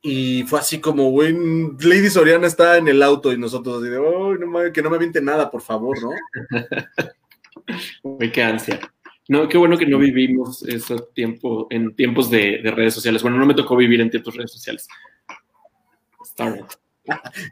y 0.08 0.44
fue 0.44 0.60
así 0.60 0.80
como, 0.80 1.10
güey, 1.10 1.32
Lady 1.80 2.08
Soriana 2.10 2.46
está 2.46 2.76
en 2.76 2.86
el 2.86 3.02
auto 3.02 3.32
y 3.32 3.38
nosotros 3.38 3.82
así 3.82 3.90
de, 3.90 3.98
no, 3.98 4.72
que 4.72 4.80
no 4.80 4.88
me 4.88 4.94
aviente 4.94 5.20
nada, 5.20 5.50
por 5.50 5.62
favor, 5.62 6.00
¿no? 6.00 6.10
Güey, 8.04 8.30
qué 8.30 8.44
ansia. 8.44 8.78
No, 9.26 9.48
qué 9.48 9.58
bueno 9.58 9.76
que 9.76 9.86
no 9.86 9.98
vivimos 9.98 10.62
ese 10.62 10.94
tiempo 11.12 11.66
en 11.70 11.96
tiempos 11.96 12.30
de, 12.30 12.60
redes 12.62 12.94
sociales. 12.94 13.20
Bueno, 13.22 13.36
no 13.36 13.46
me 13.46 13.54
tocó 13.54 13.74
vivir 13.74 14.00
en 14.00 14.08
tiempos 14.08 14.34
de 14.34 14.38
redes 14.38 14.52
sociales. 14.52 14.86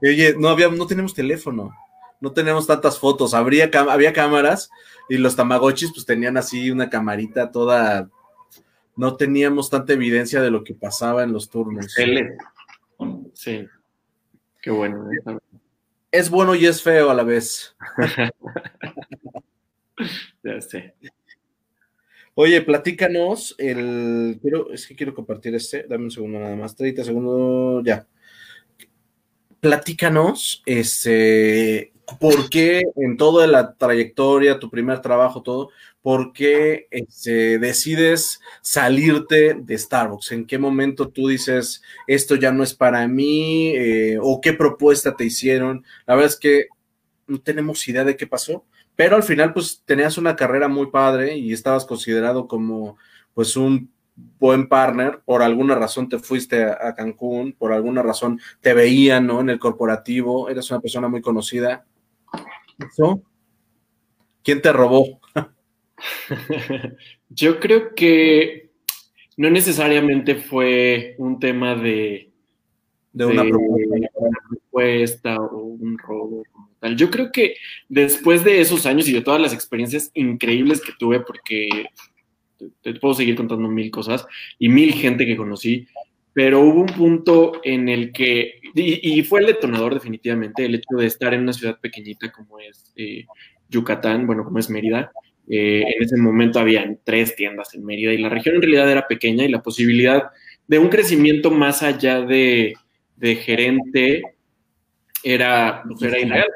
Oye, 0.02 0.36
no 0.38 0.48
había, 0.48 0.68
no 0.68 0.86
tenemos 0.86 1.12
teléfono, 1.12 1.74
no 2.20 2.30
tenemos 2.30 2.68
tantas 2.68 3.00
fotos. 3.00 3.34
Habría, 3.34 3.68
había 3.90 4.12
cámaras 4.12 4.70
y 5.08 5.16
los 5.16 5.34
tamagotchis 5.34 5.90
pues 5.92 6.06
tenían 6.06 6.36
así 6.36 6.70
una 6.70 6.88
camarita 6.88 7.50
toda 7.50 8.08
no 8.96 9.16
teníamos 9.16 9.70
tanta 9.70 9.92
evidencia 9.92 10.40
de 10.40 10.50
lo 10.50 10.64
que 10.64 10.74
pasaba 10.74 11.22
en 11.22 11.32
los 11.32 11.50
turnos. 11.50 11.94
Sí, 13.32 13.66
qué 14.62 14.70
bueno. 14.70 15.08
¿eh? 15.10 15.38
Es 16.10 16.30
bueno 16.30 16.54
y 16.54 16.66
es 16.66 16.82
feo 16.82 17.10
a 17.10 17.14
la 17.14 17.24
vez. 17.24 17.76
ya 20.42 20.60
sé. 20.60 20.94
Oye, 22.34 22.62
platícanos 22.62 23.54
el. 23.58 24.38
Quiero, 24.40 24.72
es 24.72 24.86
que 24.86 24.96
quiero 24.96 25.14
compartir 25.14 25.54
este. 25.54 25.84
Dame 25.88 26.04
un 26.04 26.10
segundo 26.10 26.38
nada 26.38 26.56
más. 26.56 26.76
30 26.76 27.04
segundos, 27.04 27.82
ya. 27.84 28.06
Platícanos, 29.60 30.62
este, 30.66 31.92
¿por 32.20 32.50
qué 32.50 32.82
en 32.96 33.16
toda 33.16 33.46
la 33.46 33.74
trayectoria, 33.74 34.58
tu 34.58 34.68
primer 34.68 35.00
trabajo, 35.00 35.42
todo, 35.42 35.70
por 36.04 36.34
qué 36.34 36.86
este, 36.90 37.58
decides 37.58 38.38
salirte 38.60 39.54
de 39.54 39.78
Starbucks? 39.78 40.32
¿En 40.32 40.46
qué 40.46 40.58
momento 40.58 41.08
tú 41.08 41.28
dices, 41.28 41.80
esto 42.06 42.34
ya 42.34 42.52
no 42.52 42.62
es 42.62 42.74
para 42.74 43.08
mí? 43.08 43.68
Eh, 43.74 44.18
¿O 44.20 44.38
qué 44.42 44.52
propuesta 44.52 45.16
te 45.16 45.24
hicieron? 45.24 45.82
La 46.04 46.14
verdad 46.14 46.30
es 46.30 46.38
que 46.38 46.66
no 47.26 47.40
tenemos 47.40 47.88
idea 47.88 48.04
de 48.04 48.18
qué 48.18 48.26
pasó, 48.26 48.66
pero 48.94 49.16
al 49.16 49.22
final 49.22 49.54
pues 49.54 49.80
tenías 49.86 50.18
una 50.18 50.36
carrera 50.36 50.68
muy 50.68 50.90
padre 50.90 51.38
y 51.38 51.54
estabas 51.54 51.86
considerado 51.86 52.48
como 52.48 52.98
pues 53.32 53.56
un 53.56 53.90
buen 54.14 54.68
partner, 54.68 55.22
por 55.24 55.40
alguna 55.40 55.74
razón 55.74 56.10
te 56.10 56.18
fuiste 56.18 56.64
a, 56.64 56.94
Cancún, 56.94 57.54
por 57.54 57.72
alguna 57.72 58.02
razón 58.02 58.38
te 58.60 58.74
veían, 58.74 59.26
¿no? 59.26 59.40
En 59.40 59.48
el 59.48 59.58
corporativo, 59.58 60.50
eres 60.50 60.70
una 60.70 60.80
persona 60.80 61.08
muy 61.08 61.22
conocida. 61.22 61.86
¿Quién 64.42 64.60
te 64.60 64.70
robó? 64.70 65.18
Yo 67.28 67.60
creo 67.60 67.94
que 67.94 68.70
no 69.36 69.50
necesariamente 69.50 70.36
fue 70.36 71.14
un 71.18 71.38
tema 71.38 71.74
de, 71.74 72.30
de, 73.12 73.24
una, 73.26 73.44
propuesta. 73.44 75.36
o 75.40 75.58
un 75.58 75.98
robo 75.98 76.44
como 76.52 76.70
tal. 76.80 76.96
Yo 76.96 77.10
creo 77.10 77.32
que 77.32 77.56
después 77.88 78.44
de 78.44 78.60
esos 78.60 78.86
años 78.86 79.08
y 79.08 79.12
de 79.12 79.22
todas 79.22 79.40
las 79.40 79.52
experiencias 79.52 80.10
increíbles 80.14 80.80
que 80.80 80.92
tuve, 80.98 81.20
porque 81.20 81.68
te, 82.82 82.94
puedo 82.94 83.14
seguir 83.14 83.36
contando 83.36 83.68
mil 83.68 83.90
cosas 83.90 84.26
y 84.58 84.68
mil 84.68 84.92
gente 84.92 85.26
que 85.26 85.36
conocí, 85.36 85.86
pero 86.32 86.60
hubo 86.60 86.80
un 86.80 86.86
punto 86.86 87.60
en 87.62 87.88
el 87.88 88.12
que, 88.12 88.60
y, 88.74 89.22
fue 89.22 89.40
el 89.40 89.46
detonador 89.46 89.94
definitivamente, 89.94 90.64
el 90.64 90.74
hecho 90.74 90.96
de 90.96 91.06
estar 91.06 91.32
en 91.32 91.42
una 91.42 91.52
ciudad 91.52 91.78
pequeñita 91.80 92.32
como 92.32 92.58
es 92.58 92.92
eh, 92.96 93.24
Yucatán, 93.68 94.26
bueno, 94.26 94.44
como 94.44 94.58
es 94.58 94.68
Mérida, 94.68 95.12
eh, 95.48 95.84
en 95.86 96.02
ese 96.02 96.16
momento 96.16 96.58
habían 96.58 96.98
tres 97.04 97.36
tiendas 97.36 97.74
en 97.74 97.84
Mérida 97.84 98.12
y 98.12 98.18
la 98.18 98.28
región 98.28 98.56
en 98.56 98.62
realidad 98.62 98.90
era 98.90 99.06
pequeña 99.06 99.44
y 99.44 99.48
la 99.48 99.62
posibilidad 99.62 100.30
de 100.66 100.78
un 100.78 100.88
crecimiento 100.88 101.50
más 101.50 101.82
allá 101.82 102.20
de, 102.22 102.74
gerente 103.20 104.22
era, 105.22 105.82
pues, 105.86 106.02
era 106.02 106.18
irreal. 106.18 106.48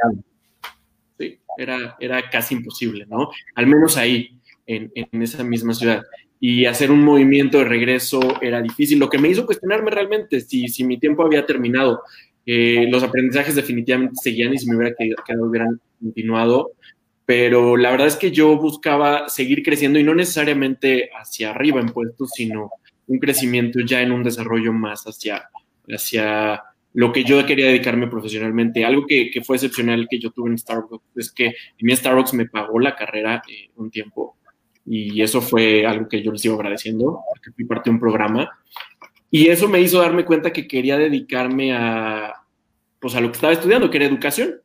Sí, 1.18 1.38
era, 1.56 1.96
era 2.00 2.30
casi 2.30 2.54
imposible, 2.54 3.06
¿no? 3.06 3.30
Al 3.54 3.66
menos 3.66 3.96
ahí, 3.96 4.38
en, 4.68 5.22
esa 5.22 5.42
misma 5.42 5.74
ciudad. 5.74 6.02
Y 6.40 6.66
hacer 6.66 6.92
un 6.92 7.02
movimiento 7.02 7.58
de 7.58 7.64
regreso 7.64 8.20
era 8.40 8.62
difícil, 8.62 8.98
lo 8.98 9.08
que 9.08 9.18
me 9.18 9.28
hizo 9.28 9.46
cuestionarme 9.46 9.90
realmente 9.90 10.40
si, 10.40 10.68
si 10.68 10.84
mi 10.84 10.98
tiempo 10.98 11.24
había 11.24 11.44
terminado. 11.44 12.02
Eh, 12.46 12.86
los 12.88 13.02
aprendizajes 13.02 13.54
definitivamente 13.54 14.14
seguían 14.22 14.54
y 14.54 14.58
si 14.58 14.70
me 14.70 14.76
hubiera 14.76 14.94
quedado, 14.94 15.44
hubieran 15.44 15.80
continuado 16.00 16.72
pero 17.28 17.76
la 17.76 17.90
verdad 17.90 18.06
es 18.06 18.16
que 18.16 18.30
yo 18.30 18.56
buscaba 18.56 19.28
seguir 19.28 19.62
creciendo 19.62 19.98
y 19.98 20.02
no 20.02 20.14
necesariamente 20.14 21.10
hacia 21.12 21.50
arriba 21.50 21.78
en 21.78 21.90
puestos, 21.90 22.30
sino 22.34 22.70
un 23.06 23.18
crecimiento 23.18 23.80
ya 23.80 24.00
en 24.00 24.12
un 24.12 24.22
desarrollo 24.22 24.72
más 24.72 25.04
hacia, 25.04 25.50
hacia 25.90 26.62
lo 26.94 27.12
que 27.12 27.24
yo 27.24 27.44
quería 27.44 27.66
dedicarme 27.66 28.06
profesionalmente. 28.06 28.82
Algo 28.82 29.04
que, 29.06 29.30
fue 29.44 29.56
excepcional 29.56 30.06
que 30.08 30.18
yo 30.18 30.30
tuve 30.30 30.48
en 30.48 30.56
Starbucks 30.56 31.04
es 31.16 31.30
que 31.30 31.52
mi 31.82 31.94
Starbucks 31.94 32.32
me 32.32 32.46
pagó 32.46 32.80
la 32.80 32.96
carrera 32.96 33.42
eh, 33.46 33.72
un 33.76 33.90
tiempo 33.90 34.38
y 34.86 35.20
eso 35.20 35.42
fue 35.42 35.84
algo 35.84 36.08
que 36.08 36.22
yo 36.22 36.32
les 36.32 36.40
sigo 36.40 36.54
agradeciendo 36.54 37.20
porque 37.28 37.52
fui 37.54 37.66
parte 37.66 37.90
de 37.90 37.94
un 37.94 38.00
programa 38.00 38.48
Y 39.30 39.48
eso 39.48 39.68
me 39.68 39.82
hizo 39.82 40.00
darme 40.00 40.24
cuenta 40.24 40.50
que 40.50 40.66
quería 40.66 40.96
dedicarme 40.96 41.74
a, 41.74 42.32
pues 42.98 43.14
a 43.14 43.20
lo 43.20 43.28
que 43.28 43.34
estaba 43.34 43.52
estudiando, 43.52 43.90
que 43.90 43.98
era 43.98 44.06
educación, 44.06 44.62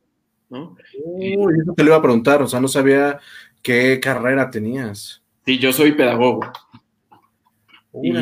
¿no? 0.48 0.78
Uy, 1.02 1.36
eso 1.62 1.72
te 1.74 1.82
lo 1.82 1.90
iba 1.90 1.96
a 1.96 2.02
preguntar, 2.02 2.42
o 2.42 2.46
sea, 2.46 2.60
no 2.60 2.68
sabía 2.68 3.18
qué 3.62 3.98
carrera 4.00 4.50
tenías. 4.50 5.22
Sí, 5.44 5.58
yo 5.58 5.72
soy 5.72 5.92
pedagogo. 5.92 6.40
Y, 8.02 8.12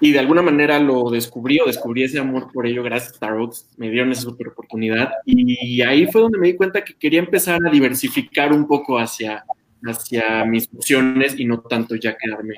y, 0.00 0.12
de 0.12 0.18
alguna 0.18 0.42
manera 0.42 0.80
lo 0.80 1.10
descubrí 1.10 1.60
o 1.60 1.66
descubrí 1.66 2.02
ese 2.02 2.18
amor 2.18 2.50
por 2.52 2.66
ello 2.66 2.82
gracias 2.82 3.12
a 3.12 3.16
Starbucks, 3.16 3.68
me 3.76 3.88
dieron 3.88 4.10
esa 4.10 4.22
super 4.22 4.48
oportunidad 4.48 5.10
y 5.24 5.80
ahí 5.82 6.06
fue 6.08 6.22
donde 6.22 6.38
me 6.38 6.48
di 6.48 6.56
cuenta 6.56 6.82
que 6.82 6.94
quería 6.94 7.20
empezar 7.20 7.60
a 7.64 7.70
diversificar 7.70 8.52
un 8.52 8.66
poco 8.66 8.98
hacia, 8.98 9.44
hacia 9.84 10.44
mis 10.44 10.68
opciones 10.74 11.38
y 11.38 11.44
no 11.44 11.60
tanto 11.60 11.94
ya 11.94 12.16
quedarme, 12.16 12.54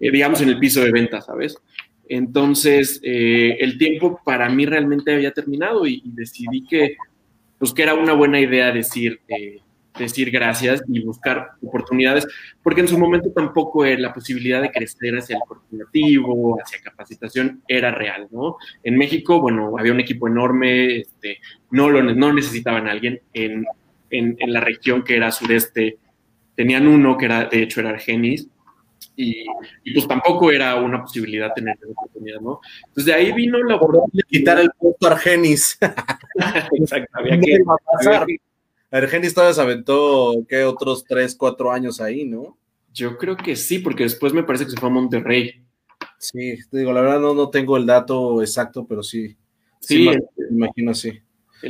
eh, 0.00 0.10
digamos, 0.10 0.40
en 0.40 0.48
el 0.48 0.58
piso 0.58 0.82
de 0.82 0.92
venta, 0.92 1.20
¿sabes? 1.20 1.56
Entonces, 2.08 3.00
eh, 3.02 3.56
el 3.60 3.78
tiempo 3.78 4.20
para 4.24 4.48
mí 4.48 4.66
realmente 4.66 5.12
había 5.12 5.32
terminado 5.32 5.86
y, 5.86 6.02
decidí 6.04 6.64
que, 6.64 6.96
pues, 7.58 7.72
que 7.72 7.82
era 7.82 7.94
una 7.94 8.12
buena 8.12 8.40
idea 8.40 8.72
decir, 8.72 9.20
eh, 9.28 9.60
decir 9.98 10.30
gracias 10.30 10.82
y 10.88 11.00
buscar 11.00 11.52
oportunidades, 11.62 12.26
porque 12.62 12.82
en 12.82 12.88
su 12.88 12.98
momento 12.98 13.30
tampoco 13.32 13.84
la 13.84 14.12
posibilidad 14.12 14.60
de 14.60 14.70
crecer 14.70 15.16
hacia 15.16 15.36
el 15.36 15.42
corporativo, 15.46 16.58
hacia 16.60 16.82
capacitación, 16.82 17.62
era 17.66 17.90
real, 17.90 18.28
¿no? 18.30 18.56
En 18.82 18.96
México, 18.96 19.40
bueno, 19.40 19.78
había 19.78 19.92
un 19.92 20.00
equipo 20.00 20.28
enorme, 20.28 20.98
este, 20.98 21.38
no, 21.70 21.88
lo, 21.88 22.02
no 22.02 22.32
necesitaban 22.32 22.88
a 22.88 22.92
alguien 22.92 23.20
en, 23.32 23.64
en, 24.10 24.36
en 24.38 24.52
la 24.52 24.60
región 24.60 25.02
que 25.02 25.16
era 25.16 25.32
sureste, 25.32 25.98
tenían 26.54 26.88
uno 26.88 27.16
que 27.16 27.26
era, 27.26 27.44
de 27.44 27.62
hecho, 27.62 27.80
era 27.80 27.90
Argenis, 27.90 28.48
y, 29.16 29.44
pues 29.94 30.06
tampoco 30.06 30.52
era 30.52 30.76
una 30.76 31.02
posibilidad 31.02 31.52
tener 31.54 31.76
esa 31.76 31.88
oportunidad, 31.88 32.40
¿no? 32.40 32.60
Entonces 32.80 33.06
de 33.06 33.14
ahí 33.14 33.32
vino 33.32 33.62
la 33.62 33.76
oportunidad 33.76 34.12
de 34.12 34.22
quitar 34.24 34.60
el 34.60 34.70
puesto 34.78 35.06
a 35.06 35.12
Argenis. 35.12 35.78
Exacto, 36.72 37.18
había 37.18 37.40
que, 37.40 37.58
pasar. 37.94 38.26
Argenis 38.90 39.34
todavía 39.34 39.54
se 39.54 39.60
aventó, 39.60 40.34
¿qué? 40.48 40.64
Otros 40.64 41.04
3, 41.04 41.34
4 41.34 41.72
años 41.72 42.00
ahí, 42.00 42.24
¿no? 42.24 42.56
Yo 42.92 43.16
creo 43.18 43.36
que 43.36 43.56
sí, 43.56 43.78
porque 43.78 44.04
después 44.04 44.32
me 44.32 44.42
parece 44.42 44.64
que 44.64 44.70
se 44.70 44.80
fue 44.80 44.88
a 44.88 44.92
Monterrey. 44.92 45.62
Sí, 46.18 46.56
te 46.70 46.78
digo, 46.78 46.92
la 46.92 47.00
verdad 47.00 47.20
no, 47.20 47.34
no 47.34 47.50
tengo 47.50 47.76
el 47.76 47.86
dato 47.86 48.40
exacto, 48.40 48.86
pero 48.86 49.02
sí. 49.02 49.36
Sí, 49.80 50.08
me, 50.08 50.18
imagino 50.50 50.90
así. 50.92 51.20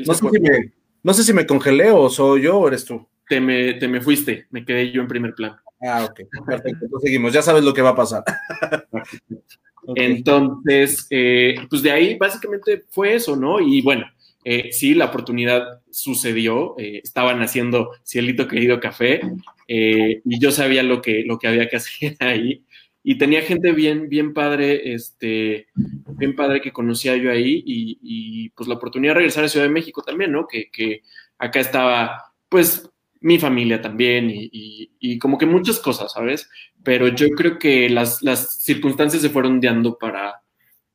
No 0.07 0.15
sé, 0.15 0.21
si 0.31 0.41
me, 0.41 0.73
no 1.03 1.15
sé, 1.15 1.23
si 1.23 1.33
me, 1.33 1.47
congelé 1.47 1.91
o 1.91 2.09
soy 2.09 2.43
yo 2.43 2.59
o 2.59 2.69
eres 2.69 2.85
tú. 2.85 3.07
Te 3.29 3.41
me, 3.41 3.75
te 3.75 3.89
me 3.89 4.01
fuiste, 4.01 4.47
me 4.51 4.65
quedé 4.65 4.93
yo 4.93 5.03
en 5.03 5.09
primer 5.09 5.35
plano. 5.35 5.59
Ah, 5.81 6.05
ok, 6.05 6.21
perfecto. 6.47 6.85
Entonces 6.85 7.03
seguimos, 7.03 7.33
ya 7.33 7.43
sabes 7.43 7.63
lo 7.63 7.75
que 7.75 7.83
va 7.83 7.91
a 7.91 7.97
pasar. 7.97 8.25
Entonces, 9.95 11.07
eh, 11.11 11.57
pues 11.71 11.83
de 11.83 11.93
ahí 11.93 12.17
básicamente 12.17 12.85
fue 12.91 13.15
eso, 13.15 13.37
¿no? 13.37 13.61
Y 13.61 13.83
bueno, 13.83 14.07
eh, 14.45 14.73
sí, 14.73 14.95
la 14.95 15.07
oportunidad 15.07 15.83
sucedió, 15.91 16.75
eh, 16.79 17.01
estaban 17.05 17.41
haciendo 17.43 17.91
Cielito 18.05 18.49
Querido 18.49 18.81
Café 18.81 19.21
y 19.69 20.41
yo 20.41 20.51
sabía 20.51 20.83
lo 20.83 21.03
que, 21.03 21.25
lo 21.25 21.39
que 21.39 21.49
había 21.49 21.69
que 21.69 21.77
hacer 21.77 22.17
ahí 22.21 22.65
y 23.03 23.19
tenía 23.19 23.43
gente 23.43 23.71
bien, 23.71 24.09
bien 24.09 24.35
padre, 24.35 24.93
este, 24.93 25.69
bien 25.75 26.35
padre 26.35 26.61
que 26.61 26.73
conocía 26.73 27.17
yo 27.17 27.31
ahí 27.31 27.63
y, 27.65 28.49
pues 28.51 28.69
la 28.69 28.75
oportunidad 28.75 29.13
de 29.13 29.19
regresar 29.19 29.45
a 29.45 29.49
Ciudad 29.49 29.67
de 29.67 29.73
México 29.73 30.03
también, 30.03 30.33
¿no? 30.33 30.49
Que 30.49 31.03
acá 31.39 31.61
estaba, 31.61 32.33
pues, 32.49 32.91
mi 33.21 33.39
familia 33.39 33.81
también 33.81 34.31
y, 34.31 35.19
como 35.19 35.39
que 35.39 35.47
muchas 35.47 35.79
cosas, 35.79 36.13
¿sabes? 36.13 36.51
Pero 36.83 37.09
yo 37.09 37.29
creo 37.31 37.59
que 37.59 37.89
las, 37.89 38.23
las 38.23 38.63
circunstancias 38.63 39.23
se 39.23 39.31
fueron 39.31 39.61
dando 39.61 39.99
para, 39.99 40.43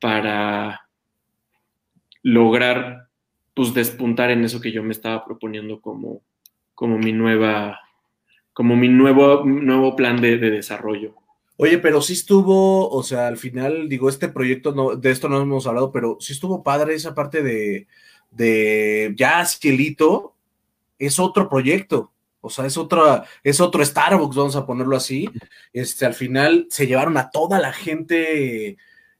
para 0.00 0.88
lograr, 2.22 3.08
pues, 3.54 3.74
despuntar 3.74 4.30
en 4.30 4.44
eso 4.44 4.60
que 4.60 4.72
yo 4.72 4.82
me 4.82 4.92
estaba 4.92 5.24
proponiendo 5.24 5.80
como, 5.80 6.22
como 6.74 6.98
mi 6.98 7.12
nueva, 7.12 7.80
como 8.52 8.76
mi 8.76 8.88
nuevo, 8.88 9.44
nuevo 9.44 9.96
plan 9.96 10.20
de, 10.20 10.38
desarrollo. 10.38 11.14
Oye, 11.56 11.78
pero 11.78 12.00
sí 12.00 12.14
estuvo, 12.14 12.88
o 12.88 13.02
sea, 13.02 13.28
al 13.28 13.36
final, 13.36 13.88
digo, 13.88 14.08
este 14.08 14.28
proyecto, 14.28 14.72
no, 14.72 14.96
de 14.96 15.10
esto 15.10 15.28
no 15.28 15.40
hemos 15.40 15.66
hablado, 15.66 15.92
pero 15.92 16.16
sí 16.20 16.32
estuvo 16.32 16.62
padre 16.62 16.94
esa 16.94 17.14
parte 17.14 17.42
de, 17.42 17.86
de 18.30 19.12
ya 19.16 19.44
Cielito, 19.44 20.34
es 21.06 21.18
otro 21.18 21.48
proyecto. 21.48 22.12
O 22.40 22.50
sea, 22.50 22.66
es 22.66 22.76
otro, 22.76 23.22
es 23.44 23.60
otro 23.60 23.84
Starbucks, 23.84 24.36
vamos 24.36 24.56
a 24.56 24.66
ponerlo 24.66 24.96
así. 24.96 25.30
Este, 25.72 26.06
al 26.06 26.14
final 26.14 26.66
se 26.70 26.86
llevaron 26.86 27.16
a 27.16 27.30
toda 27.30 27.60
la 27.60 27.72
gente, 27.72 28.76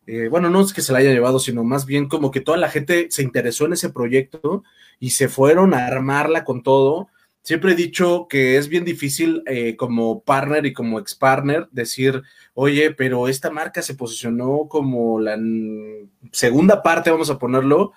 eh, 0.07 0.28
bueno, 0.28 0.51
no 0.51 0.61
es 0.61 0.72
que 0.72 0.83
se 0.83 0.93
la 0.93 0.99
haya 0.99 1.12
llevado, 1.12 1.39
sino 1.39 1.62
más 1.62 1.87
bien 1.87 2.09
como 2.09 2.30
que 2.33 2.41
toda 2.41 2.59
la 2.59 2.68
gente 2.68 3.07
se 3.11 3.22
interesó 3.22 3.66
en 3.66 3.74
ese 3.74 3.91
proyecto 3.91 4.64
y 4.99 5.11
se 5.11 5.28
fueron 5.28 5.72
a 5.72 5.87
armarla 5.87 6.45
con 6.45 6.62
todo. 6.62 7.09
Siempre 7.43 7.72
he 7.72 7.76
dicho 7.76 8.26
que 8.28 8.57
es 8.57 8.68
bien 8.68 8.85
difícil 8.85 9.43
eh, 9.47 9.76
como 9.76 10.22
partner 10.22 10.66
y 10.66 10.72
como 10.72 10.99
ex 10.99 11.14
partner 11.14 11.68
decir, 11.70 12.22
oye, 12.55 12.93
pero 12.93 13.28
esta 13.28 13.51
marca 13.51 13.83
se 13.83 13.95
posicionó 13.95 14.66
como 14.68 15.20
la 15.20 15.39
segunda 16.33 16.83
parte, 16.83 17.11
vamos 17.11 17.30
a 17.30 17.39
ponerlo, 17.39 17.93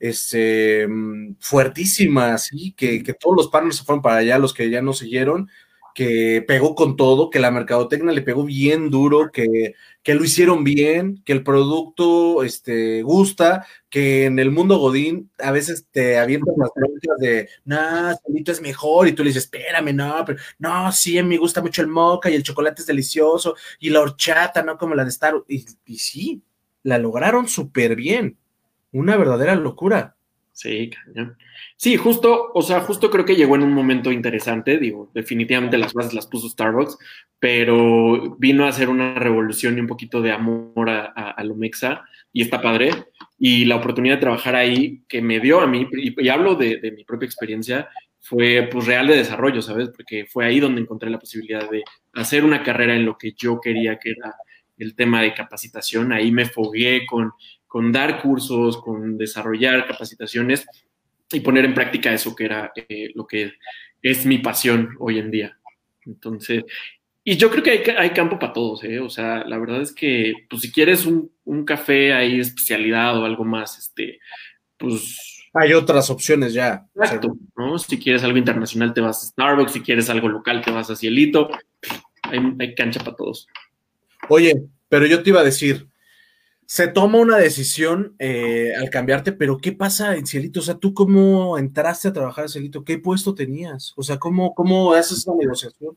este, 0.00 0.88
mm, 0.88 1.36
fuertísima, 1.38 2.34
así, 2.34 2.72
que, 2.76 3.02
que, 3.02 3.14
todos 3.14 3.36
los 3.36 3.48
partners 3.48 3.76
se 3.76 3.84
fueron 3.84 4.02
para 4.02 4.16
allá, 4.16 4.38
los 4.38 4.54
que 4.54 4.70
ya 4.70 4.82
no 4.82 4.94
siguieron, 4.94 5.48
que 5.94 6.42
pegó 6.46 6.74
con 6.74 6.96
todo, 6.96 7.30
que 7.30 7.40
la 7.40 7.50
mercadotecnia 7.50 8.14
le 8.14 8.22
pegó 8.22 8.44
bien 8.44 8.90
duro, 8.90 9.30
que, 9.32 9.74
que 10.02 10.14
lo 10.14 10.24
hicieron 10.24 10.64
bien, 10.64 11.22
que 11.24 11.32
el 11.32 11.42
producto 11.42 12.42
este, 12.42 13.02
gusta, 13.02 13.66
que 13.90 14.24
en 14.26 14.38
el 14.38 14.50
mundo 14.50 14.78
Godín 14.78 15.30
a 15.38 15.50
veces 15.50 15.86
te 15.90 16.18
avientan 16.18 16.54
las 16.56 16.70
preguntas 16.74 17.18
de, 17.18 17.48
no, 17.64 18.14
solito 18.24 18.52
es 18.52 18.62
mejor, 18.62 19.08
y 19.08 19.12
tú 19.12 19.22
le 19.22 19.30
dices, 19.30 19.44
espérame, 19.44 19.94
no, 19.94 20.24
pero 20.24 20.38
no, 20.58 20.90
sí, 20.92 21.18
a 21.18 21.22
mí 21.22 21.30
me 21.30 21.38
gusta 21.38 21.60
mucho 21.60 21.82
el 21.82 21.88
moca 21.88 22.30
y 22.30 22.34
el 22.34 22.42
chocolate 22.42 22.82
es 22.82 22.86
delicioso, 22.86 23.54
y 23.78 23.90
la 23.90 24.00
horchata, 24.00 24.62
¿no? 24.62 24.78
Como 24.78 24.94
la 24.94 25.04
de 25.04 25.10
Star, 25.10 25.34
y, 25.48 25.66
y 25.84 25.98
sí, 25.98 26.42
la 26.82 26.98
lograron 26.98 27.48
súper 27.48 27.96
bien 27.96 28.38
una 28.92 29.16
verdadera 29.16 29.54
locura. 29.54 30.16
Sí, 30.52 30.90
cañón. 30.90 31.38
Sí, 31.76 31.96
justo, 31.96 32.50
o 32.52 32.60
sea, 32.60 32.80
justo 32.80 33.10
creo 33.10 33.24
que 33.24 33.36
llegó 33.36 33.54
en 33.56 33.62
un 33.62 33.72
momento 33.72 34.12
interesante, 34.12 34.76
digo, 34.78 35.10
definitivamente 35.14 35.78
las 35.78 35.94
bases 35.94 36.12
las 36.12 36.26
puso 36.26 36.50
Starbucks, 36.50 36.98
pero 37.38 38.36
vino 38.38 38.66
a 38.66 38.68
hacer 38.68 38.90
una 38.90 39.14
revolución 39.14 39.78
y 39.78 39.80
un 39.80 39.86
poquito 39.86 40.20
de 40.20 40.32
amor 40.32 40.90
a, 40.90 41.06
a, 41.06 41.44
Lomexa 41.44 42.04
y 42.32 42.42
está 42.42 42.60
padre. 42.60 42.90
Y 43.38 43.64
la 43.64 43.76
oportunidad 43.76 44.16
de 44.16 44.20
trabajar 44.20 44.54
ahí 44.54 45.02
que 45.08 45.22
me 45.22 45.40
dio 45.40 45.60
a 45.60 45.66
mí, 45.66 45.88
y, 45.92 46.28
hablo 46.28 46.56
de, 46.56 46.76
de, 46.76 46.92
mi 46.92 47.04
propia 47.04 47.26
experiencia, 47.26 47.88
fue 48.20 48.68
pues 48.70 48.86
real 48.86 49.06
de 49.06 49.16
desarrollo, 49.16 49.62
¿sabes? 49.62 49.88
Porque 49.88 50.26
fue 50.26 50.44
ahí 50.44 50.60
donde 50.60 50.82
encontré 50.82 51.08
la 51.08 51.18
posibilidad 51.18 51.70
de 51.70 51.82
hacer 52.12 52.44
una 52.44 52.62
carrera 52.62 52.94
en 52.94 53.06
lo 53.06 53.16
que 53.16 53.32
yo 53.32 53.60
quería, 53.60 53.98
que 53.98 54.10
era 54.10 54.34
el 54.76 54.94
tema 54.94 55.22
de 55.22 55.32
capacitación. 55.32 56.12
Ahí 56.12 56.32
me 56.32 56.46
fogué 56.46 57.06
con 57.06 57.32
con 57.70 57.92
dar 57.92 58.20
cursos, 58.20 58.78
con 58.82 59.16
desarrollar 59.16 59.86
capacitaciones 59.86 60.66
y 61.30 61.38
poner 61.38 61.64
en 61.64 61.72
práctica 61.72 62.12
eso 62.12 62.34
que 62.34 62.44
era 62.44 62.72
eh, 62.74 63.12
lo 63.14 63.28
que 63.28 63.52
es 64.02 64.26
mi 64.26 64.38
pasión 64.38 64.96
hoy 64.98 65.20
en 65.20 65.30
día. 65.30 65.56
Entonces, 66.04 66.64
y 67.22 67.36
yo 67.36 67.48
creo 67.48 67.62
que 67.62 67.70
hay, 67.70 67.82
hay 67.96 68.10
campo 68.10 68.40
para 68.40 68.52
todos, 68.52 68.82
¿eh? 68.82 68.98
O 68.98 69.08
sea, 69.08 69.44
la 69.44 69.56
verdad 69.56 69.82
es 69.82 69.94
que, 69.94 70.34
pues 70.48 70.62
si 70.62 70.72
quieres 70.72 71.06
un, 71.06 71.30
un 71.44 71.64
café 71.64 72.12
ahí 72.12 72.40
especialidad 72.40 73.16
o 73.16 73.24
algo 73.24 73.44
más, 73.44 73.78
este, 73.78 74.18
pues... 74.76 75.46
Hay 75.54 75.72
otras 75.72 76.10
opciones 76.10 76.52
ya. 76.52 76.88
Exacto, 76.96 77.36
¿no? 77.56 77.78
Si 77.78 78.00
quieres 78.00 78.24
algo 78.24 78.36
internacional 78.36 78.92
te 78.92 79.00
vas 79.00 79.22
a 79.22 79.26
Starbucks, 79.28 79.74
si 79.74 79.80
quieres 79.80 80.10
algo 80.10 80.28
local 80.28 80.60
te 80.64 80.72
vas 80.72 80.90
a 80.90 80.96
Cielito, 80.96 81.50
hay, 82.22 82.40
hay 82.58 82.74
cancha 82.74 82.98
para 82.98 83.14
todos. 83.14 83.46
Oye, 84.28 84.60
pero 84.88 85.06
yo 85.06 85.22
te 85.22 85.30
iba 85.30 85.40
a 85.40 85.44
decir, 85.44 85.86
se 86.70 86.86
toma 86.86 87.18
una 87.18 87.36
decisión 87.36 88.14
eh, 88.20 88.72
al 88.78 88.90
cambiarte, 88.90 89.32
pero 89.32 89.58
¿qué 89.58 89.72
pasa 89.72 90.14
en 90.14 90.24
Cielito? 90.24 90.60
O 90.60 90.62
sea, 90.62 90.76
¿tú 90.76 90.94
cómo 90.94 91.58
entraste 91.58 92.06
a 92.06 92.12
trabajar 92.12 92.44
en 92.44 92.48
Cielito? 92.48 92.84
¿Qué 92.84 92.96
puesto 92.96 93.34
tenías? 93.34 93.92
O 93.96 94.04
sea, 94.04 94.18
¿cómo, 94.18 94.54
cómo 94.54 94.92
haces 94.92 95.18
esa 95.18 95.34
negociación? 95.34 95.96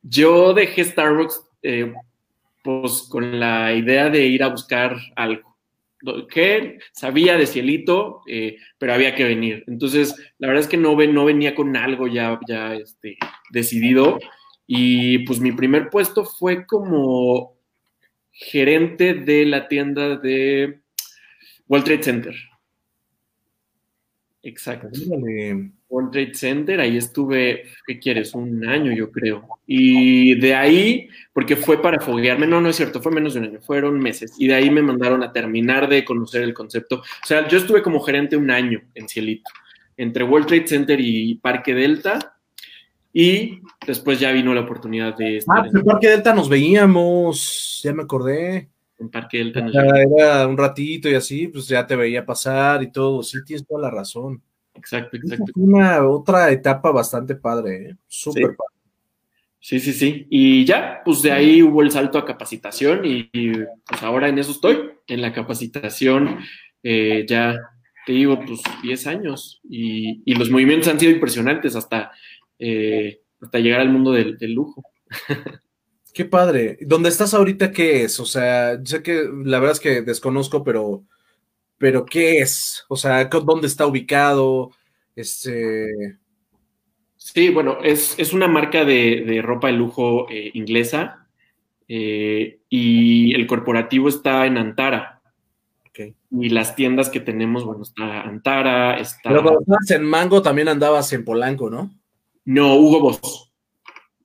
Yo 0.00 0.54
dejé 0.54 0.84
Starbucks 0.84 1.42
eh, 1.64 1.92
pues 2.62 3.08
con 3.10 3.40
la 3.40 3.74
idea 3.74 4.08
de 4.08 4.24
ir 4.24 4.44
a 4.44 4.50
buscar 4.50 4.96
algo 5.16 5.56
que 6.30 6.78
sabía 6.92 7.36
de 7.36 7.48
Cielito, 7.48 8.20
eh, 8.28 8.56
pero 8.78 8.94
había 8.94 9.16
que 9.16 9.24
venir. 9.24 9.64
Entonces, 9.66 10.14
la 10.38 10.46
verdad 10.46 10.62
es 10.62 10.68
que 10.68 10.76
no, 10.76 10.94
no 10.94 11.24
venía 11.24 11.56
con 11.56 11.76
algo 11.76 12.06
ya, 12.06 12.38
ya 12.46 12.72
este, 12.76 13.18
decidido. 13.50 14.20
Y 14.64 15.26
pues 15.26 15.40
mi 15.40 15.50
primer 15.50 15.90
puesto 15.90 16.24
fue 16.24 16.66
como 16.66 17.57
gerente 18.38 19.14
de 19.14 19.44
la 19.44 19.66
tienda 19.66 20.16
de 20.16 20.80
World 21.66 21.84
Trade 21.84 22.02
Center. 22.02 22.34
Exacto. 24.42 24.88
World 25.88 26.12
Trade 26.12 26.34
Center, 26.34 26.80
ahí 26.80 26.96
estuve, 26.96 27.64
¿qué 27.86 27.98
quieres? 27.98 28.34
Un 28.34 28.66
año, 28.66 28.92
yo 28.92 29.10
creo. 29.10 29.46
Y 29.66 30.36
de 30.36 30.54
ahí, 30.54 31.08
porque 31.32 31.56
fue 31.56 31.82
para 31.82 32.00
foguearme, 32.00 32.46
no, 32.46 32.60
no 32.60 32.68
es 32.68 32.76
cierto, 32.76 33.02
fue 33.02 33.10
menos 33.10 33.34
de 33.34 33.40
un 33.40 33.46
año, 33.46 33.60
fueron 33.60 33.98
meses. 33.98 34.34
Y 34.38 34.46
de 34.46 34.54
ahí 34.54 34.70
me 34.70 34.82
mandaron 34.82 35.22
a 35.24 35.32
terminar 35.32 35.88
de 35.88 36.04
conocer 36.04 36.42
el 36.42 36.54
concepto. 36.54 36.98
O 36.98 37.26
sea, 37.26 37.48
yo 37.48 37.58
estuve 37.58 37.82
como 37.82 38.00
gerente 38.00 38.36
un 38.36 38.50
año 38.50 38.82
en 38.94 39.08
Cielito, 39.08 39.50
entre 39.96 40.22
World 40.22 40.46
Trade 40.46 40.68
Center 40.68 41.00
y 41.00 41.34
Parque 41.36 41.74
Delta. 41.74 42.37
Y 43.12 43.60
después 43.86 44.20
ya 44.20 44.32
vino 44.32 44.54
la 44.54 44.60
oportunidad 44.60 45.16
de... 45.16 45.38
Estar 45.38 45.64
ah, 45.64 45.70
en 45.72 45.84
Parque 45.84 46.08
Delta 46.08 46.34
nos 46.34 46.48
veíamos, 46.48 47.80
ya 47.82 47.92
me 47.92 48.02
acordé. 48.02 48.68
En 48.98 49.08
Parque 49.08 49.38
Delta 49.38 49.60
nos 49.60 49.74
Era 49.74 50.46
un 50.46 50.56
ratito 50.56 51.08
y 51.08 51.14
así, 51.14 51.48
pues 51.48 51.68
ya 51.68 51.86
te 51.86 51.96
veía 51.96 52.26
pasar 52.26 52.82
y 52.82 52.92
todo. 52.92 53.22
Sí, 53.22 53.38
tienes 53.44 53.66
toda 53.66 53.80
la 53.82 53.90
razón. 53.90 54.42
Exacto, 54.74 55.16
exacto. 55.16 55.52
una 55.56 56.06
otra 56.06 56.50
etapa 56.50 56.92
bastante 56.92 57.34
padre, 57.34 57.90
¿eh? 57.90 57.96
súper 58.06 58.50
sí. 58.50 58.56
padre. 58.56 58.78
Sí, 59.60 59.80
sí, 59.80 59.92
sí. 59.92 60.26
Y 60.30 60.64
ya, 60.64 61.02
pues 61.04 61.20
de 61.22 61.32
ahí 61.32 61.62
hubo 61.62 61.82
el 61.82 61.90
salto 61.90 62.18
a 62.18 62.24
capacitación 62.24 63.04
y, 63.04 63.24
pues 63.24 64.02
ahora 64.02 64.28
en 64.28 64.38
eso 64.38 64.52
estoy, 64.52 64.90
en 65.08 65.20
la 65.20 65.32
capacitación, 65.32 66.38
eh, 66.82 67.26
ya 67.28 67.56
te 68.06 68.12
digo, 68.12 68.38
pues 68.46 68.62
10 68.82 69.06
años 69.08 69.60
y, 69.68 70.22
y, 70.24 70.34
los 70.36 70.48
movimientos 70.48 70.88
han 70.88 71.00
sido 71.00 71.12
impresionantes 71.12 71.74
hasta, 71.74 72.12
eh, 72.58 73.20
hasta 73.40 73.58
llegar 73.58 73.80
al 73.80 73.90
mundo 73.90 74.12
del, 74.12 74.38
del 74.38 74.52
lujo. 74.52 74.82
Qué 76.12 76.24
padre. 76.24 76.78
¿Dónde 76.80 77.08
estás 77.08 77.34
ahorita 77.34 77.70
qué 77.70 78.04
es? 78.04 78.18
O 78.18 78.26
sea, 78.26 78.78
sé 78.84 79.02
que 79.02 79.28
la 79.44 79.58
verdad 79.58 79.76
es 79.76 79.80
que 79.80 80.02
desconozco, 80.02 80.64
pero 80.64 81.04
pero 81.78 82.04
¿qué 82.04 82.40
es? 82.40 82.84
O 82.88 82.96
sea, 82.96 83.24
¿dónde 83.26 83.68
está 83.68 83.86
ubicado? 83.86 84.72
Este... 85.14 86.18
Sí, 87.16 87.50
bueno, 87.50 87.78
es, 87.82 88.18
es 88.18 88.32
una 88.32 88.48
marca 88.48 88.84
de, 88.84 89.40
ropa 89.42 89.68
de 89.68 89.74
lujo 89.74 90.28
eh, 90.28 90.50
inglesa 90.54 91.26
eh, 91.86 92.60
y 92.68 93.34
el 93.34 93.46
corporativo 93.46 94.08
está 94.08 94.46
en 94.46 94.58
Antara. 94.58 95.20
Okay. 95.88 96.14
Y 96.30 96.50
las 96.50 96.74
tiendas 96.74 97.10
que 97.10 97.20
tenemos, 97.20 97.64
bueno, 97.64 97.82
está 97.82 98.22
Antara, 98.22 98.98
está... 98.98 99.30
Pero 99.30 99.42
cuando 99.42 99.60
estabas 99.60 99.90
en 99.90 100.04
Mango 100.04 100.42
también 100.42 100.68
andabas 100.68 101.12
en 101.12 101.24
Polanco, 101.24 101.70
¿no? 101.70 101.90
No, 102.48 102.76
Hugo 102.76 103.00
Boss. 103.00 103.52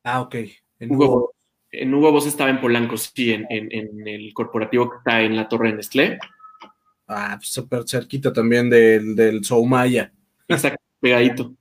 Ah, 0.02 0.22
ok. 0.22 0.36
En 0.80 0.92
Hugo, 0.94 1.06
Hugo, 1.08 1.36
en 1.70 1.94
Hugo 1.94 2.14
Boss 2.14 2.26
estaba 2.26 2.50
en 2.50 2.62
Polanco, 2.62 2.96
sí, 2.96 3.34
en, 3.34 3.46
en, 3.50 3.68
en, 3.70 4.08
el 4.08 4.34
corporativo 4.34 4.90
que 4.90 4.98
está 5.00 5.22
en 5.24 5.36
la 5.36 5.50
Torre 5.50 5.72
de 5.72 5.76
Nestlé. 5.76 6.20
Ah, 7.06 7.38
súper 7.42 7.84
cerquita 7.86 8.32
también 8.32 8.70
del, 8.70 9.14
del 9.14 9.44
Soumaya. 9.44 10.14
Exacto, 10.48 10.82
pegadito. 11.02 11.54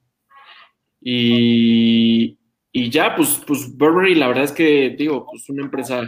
Y, 1.01 2.39
y, 2.71 2.91
ya, 2.91 3.17
pues, 3.17 3.43
pues 3.45 3.77
Burberry, 3.77 4.15
la 4.15 4.29
verdad 4.29 4.45
es 4.45 4.53
que, 4.53 4.95
digo, 4.97 5.27
pues 5.29 5.49
una 5.49 5.65
empresa 5.65 6.03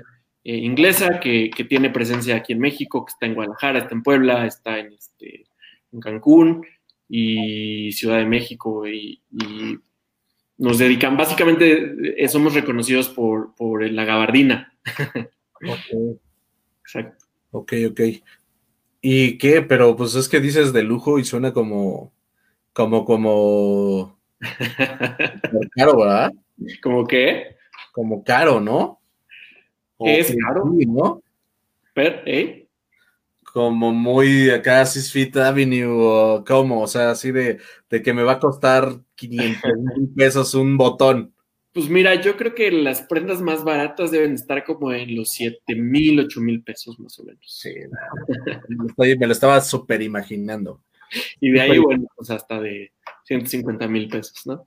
eh, 0.45 0.57
inglesa 0.57 1.19
que, 1.19 1.51
que, 1.51 1.65
tiene 1.65 1.91
presencia 1.91 2.37
aquí 2.37 2.53
en 2.53 2.61
México, 2.61 3.05
que 3.05 3.11
está 3.11 3.27
en 3.27 3.35
Guadalajara, 3.35 3.81
está 3.81 3.95
en 3.97 4.05
Puebla, 4.05 4.47
está 4.47 4.79
en, 4.79 4.93
este, 4.93 5.47
en 5.91 5.99
Cancún 5.99 6.65
y 7.09 7.91
Ciudad 7.91 8.19
de 8.19 8.27
México 8.27 8.87
y, 8.87 9.21
y 9.33 9.81
nos 10.57 10.79
dedican, 10.79 11.17
básicamente 11.17 12.23
eh, 12.23 12.29
somos 12.29 12.55
reconocidos 12.55 13.09
por, 13.09 13.55
por 13.55 13.89
la 13.91 14.05
gabardina. 14.05 14.73
Ok. 15.67 16.19
Exacto. 16.83 17.25
Ok, 17.51 17.73
ok. 17.91 18.01
¿Y 19.01 19.39
qué? 19.39 19.63
Pero 19.63 19.97
pues 19.97 20.15
es 20.15 20.29
que 20.29 20.41
dices 20.41 20.73
de 20.73 20.83
lujo 20.83 21.19
y 21.19 21.25
suena 21.25 21.53
como, 21.53 22.13
como, 22.73 23.05
como 23.05 24.19
caro, 25.77 25.99
¿verdad? 25.99 26.33
¿Como 26.83 27.07
qué? 27.07 27.57
Como 27.93 28.25
caro, 28.25 28.61
¿no? 28.61 29.01
O 29.97 30.09
es 30.09 30.35
caro, 30.45 30.65
¿no? 30.87 31.23
Pero, 31.93 32.23
¿eh? 32.27 32.64
Como 33.55 33.93
muy 33.93 34.51
acá, 34.51 34.85
Six 34.85 35.13
Feet 35.13 35.37
Avenue, 35.37 35.87
o 35.87 36.45
como, 36.45 36.83
o 36.83 36.89
sea, 36.89 37.13
así 37.13 37.31
de, 37.31 37.61
de 37.89 38.03
que 38.03 38.13
me 38.13 38.25
va 38.25 38.33
a 38.33 38.41
costar 38.41 38.97
500 39.15 39.73
mil 39.97 40.09
pesos 40.17 40.55
un 40.55 40.77
botón. 40.77 41.33
Pues 41.73 41.89
mira, 41.89 42.17
yo 42.17 42.37
creo 42.37 42.53
que 42.53 42.73
las 42.73 43.03
prendas 43.03 43.41
más 43.41 43.63
baratas 43.63 44.11
deben 44.11 44.35
estar 44.35 44.65
como 44.65 44.93
en 44.93 45.15
los 45.15 45.31
7 45.31 45.77
mil, 45.77 46.19
8 46.19 46.41
mil 46.41 46.65
pesos 46.65 46.99
más 46.99 47.17
o 47.21 47.25
menos. 47.25 47.45
Sí, 47.47 47.71
me 48.97 49.27
lo 49.27 49.33
estaba 49.33 49.61
súper 49.61 50.03
imaginando. 50.03 50.83
Y 51.41 51.53
de 51.53 51.61
ahí, 51.61 51.79
bueno, 51.79 52.09
pues 52.17 52.31
hasta 52.31 52.61
de 52.61 52.91
150 53.23 53.87
mil 53.87 54.09
pesos, 54.09 54.45
¿no? 54.47 54.65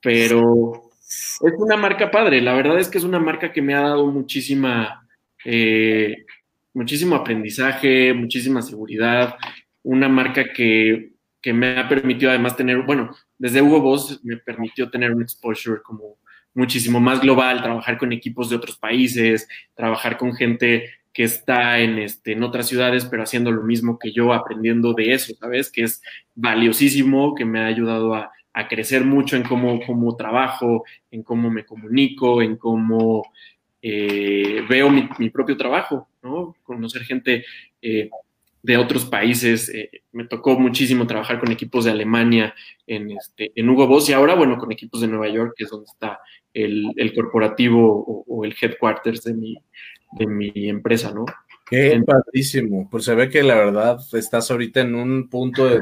Pero 0.00 0.90
es 1.06 1.54
una 1.58 1.76
marca 1.76 2.10
padre, 2.10 2.40
la 2.40 2.54
verdad 2.54 2.78
es 2.78 2.88
que 2.88 2.96
es 2.96 3.04
una 3.04 3.18
marca 3.18 3.52
que 3.52 3.60
me 3.60 3.74
ha 3.74 3.82
dado 3.82 4.06
muchísima, 4.06 5.06
eh, 5.44 6.16
muchísimo 6.74 7.14
aprendizaje, 7.14 8.12
muchísima 8.12 8.60
seguridad, 8.60 9.36
una 9.82 10.08
marca 10.08 10.52
que, 10.52 11.12
que 11.40 11.52
me 11.52 11.78
ha 11.78 11.88
permitido 11.88 12.30
además 12.30 12.56
tener, 12.56 12.82
bueno, 12.82 13.14
desde 13.38 13.62
Hugo 13.62 13.80
Boss 13.80 14.20
me 14.24 14.36
permitió 14.36 14.90
tener 14.90 15.12
un 15.12 15.22
exposure 15.22 15.80
como 15.82 16.18
muchísimo 16.52 17.00
más 17.00 17.20
global, 17.20 17.62
trabajar 17.62 17.98
con 17.98 18.12
equipos 18.12 18.50
de 18.50 18.56
otros 18.56 18.76
países, 18.76 19.48
trabajar 19.74 20.16
con 20.16 20.34
gente 20.34 20.90
que 21.12 21.24
está 21.24 21.78
en, 21.78 21.98
este, 21.98 22.32
en 22.32 22.42
otras 22.42 22.66
ciudades, 22.66 23.06
pero 23.06 23.22
haciendo 23.22 23.52
lo 23.52 23.62
mismo 23.62 23.98
que 23.98 24.12
yo, 24.12 24.32
aprendiendo 24.32 24.94
de 24.94 25.14
eso, 25.14 25.32
¿sabes? 25.38 25.70
Que 25.70 25.82
es 25.82 26.02
valiosísimo, 26.34 27.34
que 27.34 27.44
me 27.44 27.60
ha 27.60 27.66
ayudado 27.66 28.14
a, 28.14 28.32
a 28.52 28.68
crecer 28.68 29.04
mucho 29.04 29.36
en 29.36 29.42
cómo, 29.42 29.80
cómo, 29.84 30.16
trabajo, 30.16 30.84
en 31.10 31.22
cómo 31.22 31.50
me 31.50 31.64
comunico, 31.64 32.40
en 32.40 32.56
cómo 32.56 33.24
eh, 33.82 34.64
veo 34.68 34.90
mi, 34.90 35.08
mi, 35.18 35.28
propio 35.30 35.56
trabajo, 35.56 36.08
¿no? 36.24 36.56
Conocer 36.64 37.02
gente 37.02 37.44
eh, 37.82 38.10
de 38.62 38.76
otros 38.76 39.04
países. 39.04 39.68
Eh, 39.68 39.90
me 40.12 40.24
tocó 40.24 40.58
muchísimo 40.58 41.06
trabajar 41.06 41.38
con 41.38 41.52
equipos 41.52 41.84
de 41.84 41.92
Alemania 41.92 42.54
en, 42.86 43.10
este, 43.12 43.52
en 43.54 43.68
Hugo 43.68 43.86
Boss 43.86 44.08
y 44.08 44.14
ahora, 44.14 44.34
bueno, 44.34 44.58
con 44.58 44.72
equipos 44.72 45.02
de 45.02 45.08
Nueva 45.08 45.28
York, 45.28 45.54
que 45.56 45.64
es 45.64 45.70
donde 45.70 45.86
está 45.86 46.18
el, 46.52 46.92
el 46.96 47.14
corporativo 47.14 47.94
o, 47.94 48.24
o, 48.26 48.44
el 48.44 48.54
headquarters 48.60 49.22
de 49.24 49.34
mi, 49.34 49.56
de 50.12 50.26
mi 50.26 50.68
empresa, 50.68 51.12
¿no? 51.12 51.26
Qué 51.66 51.92
en, 51.92 52.04
padrísimo. 52.04 52.88
Pues 52.90 53.04
se 53.04 53.14
ve 53.14 53.28
que 53.28 53.42
la 53.42 53.54
verdad 53.54 53.98
estás 54.12 54.50
ahorita 54.50 54.80
en 54.80 54.94
un 54.94 55.28
punto 55.28 55.66
de 55.66 55.80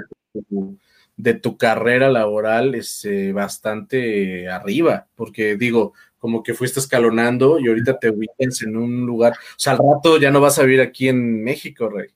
tu, 0.48 0.78
de 1.16 1.34
tu 1.34 1.56
carrera 1.56 2.10
laboral 2.10 2.74
este, 2.74 3.32
bastante 3.32 4.48
arriba, 4.48 5.06
porque 5.14 5.56
digo, 5.56 5.92
como 6.22 6.44
que 6.44 6.54
fuiste 6.54 6.78
escalonando 6.78 7.58
y 7.58 7.66
ahorita 7.66 7.98
te 7.98 8.08
ubicas 8.08 8.62
en 8.62 8.76
un 8.76 9.04
lugar, 9.04 9.32
o 9.32 9.58
sea, 9.58 9.72
al 9.72 9.80
rato 9.80 10.18
ya 10.18 10.30
no 10.30 10.40
vas 10.40 10.56
a 10.60 10.62
vivir 10.62 10.80
aquí 10.80 11.08
en 11.08 11.42
México, 11.42 11.88
Rey. 11.88 12.10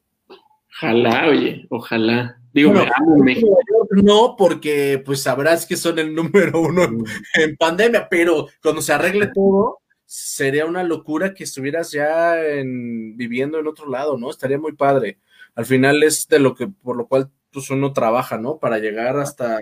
Ojalá, 0.71 1.27
oye, 1.27 1.67
ojalá. 1.71 2.39
Digo, 2.53 2.71
bueno, 2.71 2.89
me 3.17 3.25
México. 3.25 3.59
No, 3.91 4.37
porque 4.39 5.03
pues 5.05 5.23
sabrás 5.23 5.67
que 5.67 5.77
son 5.77 5.99
el 5.99 6.15
número 6.15 6.61
uno 6.61 6.87
mm. 6.89 7.05
en 7.35 7.57
pandemia, 7.57 8.07
pero 8.09 8.47
cuando 8.63 8.81
se 8.81 8.93
arregle 8.93 9.33
todo, 9.35 9.81
sería 10.05 10.67
una 10.67 10.85
locura 10.85 11.35
que 11.35 11.43
estuvieras 11.43 11.91
ya 11.91 12.41
en, 12.41 13.17
viviendo 13.17 13.59
en 13.59 13.67
otro 13.67 13.91
lado, 13.91 14.17
¿no? 14.17 14.31
Estaría 14.31 14.57
muy 14.57 14.77
padre. 14.77 15.19
Al 15.57 15.67
final 15.67 16.05
es 16.05 16.29
de 16.29 16.39
lo 16.39 16.55
que, 16.55 16.69
por 16.69 16.97
lo 16.97 17.09
cual, 17.09 17.29
pues 17.51 17.71
uno 17.71 17.93
trabaja, 17.93 18.39
¿no? 18.39 18.59
Para 18.59 18.79
llegar 18.79 19.19
hasta 19.19 19.59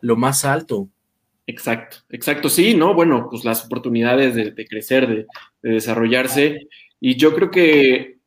lo 0.00 0.16
más 0.16 0.46
alto. 0.46 0.88
Exacto, 1.46 1.98
exacto, 2.10 2.48
sí, 2.48 2.74
¿no? 2.74 2.94
Bueno, 2.94 3.26
pues 3.28 3.44
las 3.44 3.64
oportunidades 3.64 4.34
de, 4.34 4.66
crecer, 4.66 5.08
de, 5.08 5.26
de 5.62 5.74
desarrollarse. 5.74 6.68
Y 7.00 7.16
yo 7.16 7.34
creo 7.34 7.50
que 7.50 8.18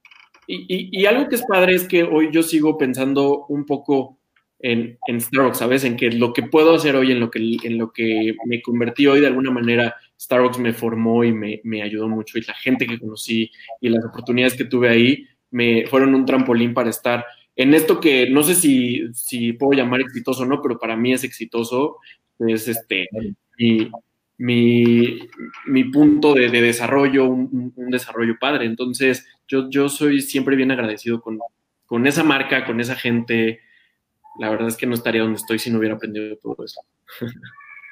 y, 0.48 0.66
y, 0.68 1.02
y, 1.02 1.06
algo 1.06 1.28
que 1.28 1.36
es 1.36 1.46
padre 1.48 1.76
es 1.76 1.88
que 1.88 2.04
hoy 2.04 2.30
yo 2.32 2.44
sigo 2.44 2.78
pensando 2.78 3.46
un 3.48 3.66
poco 3.66 4.20
en, 4.60 4.98
en, 5.08 5.22
Starbucks, 5.22 5.58
¿sabes? 5.58 5.84
En 5.84 5.96
que 5.96 6.12
lo 6.12 6.34
que 6.34 6.44
puedo 6.44 6.76
hacer 6.76 6.96
hoy, 6.96 7.12
en 7.12 7.20
lo 7.20 7.32
que, 7.32 7.40
en 7.64 7.78
lo 7.78 7.92
que 7.92 8.36
me 8.46 8.62
convertí 8.62 9.08
hoy, 9.08 9.22
de 9.22 9.28
alguna 9.28 9.52
manera, 9.52 9.96
Starbucks 10.20 10.60
me 10.60 10.74
formó 10.74 11.24
y 11.24 11.32
me, 11.32 11.62
me 11.64 11.82
ayudó 11.82 12.08
mucho. 12.08 12.38
Y 12.38 12.42
la 12.44 12.54
gente 12.54 12.86
que 12.86 13.00
conocí 13.00 13.52
y 13.82 13.90
las 13.90 14.06
oportunidades 14.06 14.56
que 14.56 14.66
tuve 14.66 14.90
ahí 14.90 15.28
me 15.52 15.86
fueron 15.88 16.14
un 16.14 16.26
trampolín 16.26 16.74
para 16.74 16.90
estar 16.90 17.26
en 17.56 17.74
esto 17.74 18.00
que 18.00 18.30
no 18.30 18.44
sé 18.44 18.54
si, 18.56 19.02
si 19.14 19.54
puedo 19.54 19.74
llamar 19.74 20.02
exitoso 20.02 20.44
o 20.44 20.46
no, 20.46 20.62
pero 20.62 20.78
para 20.78 20.98
mí 20.98 21.14
es 21.14 21.24
exitoso. 21.24 21.98
Es 22.40 22.68
este, 22.68 23.08
y, 23.58 23.90
mi, 24.38 25.20
mi 25.66 25.86
punto 25.86 26.34
de, 26.34 26.50
de 26.50 26.62
desarrollo, 26.62 27.26
un, 27.26 27.74
un, 27.76 27.90
desarrollo 27.90 28.36
padre. 28.40 28.66
Entonces, 28.66 29.26
yo, 29.48 29.70
yo 29.70 29.88
soy 29.88 30.22
siempre 30.22 30.56
bien 30.56 30.72
agradecido 30.72 31.22
con, 31.22 31.40
con 31.86 32.06
esa 32.08 32.24
marca, 32.24 32.66
con 32.66 32.80
esa 32.82 32.96
gente. 32.96 33.62
La 34.38 34.50
verdad 34.50 34.68
es 34.68 34.76
que 34.76 34.88
no 34.88 34.94
estaría 34.94 35.22
donde 35.22 35.38
estoy 35.38 35.60
si 35.60 35.70
no 35.70 35.80
hubiera 35.80 35.96
aprendido 35.96 36.36
todo 36.38 36.58
eso. 36.66 36.82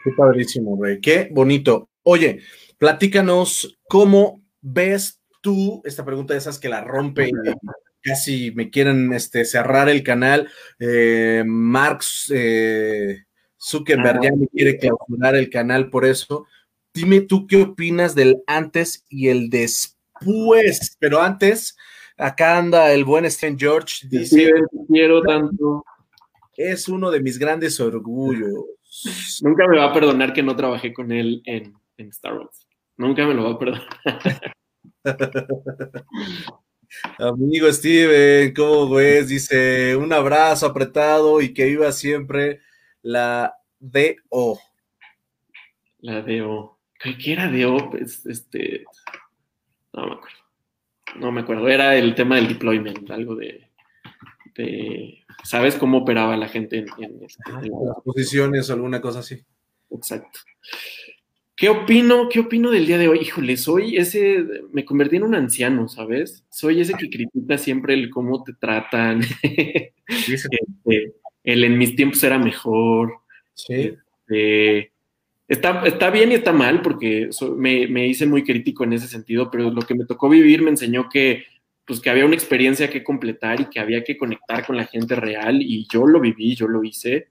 Qué 0.04 0.12
padrísimo, 0.18 0.78
Rey. 0.82 1.00
Qué 1.00 1.30
bonito. 1.32 1.90
Oye, 2.04 2.42
platícanos 2.78 3.80
cómo 3.88 4.44
ves 4.62 5.22
tú 5.42 5.82
esta 5.86 6.04
pregunta 6.04 6.34
de 6.34 6.40
esas 6.40 6.60
que 6.60 6.70
la 6.70 6.82
rompe 6.82 7.30
y 7.30 7.32
casi 8.02 8.52
me 8.52 8.70
quieren 8.70 9.14
este, 9.14 9.46
cerrar 9.46 9.88
el 9.88 10.04
canal. 10.04 10.50
Eh, 10.80 11.44
Marx, 11.46 12.32
eh, 12.36 13.24
Zuckerberg 13.64 14.22
ya 14.22 14.36
me 14.36 14.48
quiere 14.48 14.78
clausurar 14.78 15.36
el 15.36 15.50
canal 15.50 15.90
por 15.90 16.06
eso. 16.06 16.46
Dime 16.94 17.22
tú 17.22 17.48
qué 17.48 17.64
opinas 17.64 18.14
del 18.14 18.44
antes 18.46 19.06
y 19.10 19.30
el 19.30 19.50
después. 19.50 20.98
Pero 21.00 21.22
antes, 21.22 21.78
acá 22.18 22.58
anda 22.58 22.92
el 22.92 23.06
buen 23.06 23.30
Steven 23.32 23.58
George. 23.58 24.08
Dice, 24.10 24.52
quiero 24.88 25.22
tanto. 25.22 25.86
Es 26.56 26.90
uno 26.90 27.10
de 27.10 27.22
mis 27.22 27.40
grandes 27.40 27.80
orgullos. 27.80 28.54
Nunca 29.42 29.68
me 29.68 29.78
va 29.78 29.86
a 29.86 29.94
perdonar 29.94 30.34
que 30.34 30.44
no 30.44 30.56
trabajé 30.56 30.94
con 30.94 31.12
él 31.12 31.42
en, 31.46 31.74
en 31.98 32.12
Starbucks. 32.12 32.68
Nunca 32.98 33.26
me 33.26 33.34
lo 33.34 33.46
va 33.46 33.52
a 33.52 33.60
perdonar. 33.60 33.88
Amigo 37.18 37.72
Steven, 37.72 38.54
¿cómo 38.54 38.90
ves? 38.94 39.30
Dice, 39.30 39.96
un 39.96 40.14
abrazo 40.14 40.68
apretado 40.68 41.42
y 41.42 41.54
que 41.54 41.66
viva 41.66 41.92
siempre 41.92 42.60
la 43.04 43.56
DO. 43.80 44.60
La 46.00 46.22
DO. 46.22 46.80
¿Qué 47.00 47.34
era 47.34 47.52
DO? 47.52 47.92
Pues, 47.92 48.26
este, 48.26 48.86
no 49.94 50.08
me 50.08 50.14
acuerdo. 50.14 50.38
No 51.18 51.32
me 51.32 51.42
acuerdo. 51.42 51.70
Era 51.70 51.96
el 51.96 52.16
tema 52.16 52.38
del 52.38 52.48
deployment, 52.48 53.12
algo 53.12 53.36
de, 53.36 53.70
¿sabes 55.44 55.76
cómo 55.76 56.00
operaba 56.00 56.36
la 56.38 56.48
gente 56.48 56.78
en, 56.80 56.86
en, 56.98 57.24
este, 57.24 57.44
las 57.52 58.04
posiciones 58.04 58.70
o 58.70 58.74
alguna 58.74 59.02
cosa 59.02 59.20
así? 59.20 59.44
Exacto. 59.92 60.40
¿Qué 61.56 61.70
opino? 61.70 62.30
¿Qué 62.30 62.40
opino 62.40 62.72
del 62.72 62.88
día 62.88 62.98
de 62.98 63.08
hoy? 63.08 63.20
Híjole, 63.20 63.58
soy 63.58 63.98
ese, 63.98 64.44
me 64.72 64.84
convertí 64.86 65.18
en 65.18 65.24
un 65.24 65.36
anciano, 65.36 65.88
¿sabes? 65.88 66.44
Soy 66.50 66.82
ese 66.82 66.94
que 66.96 67.10
critica 67.10 67.58
siempre 67.60 67.94
el 67.94 68.10
cómo 68.10 68.44
te 68.44 68.54
tratan, 68.54 69.22
este, 70.08 70.60
el 71.44 71.64
en 71.64 71.78
mis 71.78 71.96
tiempos 71.96 72.24
era 72.24 72.38
mejor. 72.38 73.20
Sí. 73.54 73.96
Este, 74.28 74.92
está, 75.48 75.84
está, 75.86 76.10
bien 76.10 76.32
y 76.32 76.36
está 76.36 76.52
mal 76.52 76.82
porque 76.82 77.30
me, 77.58 77.88
me, 77.88 78.08
hice 78.08 78.26
muy 78.26 78.44
crítico 78.44 78.84
en 78.84 78.94
ese 78.94 79.08
sentido, 79.08 79.52
pero 79.52 79.70
lo 79.70 79.82
que 79.82 79.96
me 79.96 80.06
tocó 80.06 80.30
vivir 80.30 80.62
me 80.62 80.70
enseñó 80.70 81.10
que, 81.10 81.46
pues, 81.86 82.00
que 82.00 82.10
había 82.10 82.26
una 82.26 82.36
experiencia 82.36 82.90
que 82.90 83.04
completar 83.04 83.60
y 83.62 83.66
que 83.66 83.80
había 83.80 84.04
que 84.04 84.18
conectar 84.18 84.66
con 84.66 84.78
la 84.78 84.86
gente 84.86 85.16
real 85.16 85.62
y 85.62 85.88
yo 85.92 86.06
lo 86.06 86.20
viví, 86.20 86.56
yo 86.56 86.68
lo 86.68 86.84
hice. 86.84 87.30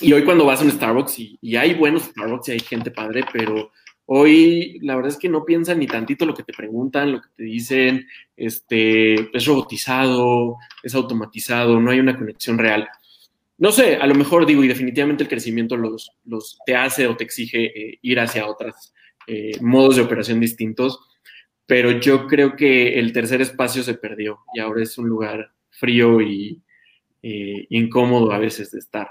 Y 0.00 0.12
hoy 0.12 0.24
cuando 0.24 0.44
vas 0.44 0.60
a 0.60 0.64
un 0.64 0.70
Starbucks 0.70 1.18
y, 1.18 1.56
hay 1.56 1.74
buenos 1.74 2.04
Starbucks 2.04 2.48
y 2.48 2.52
hay 2.52 2.60
gente 2.60 2.90
padre, 2.90 3.24
pero 3.32 3.70
hoy 4.06 4.78
la 4.82 4.96
verdad 4.96 5.12
es 5.12 5.18
que 5.18 5.28
no 5.28 5.44
piensan 5.44 5.78
ni 5.78 5.86
tantito 5.86 6.26
lo 6.26 6.34
que 6.34 6.42
te 6.42 6.52
preguntan, 6.52 7.12
lo 7.12 7.20
que 7.20 7.28
te 7.36 7.44
dicen, 7.44 8.06
este, 8.36 9.36
es 9.36 9.46
robotizado, 9.46 10.56
es 10.82 10.94
automatizado, 10.94 11.80
no 11.80 11.90
hay 11.90 12.00
una 12.00 12.16
conexión 12.16 12.58
real. 12.58 12.88
No 13.58 13.70
sé, 13.70 13.96
a 13.96 14.06
lo 14.06 14.14
mejor 14.14 14.44
digo, 14.44 14.64
y 14.64 14.68
definitivamente 14.68 15.22
el 15.22 15.28
crecimiento 15.28 15.76
los, 15.76 16.10
los 16.24 16.58
te 16.66 16.74
hace 16.74 17.06
o 17.06 17.16
te 17.16 17.24
exige 17.24 17.66
eh, 17.66 17.98
ir 18.02 18.18
hacia 18.18 18.46
otros 18.46 18.92
eh, 19.26 19.52
modos 19.60 19.96
de 19.96 20.02
operación 20.02 20.40
distintos, 20.40 21.00
pero 21.66 21.92
yo 21.92 22.26
creo 22.26 22.56
que 22.56 22.98
el 22.98 23.12
tercer 23.12 23.40
espacio 23.40 23.82
se 23.82 23.94
perdió 23.94 24.40
y 24.52 24.60
ahora 24.60 24.82
es 24.82 24.98
un 24.98 25.08
lugar 25.08 25.52
frío 25.70 26.20
y 26.20 26.60
eh, 27.22 27.66
incómodo 27.70 28.32
a 28.32 28.38
veces 28.38 28.72
de 28.72 28.80
estar. 28.80 29.08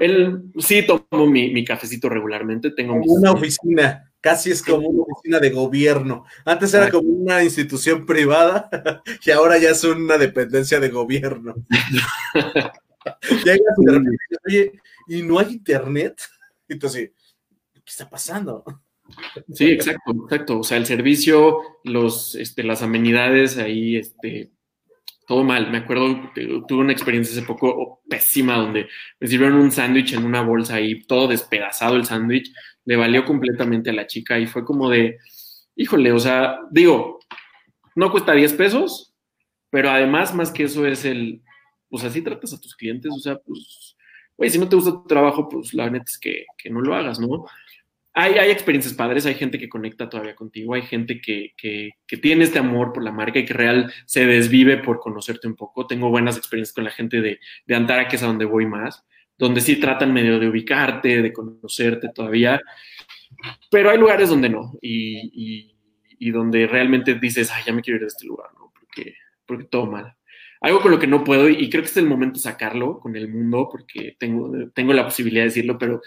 Él 0.00 0.44
sí 0.58 0.84
tomo 0.86 1.26
mi, 1.26 1.64
cafecito 1.64 2.08
regularmente. 2.08 2.70
Tengo 2.70 2.94
una 2.94 3.32
oficina, 3.32 4.10
casi 4.24 4.50
es 4.50 4.62
como 4.62 4.88
una 4.88 5.02
oficina 5.02 5.38
de 5.38 5.50
gobierno. 5.50 6.24
Antes 6.46 6.72
era 6.72 6.90
como 6.90 7.10
una 7.10 7.44
institución 7.44 8.06
privada 8.06 8.70
y 9.26 9.30
ahora 9.30 9.58
ya 9.58 9.68
es 9.68 9.84
una 9.84 10.16
dependencia 10.16 10.80
de 10.80 10.88
gobierno. 10.88 11.54
y 13.44 13.50
oye, 14.48 14.72
¿y 15.08 15.20
no 15.20 15.38
hay 15.38 15.52
internet? 15.52 16.22
Entonces, 16.66 17.10
¿qué 17.74 17.82
está 17.84 18.08
pasando? 18.08 18.64
Sí, 19.52 19.72
exacto, 19.72 20.12
exacto. 20.24 20.60
O 20.60 20.64
sea, 20.64 20.78
el 20.78 20.86
servicio, 20.86 21.58
los, 21.84 22.34
este, 22.34 22.64
las 22.64 22.80
amenidades 22.80 23.58
ahí, 23.58 23.98
este, 23.98 24.52
todo 25.26 25.44
mal. 25.44 25.70
Me 25.70 25.78
acuerdo, 25.78 26.30
tuve 26.66 26.78
una 26.80 26.92
experiencia 26.92 27.36
hace 27.36 27.46
poco 27.46 28.02
pésima 28.08 28.56
donde 28.56 28.88
me 29.20 29.28
sirvieron 29.28 29.58
un 29.58 29.70
sándwich 29.70 30.14
en 30.14 30.24
una 30.24 30.40
bolsa 30.40 30.76
ahí, 30.76 31.02
todo 31.02 31.28
despedazado 31.28 31.96
el 31.96 32.06
sándwich, 32.06 32.50
le 32.84 32.96
valió 32.96 33.24
completamente 33.24 33.90
a 33.90 33.94
la 33.94 34.06
chica 34.06 34.38
y 34.38 34.46
fue 34.46 34.64
como 34.64 34.90
de, 34.90 35.18
híjole, 35.76 36.12
o 36.12 36.18
sea, 36.18 36.58
digo, 36.70 37.20
no 37.94 38.10
cuesta 38.10 38.32
10 38.32 38.52
pesos, 38.54 39.14
pero 39.70 39.90
además 39.90 40.34
más 40.34 40.50
que 40.50 40.64
eso 40.64 40.86
es 40.86 41.04
el, 41.04 41.42
pues 41.88 42.04
así 42.04 42.22
tratas 42.22 42.52
a 42.52 42.60
tus 42.60 42.76
clientes, 42.76 43.12
o 43.14 43.18
sea, 43.18 43.36
pues, 43.38 43.96
güey, 44.36 44.50
si 44.50 44.58
no 44.58 44.68
te 44.68 44.76
gusta 44.76 44.92
tu 44.92 45.06
trabajo, 45.06 45.48
pues 45.48 45.74
la 45.74 45.88
neta 45.90 46.06
es 46.08 46.18
que, 46.18 46.46
que 46.58 46.70
no 46.70 46.80
lo 46.80 46.94
hagas, 46.94 47.18
¿no? 47.18 47.46
hay, 48.16 48.34
hay, 48.34 48.50
experiencias 48.50 48.94
padres, 48.94 49.26
hay 49.26 49.34
gente 49.34 49.58
que 49.58 49.68
conecta 49.68 50.08
todavía 50.08 50.36
contigo, 50.36 50.74
hay 50.74 50.82
gente 50.82 51.20
que, 51.20 51.52
que, 51.56 51.90
que, 52.06 52.16
tiene 52.16 52.44
este 52.44 52.60
amor 52.60 52.92
por 52.92 53.02
la 53.02 53.10
marca 53.10 53.40
y 53.40 53.44
que 53.44 53.52
real 53.52 53.92
se 54.06 54.24
desvive 54.24 54.76
por 54.76 55.00
conocerte 55.00 55.48
un 55.48 55.56
poco. 55.56 55.88
Tengo 55.88 56.10
buenas 56.10 56.36
experiencias 56.36 56.74
con 56.74 56.84
la 56.84 56.92
gente 56.92 57.20
de, 57.20 57.40
de 57.66 57.74
Antara, 57.74 58.06
que 58.06 58.14
es 58.14 58.22
a 58.22 58.26
donde 58.26 58.44
voy 58.44 58.66
más, 58.66 59.04
donde 59.36 59.60
sí 59.60 59.76
tratan 59.76 60.12
medio 60.12 60.38
de 60.38 60.48
ubicarte, 60.48 61.22
de 61.22 61.32
conocerte 61.32 62.08
todavía, 62.14 62.60
pero 63.70 63.90
hay 63.90 63.98
lugares 63.98 64.28
donde 64.28 64.48
no 64.48 64.72
y, 64.80 65.30
y, 65.32 65.76
y 66.18 66.30
donde 66.30 66.66
realmente 66.66 67.14
dices, 67.14 67.50
ay, 67.52 67.64
ya 67.66 67.72
me 67.72 67.82
quiero 67.82 67.96
ir 67.96 68.02
de 68.02 68.08
este 68.08 68.26
lugar, 68.26 68.50
¿no? 68.54 68.72
Porque, 68.72 69.14
porque 69.46 69.64
todo 69.64 69.86
mal 69.86 70.16
algo 70.64 70.80
con 70.80 70.92
lo 70.92 70.98
que 70.98 71.06
no 71.06 71.22
puedo, 71.24 71.46
y 71.46 71.68
creo 71.68 71.82
que 71.82 71.90
es 71.90 71.96
el 71.98 72.06
momento 72.06 72.38
de 72.38 72.44
sacarlo 72.44 72.98
con 72.98 73.16
el 73.16 73.28
mundo, 73.28 73.68
porque 73.70 74.16
tengo, 74.18 74.50
tengo 74.72 74.94
la 74.94 75.04
posibilidad 75.04 75.42
de 75.42 75.50
decirlo, 75.50 75.76
pero 75.76 76.00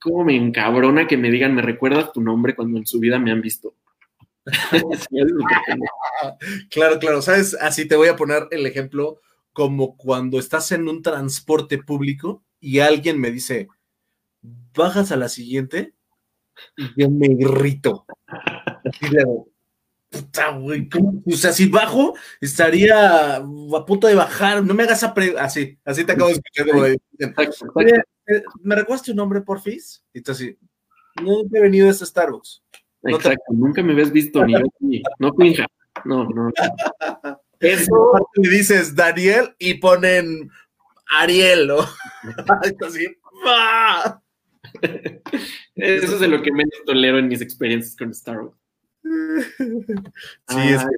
como 0.00 0.24
me 0.24 0.34
encabrona 0.34 1.06
que 1.06 1.16
me 1.16 1.30
digan, 1.30 1.54
me 1.54 1.62
recuerdas 1.62 2.12
tu 2.12 2.20
nombre 2.20 2.56
cuando 2.56 2.78
en 2.78 2.86
su 2.86 2.98
vida 2.98 3.20
me 3.20 3.30
han 3.30 3.40
visto. 3.40 3.76
claro, 6.70 6.98
claro, 6.98 7.22
sabes, 7.22 7.56
así 7.60 7.86
te 7.86 7.94
voy 7.94 8.08
a 8.08 8.16
poner 8.16 8.48
el 8.50 8.66
ejemplo 8.66 9.20
como 9.52 9.96
cuando 9.96 10.38
estás 10.38 10.72
en 10.72 10.88
un 10.88 11.02
transporte 11.02 11.78
público 11.78 12.42
y 12.60 12.78
alguien 12.78 13.20
me 13.20 13.30
dice, 13.30 13.68
bajas 14.74 15.12
a 15.12 15.16
la 15.16 15.28
siguiente, 15.28 15.94
y 16.76 17.00
yo 17.00 17.10
me 17.10 17.26
irrito. 17.26 18.06
Y 19.00 19.08
luego, 19.08 19.48
puta, 20.10 20.50
güey, 20.50 20.88
o 21.26 21.36
sea, 21.36 21.52
si 21.52 21.68
bajo, 21.68 22.14
estaría 22.40 23.36
a 23.36 23.84
punto 23.86 24.06
de 24.06 24.14
bajar, 24.14 24.64
no 24.64 24.74
me 24.74 24.84
hagas 24.84 25.02
así, 25.38 25.78
así 25.84 26.04
te 26.04 26.12
acabo 26.12 26.30
de 26.30 26.34
escuchar. 26.34 26.96
Eh, 28.28 28.42
¿me 28.62 28.76
recuerdas 28.76 29.02
tu 29.04 29.14
nombre, 29.14 29.40
porfis? 29.40 30.04
Y 30.12 30.20
tú 30.20 30.32
así, 30.32 30.56
no 31.22 31.40
he 31.52 31.60
venido 31.60 31.88
a 31.88 31.90
este 31.90 32.06
Starbucks. 32.06 32.62
Exacto, 33.04 33.52
nunca 33.52 33.82
me 33.82 33.92
habías 33.92 34.12
visto 34.12 34.44
ni 34.44 34.52
yo, 34.52 34.60
no 35.18 35.34
pinja, 35.34 35.66
no, 36.04 36.28
no. 36.28 36.52
Eso 37.62 38.28
le 38.34 38.50
dices 38.50 38.94
Daniel 38.94 39.54
y 39.58 39.72
ponen 39.74 40.50
Ariel, 41.08 41.68
¿no? 41.68 41.78
así, 42.86 43.06
Eso 45.74 46.14
es 46.14 46.20
de 46.20 46.28
lo 46.28 46.42
que 46.42 46.52
menos 46.52 46.74
tolero 46.84 47.18
en 47.18 47.28
mis 47.28 47.40
experiencias 47.40 47.96
con 47.96 48.12
Starbucks. 48.12 48.58
Sí, 50.48 50.68
es 50.68 50.84
que. 50.84 50.90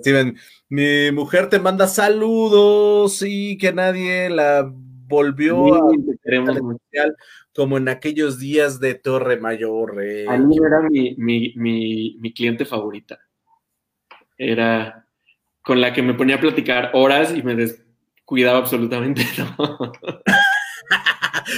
Steven, 0.00 0.36
mi 0.70 1.12
mujer 1.12 1.50
te 1.50 1.58
manda 1.58 1.86
saludos 1.86 3.22
y 3.26 3.58
que 3.58 3.70
nadie 3.72 4.30
la 4.30 4.72
volvió 5.06 5.74
a 5.74 5.80
como 7.54 7.78
en 7.78 7.88
aquellos 7.88 8.38
días 8.38 8.80
de 8.80 8.94
Torre 8.94 9.38
Mayor. 9.38 10.02
Eh. 10.02 10.26
A 10.28 10.36
mí 10.36 10.56
era 10.56 10.82
mi, 10.82 11.14
mi, 11.16 12.32
cliente 12.34 12.64
favorita. 12.64 13.18
Era 14.36 15.06
con 15.62 15.80
la 15.80 15.92
que 15.92 16.02
me 16.02 16.14
ponía 16.14 16.36
a 16.36 16.40
platicar 16.40 16.90
horas 16.92 17.34
y 17.34 17.42
me 17.42 17.54
descuidaba 17.54 18.58
absolutamente 18.58 19.24
todo. 19.56 19.92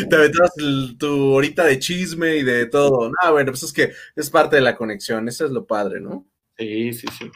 te 0.09 0.17
aventabas 0.17 0.53
tu 0.99 1.33
horita 1.33 1.65
de 1.65 1.79
chisme 1.79 2.37
y 2.37 2.43
de 2.43 2.67
todo. 2.67 3.11
No, 3.11 3.33
bueno, 3.33 3.53
pues 3.53 3.65
es 3.65 3.73
que 3.73 3.93
es 4.15 4.31
parte 4.31 4.57
de 4.57 4.63
la 4.63 4.77
conexión, 4.77 5.29
eso 5.29 5.45
es 5.45 5.51
lo 5.51 5.67
padre, 5.67 6.01
¿no? 6.01 6.27
Sí, 6.57 6.93
sí, 6.93 7.07
sí. 7.19 7.31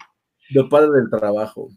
Lo 0.51 0.69
padre 0.69 0.91
del 0.93 1.11
trabajo. 1.11 1.71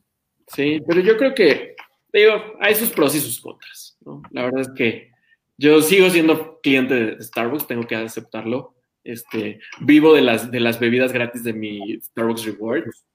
Sí, 0.48 0.82
pero 0.88 1.02
yo 1.02 1.18
creo 1.18 1.34
que, 1.34 1.76
digo, 2.12 2.34
hay 2.60 2.76
sus 2.76 2.90
pros 2.90 3.16
y 3.16 3.20
sus 3.20 3.40
contras, 3.40 3.98
¿no? 4.02 4.22
La 4.32 4.44
verdad 4.44 4.62
es 4.62 4.70
que 4.76 5.12
yo 5.58 5.82
sigo 5.82 6.10
siendo 6.10 6.60
cliente 6.62 6.94
de 6.94 7.24
Starbucks, 7.24 7.68
tengo 7.68 7.88
que 7.88 7.96
aceptarlo. 7.96 8.76
Este, 9.04 9.60
vivo 9.82 10.14
de 10.14 10.22
las, 10.22 10.50
de 10.50 10.60
las 10.60 10.80
bebidas 10.80 11.12
gratis 11.12 11.44
de 11.44 11.54
mi 11.54 12.00
Starbucks 12.02 12.46
Rewards. 12.46 13.06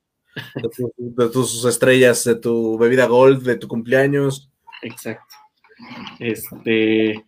De 0.97 1.29
tus 1.29 1.65
estrellas, 1.65 2.25
de 2.25 2.37
tu 2.37 2.79
bebida 2.79 3.07
gold, 3.07 3.43
de 3.43 3.57
tu 3.57 3.69
cumpleaños. 3.69 4.51
Exacto. 4.83 5.35
Este, 6.19 7.25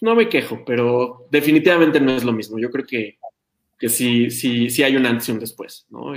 no 0.00 0.14
me 0.14 0.28
quejo, 0.28 0.64
pero 0.64 1.26
definitivamente 1.30 2.00
no 2.00 2.12
es 2.12 2.24
lo 2.24 2.32
mismo. 2.32 2.58
Yo 2.58 2.70
creo 2.70 2.86
que, 2.86 3.18
que 3.78 3.88
sí, 3.88 4.30
sí, 4.30 4.70
sí 4.70 4.82
hay 4.82 4.96
un 4.96 5.06
antes 5.06 5.28
y 5.28 5.32
un 5.32 5.38
después, 5.38 5.86
¿no? 5.90 6.14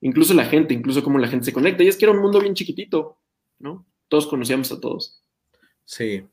incluso 0.00 0.32
la 0.34 0.44
gente, 0.44 0.74
incluso 0.74 1.02
cómo 1.02 1.18
la 1.18 1.28
gente 1.28 1.46
se 1.46 1.52
conecta. 1.52 1.82
Y 1.82 1.88
es 1.88 1.96
que 1.96 2.04
era 2.04 2.12
un 2.12 2.20
mundo 2.20 2.40
bien 2.40 2.54
chiquitito, 2.54 3.18
¿no? 3.58 3.86
Todos 4.08 4.26
conocíamos 4.26 4.70
a 4.72 4.80
todos. 4.80 5.22
Sí. 5.84 6.24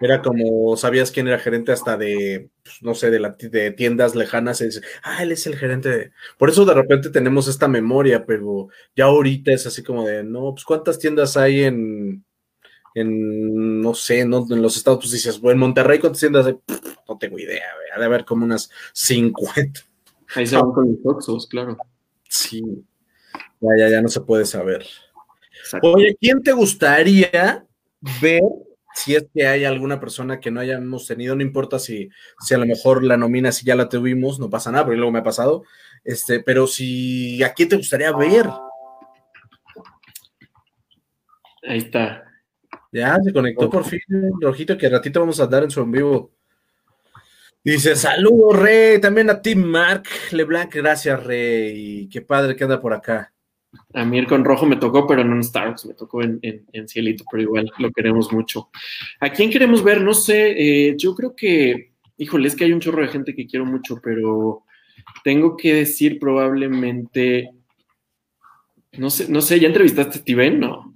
Era 0.00 0.20
como, 0.20 0.76
sabías 0.76 1.12
quién 1.12 1.28
era 1.28 1.38
gerente 1.38 1.70
hasta 1.70 1.96
de, 1.96 2.50
pues, 2.64 2.82
no 2.82 2.94
sé, 2.94 3.10
de, 3.10 3.20
la, 3.20 3.36
de 3.38 3.70
tiendas 3.70 4.16
lejanas. 4.16 4.60
Y 4.60 4.64
dices, 4.64 4.82
ah, 5.04 5.22
él 5.22 5.30
es 5.30 5.46
el 5.46 5.56
gerente 5.56 5.88
de... 5.88 6.12
Por 6.38 6.50
eso 6.50 6.64
de 6.64 6.74
repente 6.74 7.10
tenemos 7.10 7.46
esta 7.46 7.68
memoria, 7.68 8.26
pero 8.26 8.68
ya 8.96 9.04
ahorita 9.04 9.52
es 9.52 9.66
así 9.66 9.82
como 9.82 10.04
de, 10.04 10.24
no, 10.24 10.52
pues 10.52 10.64
cuántas 10.64 10.98
tiendas 10.98 11.36
hay 11.36 11.62
en, 11.62 12.24
en 12.94 13.80
no 13.80 13.94
sé, 13.94 14.24
no, 14.24 14.44
en 14.50 14.60
los 14.60 14.76
estados, 14.76 15.00
pues 15.00 15.12
dices, 15.12 15.40
bueno, 15.40 15.54
en 15.54 15.60
Monterrey, 15.60 15.98
¿cuántas 16.00 16.20
tiendas 16.20 16.46
hay? 16.46 16.58
no 17.08 17.18
tengo 17.18 17.38
idea, 17.38 17.64
ha 17.94 17.98
de 17.98 18.04
haber 18.04 18.24
como 18.24 18.44
unas 18.44 18.70
50. 18.92 19.80
Ahí 20.34 20.46
se 20.46 20.56
van 20.56 20.72
con 20.72 20.88
los 20.88 20.98
Oxos, 21.04 21.46
claro. 21.46 21.76
Sí, 22.28 22.62
ya, 23.60 23.68
ya, 23.78 23.88
ya 23.88 24.02
no 24.02 24.08
se 24.08 24.20
puede 24.20 24.46
saber. 24.46 24.86
Oye, 25.82 26.16
¿quién 26.20 26.42
te 26.42 26.52
gustaría 26.52 27.64
ver 28.20 28.42
si 28.94 29.14
es 29.14 29.26
que 29.34 29.46
hay 29.46 29.64
alguna 29.64 29.98
persona 29.98 30.40
que 30.40 30.50
no 30.50 30.60
hayamos 30.60 31.06
tenido, 31.06 31.34
no 31.34 31.42
importa 31.42 31.78
si, 31.78 32.10
si 32.40 32.54
a 32.54 32.58
lo 32.58 32.66
mejor 32.66 33.02
la 33.02 33.16
nomina, 33.16 33.52
si 33.52 33.64
ya 33.64 33.74
la 33.74 33.88
tuvimos, 33.88 34.38
no 34.38 34.50
pasa 34.50 34.70
nada, 34.70 34.84
porque 34.84 34.98
luego 34.98 35.12
me 35.12 35.20
ha 35.20 35.24
pasado, 35.24 35.64
este, 36.04 36.40
pero 36.40 36.66
si 36.66 37.42
a 37.42 37.52
quién 37.52 37.68
te 37.68 37.76
gustaría 37.76 38.12
ver. 38.12 38.48
Ahí 41.62 41.78
está. 41.78 42.24
Ya, 42.90 43.16
se 43.22 43.32
conectó 43.32 43.70
por 43.70 43.84
fin, 43.84 44.00
Rojito, 44.40 44.76
que 44.76 44.88
ratito 44.88 45.20
vamos 45.20 45.40
a 45.40 45.46
dar 45.46 45.62
en 45.62 45.70
su 45.70 45.80
en 45.80 45.92
vivo. 45.92 46.30
Dice, 47.64 47.94
saludos, 47.94 48.58
Rey, 48.58 49.00
también 49.00 49.30
a 49.30 49.40
Tim 49.40 49.62
Mark 49.62 50.02
Leblanc, 50.32 50.74
gracias, 50.74 51.22
Rey, 51.22 52.08
qué 52.08 52.20
padre 52.20 52.56
que 52.56 52.64
anda 52.64 52.80
por 52.80 52.92
acá. 52.92 53.32
A 53.94 54.04
mí 54.04 54.18
el 54.18 54.26
con 54.26 54.44
rojo 54.44 54.66
me 54.66 54.76
tocó, 54.76 55.06
pero 55.06 55.24
no 55.24 55.34
en 55.34 55.44
Starks, 55.44 55.86
me 55.86 55.94
tocó 55.94 56.22
en, 56.22 56.40
Cielito, 56.88 57.24
pero 57.30 57.42
igual 57.42 57.70
lo 57.78 57.90
queremos 57.90 58.32
mucho. 58.32 58.70
¿A 59.20 59.30
quién 59.30 59.50
queremos 59.50 59.84
ver? 59.84 60.00
No 60.00 60.14
sé, 60.14 60.54
eh, 60.56 60.96
yo 60.96 61.14
creo 61.14 61.34
que, 61.36 61.92
híjole, 62.16 62.48
es 62.48 62.56
que 62.56 62.64
hay 62.64 62.72
un 62.72 62.80
chorro 62.80 63.02
de 63.02 63.08
gente 63.08 63.34
que 63.34 63.46
quiero 63.46 63.66
mucho, 63.66 64.00
pero 64.02 64.64
tengo 65.24 65.56
que 65.56 65.74
decir 65.74 66.18
probablemente, 66.18 67.50
no 68.92 69.10
sé, 69.10 69.28
no 69.28 69.40
sé, 69.42 69.60
¿ya 69.60 69.68
entrevistaste 69.68 70.18
a 70.18 70.20
Steven? 70.20 70.60
No. 70.60 70.92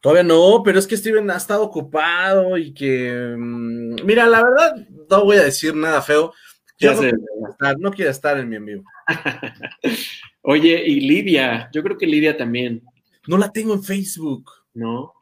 Todavía 0.00 0.22
no, 0.22 0.62
pero 0.64 0.78
es 0.78 0.86
que 0.86 0.96
Steven 0.96 1.30
ha 1.30 1.36
estado 1.36 1.64
ocupado 1.64 2.56
y 2.56 2.72
que, 2.72 3.34
mm, 3.36 4.04
mira, 4.04 4.26
la 4.26 4.42
verdad, 4.42 4.86
no 5.10 5.24
voy 5.24 5.36
a 5.36 5.42
decir 5.42 5.74
nada 5.74 6.00
feo. 6.00 6.32
Ya 6.78 6.94
no, 6.94 7.02
estar, 7.48 7.78
no 7.78 7.90
quiero 7.90 8.10
estar 8.10 8.38
en 8.38 8.48
mi 8.48 8.56
envío. 8.56 8.84
Oye, 10.48 10.80
y 10.86 11.00
Lidia, 11.00 11.68
yo 11.72 11.82
creo 11.82 11.98
que 11.98 12.06
Lidia 12.06 12.36
también. 12.36 12.80
No 13.26 13.36
la 13.36 13.50
tengo 13.50 13.74
en 13.74 13.82
Facebook. 13.82 14.48
No. 14.74 15.12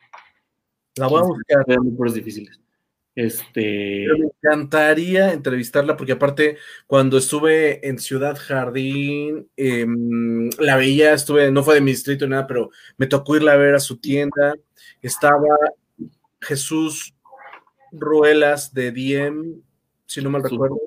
La 0.97 1.07
voy 1.07 1.23
a 1.23 1.25
buscar. 1.25 1.65
Por 1.97 2.13
difíciles. 2.13 2.61
Este. 3.15 4.07
me 4.19 4.27
encantaría 4.27 5.33
entrevistarla 5.33 5.97
porque 5.97 6.13
aparte 6.13 6.59
cuando 6.87 7.17
estuve 7.17 7.89
en 7.89 7.99
Ciudad 8.01 8.37
Jardín 8.37 9.49
em, 9.57 10.51
la 10.59 10.77
veía, 10.77 11.15
estuve, 11.15 11.51
no 11.51 11.63
fue 11.63 11.77
de 11.77 11.81
mi 11.81 11.93
distrito 11.93 12.27
ni 12.27 12.33
nada, 12.33 12.47
pero 12.47 12.71
me 12.99 13.07
tocó 13.07 13.37
irla 13.37 13.53
a 13.53 13.57
ver 13.57 13.77
a 13.77 13.81
su 13.81 13.99
tienda. 13.99 14.55
Estaba 15.01 15.57
Jesús 16.39 17.15
Ruelas 17.93 18.75
de 18.75 18.93
Diem, 18.93 19.63
si 20.05 20.21
no 20.21 20.29
mal 20.29 20.43
recuerdo 20.43 20.79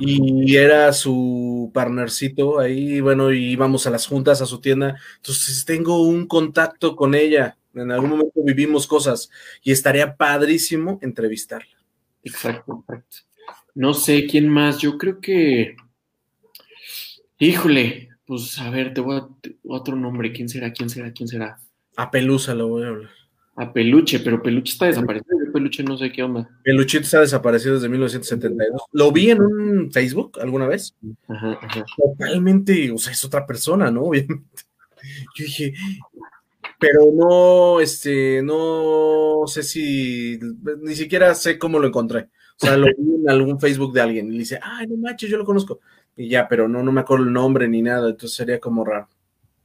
y 0.00 0.56
era 0.56 0.92
su 0.92 1.70
partnercito 1.72 2.58
ahí, 2.58 3.00
bueno, 3.00 3.32
y 3.32 3.52
íbamos 3.52 3.86
a 3.86 3.90
las 3.90 4.06
juntas 4.06 4.40
a 4.42 4.46
su 4.46 4.60
tienda. 4.60 4.96
Entonces 5.16 5.64
tengo 5.64 6.02
un 6.02 6.26
contacto 6.26 6.96
con 6.96 7.14
ella. 7.14 7.56
En 7.74 7.90
algún 7.92 8.10
momento 8.10 8.42
vivimos 8.42 8.86
cosas 8.86 9.30
y 9.62 9.72
estaría 9.72 10.16
padrísimo 10.16 10.98
entrevistarla. 11.02 11.76
Exacto, 12.24 12.84
exacto. 12.88 13.18
No 13.74 13.92
sé 13.92 14.26
quién 14.26 14.48
más. 14.48 14.78
Yo 14.78 14.96
creo 14.96 15.20
que. 15.20 15.76
Híjole, 17.38 18.08
pues 18.24 18.58
a 18.58 18.70
ver, 18.70 18.94
te 18.94 19.02
voy 19.02 19.18
a 19.18 19.28
otro 19.64 19.94
nombre. 19.94 20.32
¿Quién 20.32 20.48
será? 20.48 20.72
¿Quién 20.72 20.88
será? 20.88 21.12
¿Quién 21.12 21.28
será? 21.28 21.60
A 21.96 22.10
Pelusa 22.10 22.54
lo 22.54 22.68
voy 22.68 22.84
a 22.84 22.88
hablar. 22.88 23.10
A 23.56 23.72
Peluche, 23.72 24.20
pero 24.20 24.42
Peluche 24.42 24.72
está 24.72 24.86
desaparecido. 24.86 25.35
Peluche 25.56 25.82
no 25.82 25.96
sé 25.96 26.12
qué 26.12 26.22
onda. 26.22 26.48
Peluchito 26.62 27.04
está 27.04 27.20
desaparecido 27.20 27.76
desde 27.76 27.88
1972. 27.88 28.82
Lo 28.92 29.10
vi 29.10 29.30
en 29.30 29.40
un 29.40 29.90
Facebook 29.90 30.38
alguna 30.38 30.66
vez. 30.66 30.94
Totalmente, 31.96 32.90
o 32.90 32.98
sea, 32.98 33.14
es 33.14 33.24
otra 33.24 33.46
persona, 33.46 33.90
¿no? 33.90 34.02
Obviamente. 34.04 34.44
Yo 35.34 35.44
dije, 35.44 35.72
pero 36.78 37.10
no, 37.14 37.80
este, 37.80 38.42
no 38.42 39.44
sé 39.46 39.62
si, 39.62 40.38
ni 40.82 40.94
siquiera 40.94 41.34
sé 41.34 41.58
cómo 41.58 41.78
lo 41.78 41.88
encontré. 41.88 42.28
O 42.60 42.66
sea, 42.66 42.76
lo 42.76 42.86
vi 42.86 43.14
en 43.14 43.30
algún 43.30 43.58
Facebook 43.58 43.94
de 43.94 44.02
alguien 44.02 44.28
y 44.28 44.32
le 44.32 44.38
dice, 44.40 44.60
ay, 44.62 44.86
no 44.86 44.96
manches, 44.98 45.30
yo 45.30 45.38
lo 45.38 45.44
conozco. 45.46 45.80
Y 46.16 46.28
ya, 46.28 46.46
pero 46.48 46.68
no, 46.68 46.82
no 46.82 46.92
me 46.92 47.00
acuerdo 47.00 47.24
el 47.24 47.32
nombre 47.32 47.66
ni 47.66 47.80
nada, 47.80 48.10
entonces 48.10 48.36
sería 48.36 48.60
como 48.60 48.84
raro. 48.84 49.08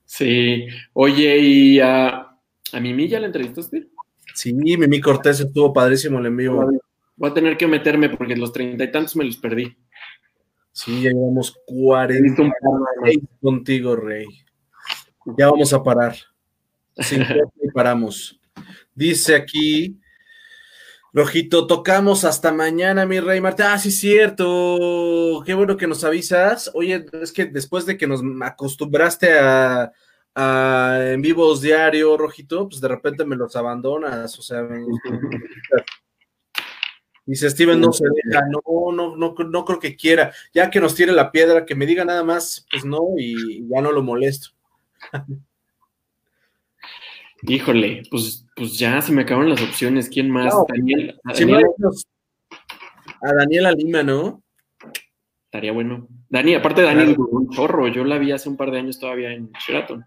Sí, 0.06 0.68
oye, 0.94 1.38
¿y 1.38 1.80
a, 1.82 2.30
a 2.72 2.80
Mimi 2.80 3.10
ya 3.10 3.20
la 3.20 3.28
entrevistaste? 3.28 3.90
Sí, 4.34 4.54
Mimi 4.54 5.02
Cortés 5.02 5.40
estuvo 5.40 5.74
padrísimo 5.74 6.20
el 6.20 6.28
envío. 6.28 6.70
Voy 7.16 7.30
a 7.30 7.34
tener 7.34 7.58
que 7.58 7.68
meterme 7.68 8.10
porque 8.10 8.36
los 8.36 8.52
treinta 8.52 8.84
y 8.84 8.92
tantos 8.92 9.16
me 9.16 9.26
los 9.26 9.38
perdí. 9.38 9.76
Sí, 10.72 11.04
ya 11.04 11.12
llevamos 11.12 11.58
cuarenta 11.66 12.50
contigo, 13.42 13.96
Rey. 13.96 14.26
Ya 15.38 15.50
vamos 15.50 15.74
a 15.74 15.84
parar. 15.84 16.16
y 17.62 17.72
paramos. 17.74 18.40
Dice 18.96 19.36
aquí, 19.36 20.00
Rojito, 21.14 21.68
tocamos 21.68 22.24
hasta 22.24 22.54
mañana, 22.54 23.06
mi 23.06 23.20
rey 23.20 23.42
Marta. 23.42 23.74
Ah, 23.74 23.78
sí, 23.78 23.92
cierto. 23.92 25.44
Qué 25.46 25.54
bueno 25.54 25.76
que 25.76 25.88
nos 25.88 26.06
avisas. 26.06 26.72
Oye, 26.74 27.06
es 27.22 27.34
que 27.34 27.46
después 27.46 27.86
de 27.86 27.98
que 27.98 28.08
nos 28.08 28.22
acostumbraste 28.42 29.38
a, 29.38 29.92
en 30.36 31.22
vivos 31.22 31.62
diario, 31.62 32.18
Rojito, 32.18 32.70
pues 32.70 32.80
de 32.82 32.88
repente 32.88 33.26
me 33.26 33.36
los 33.36 33.56
abandonas, 33.56 34.38
o 34.40 34.42
sea, 34.42 34.62
dice 37.26 37.50
Steven, 37.50 37.80
no 37.80 37.92
se 37.92 38.06
deja, 38.06 38.42
no, 38.48 38.92
no, 38.92 39.16
no, 39.16 39.34
no 39.34 39.66
creo 39.66 39.80
que 39.80 39.96
quiera, 39.96 40.34
ya 40.54 40.70
que 40.70 40.80
nos 40.80 40.96
tire 40.96 41.12
la 41.12 41.32
piedra, 41.32 41.66
que 41.66 41.76
me 41.76 41.86
diga 41.86 42.06
nada 42.06 42.24
más, 42.24 42.66
pues 42.72 42.86
no, 42.86 43.02
y 43.18 43.68
ya 43.68 43.82
no 43.82 43.92
lo 43.92 44.04
molesto. 44.04 44.50
Híjole, 47.44 48.04
pues, 48.12 48.46
pues 48.56 48.78
ya 48.78 49.02
se 49.02 49.12
me 49.12 49.24
acabaron 49.24 49.50
las 49.50 49.62
opciones, 49.62 50.10
¿quién 50.10 50.30
más? 50.30 50.54
Daniel, 50.68 51.20
a, 53.22 53.34
Daniela 53.34 53.72
Lima, 53.72 54.04
¿no? 54.04 54.44
Estaría 55.46 55.72
bueno. 55.72 56.08
Dani, 56.30 56.54
aparte 56.56 56.84
Dani, 56.84 57.16
un 57.18 57.50
chorro, 57.50 57.88
yo 57.88 58.06
la 58.06 58.18
vi 58.20 58.32
hace 58.32 58.48
un 58.48 58.58
par 58.58 58.72
de 58.72 58.80
años 58.80 59.00
todavía 59.00 59.34
en 59.34 59.52
Sheraton. 59.54 60.06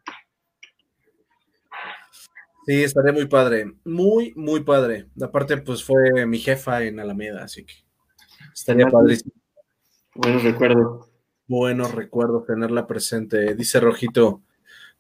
Sí, 2.67 2.83
estaría 2.83 3.13
muy 3.13 3.27
padre, 3.27 3.75
muy, 3.85 4.33
muy 4.37 4.61
padre. 4.61 5.07
Aparte, 5.21 5.59
pues 5.59 5.85
fue 5.85 6.25
mi 6.27 6.39
jefa 6.39 6.83
en 6.83 6.99
Alameda, 6.99 7.45
así 7.45 7.65
que 7.65 7.75
estaría 8.55 8.87
padrísimo. 8.87 9.33
Buenos 10.15 10.43
recuerdos. 10.43 11.11
Buenos 11.47 11.95
recuerdos 11.95 12.47
tenerla 12.47 12.87
presente. 12.87 13.55
Dice 13.55 13.81
Rojito, 13.81 14.43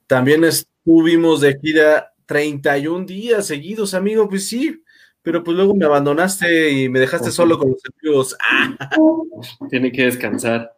también 0.06 0.44
estuvimos 0.44 1.40
de 1.40 1.58
gira 1.58 2.12
31 2.26 3.06
días 3.06 3.46
seguidos, 3.46 3.94
amigo, 3.94 4.28
pues 4.28 4.46
sí, 4.46 4.82
pero 5.22 5.42
pues 5.42 5.56
luego 5.56 5.74
me 5.74 5.86
abandonaste 5.86 6.70
y 6.70 6.88
me 6.90 7.00
dejaste 7.00 7.30
solo 7.30 7.58
con 7.58 7.70
los 7.70 7.80
amigos. 8.02 8.36
Tiene 9.70 9.90
que 9.90 10.04
descansar. 10.04 10.76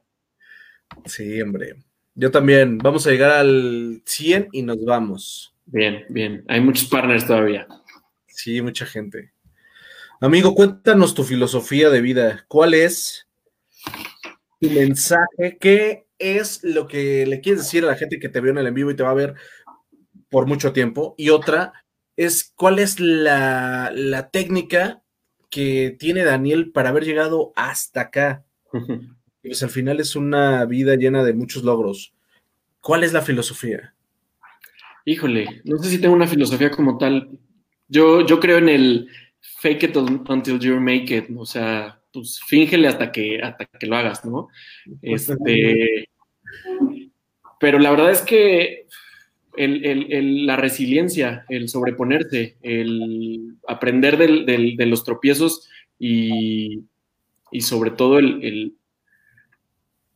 Sí, 1.05 1.41
hombre. 1.43 1.82
Yo 2.14 2.30
también. 2.30 2.78
Vamos 2.78 3.07
a 3.07 3.11
llegar 3.11 3.32
al 3.32 4.03
100 4.05 4.51
y 4.53 4.62
nos 4.62 4.84
vamos. 4.84 5.56
Bien, 5.67 6.05
bien. 6.09 6.45
Hay 6.49 6.61
muchos 6.61 6.89
partners 6.89 7.27
todavía. 7.27 7.67
Sí, 8.29 8.62
mucha 8.62 8.87
gente. 8.87 9.33
Amigo, 10.21 10.55
cuéntanos 10.55 11.14
tu 11.14 11.25
filosofía 11.25 11.91
de 11.91 12.01
vida. 12.01 12.45
¿Cuál 12.49 12.75
es 12.75 13.27
tu 14.61 14.71
mensaje? 14.71 15.59
¿Qué 15.61 16.07
es 16.19 16.62
lo 16.62 16.87
que 16.87 17.27
le 17.27 17.41
quieres 17.41 17.64
decir 17.64 17.85
a 17.85 17.89
la 17.89 17.97
gente 17.97 18.21
que 18.21 18.29
te 18.29 18.41
vio 18.41 18.53
en 18.53 18.59
el 18.59 18.69
en 18.69 18.75
vivo 18.75 18.91
y 18.91 18.97
te 18.97 19.03
va 19.03 19.11
a 19.11 19.14
ver 19.14 19.35
por 20.31 20.47
mucho 20.47 20.73
tiempo? 20.73 21.14
Y 21.19 21.31
otra 21.31 21.73
es, 22.14 22.53
¿cuál 22.55 22.79
es 22.79 23.01
la, 23.01 23.91
la 23.93 24.31
técnica 24.31 25.03
que 25.51 25.97
tiene 25.99 26.23
Daniel 26.23 26.71
para 26.71 26.91
haber 26.91 27.05
llegado 27.05 27.53
hasta 27.57 28.03
acá? 28.03 28.45
pues 29.43 29.62
al 29.62 29.71
final 29.71 29.99
es 29.99 30.14
una 30.14 30.64
vida 30.64 30.95
llena 30.95 31.25
de 31.25 31.35
muchos 31.35 31.64
logros. 31.64 32.14
¿Cuál 32.81 33.03
es 33.03 33.12
la 33.12 33.23
filosofía? 33.23 33.96
Híjole, 35.09 35.63
no 35.65 35.79
sé 35.79 35.89
si 35.89 36.01
tengo 36.01 36.17
una 36.17 36.27
filosofía 36.27 36.71
como 36.71 36.99
tal. 36.99 37.31
Yo, 37.87 38.27
yo 38.27 38.41
creo 38.41 38.59
en 38.59 38.69
el 38.69 39.09
fake 39.61 39.85
it 39.85 39.97
until 39.97 40.59
you 40.59 40.81
make 40.81 41.17
it, 41.17 41.27
o 41.37 41.47
sea, 41.47 42.01
pues 42.13 42.41
fíngele 42.47 42.89
hasta 42.89 43.13
que, 43.13 43.41
hasta 43.41 43.67
que 43.67 43.87
lo 43.87 43.97
hagas, 43.97 44.25
¿no? 44.25 44.49
Este, 45.03 46.09
pero 47.61 47.79
la 47.79 47.91
verdad 47.91 48.11
es 48.11 48.23
que 48.23 48.89
la 49.57 50.57
resiliencia, 50.57 51.45
el 51.49 51.69
sobreponerse, 51.69 52.57
el 52.63 53.57
aprender 53.69 54.19
de 54.19 54.87
los 54.87 55.05
tropiezos 55.05 55.69
y, 56.01 56.83
sobre 57.61 57.93
todo 57.93 58.19
el, 58.19 58.75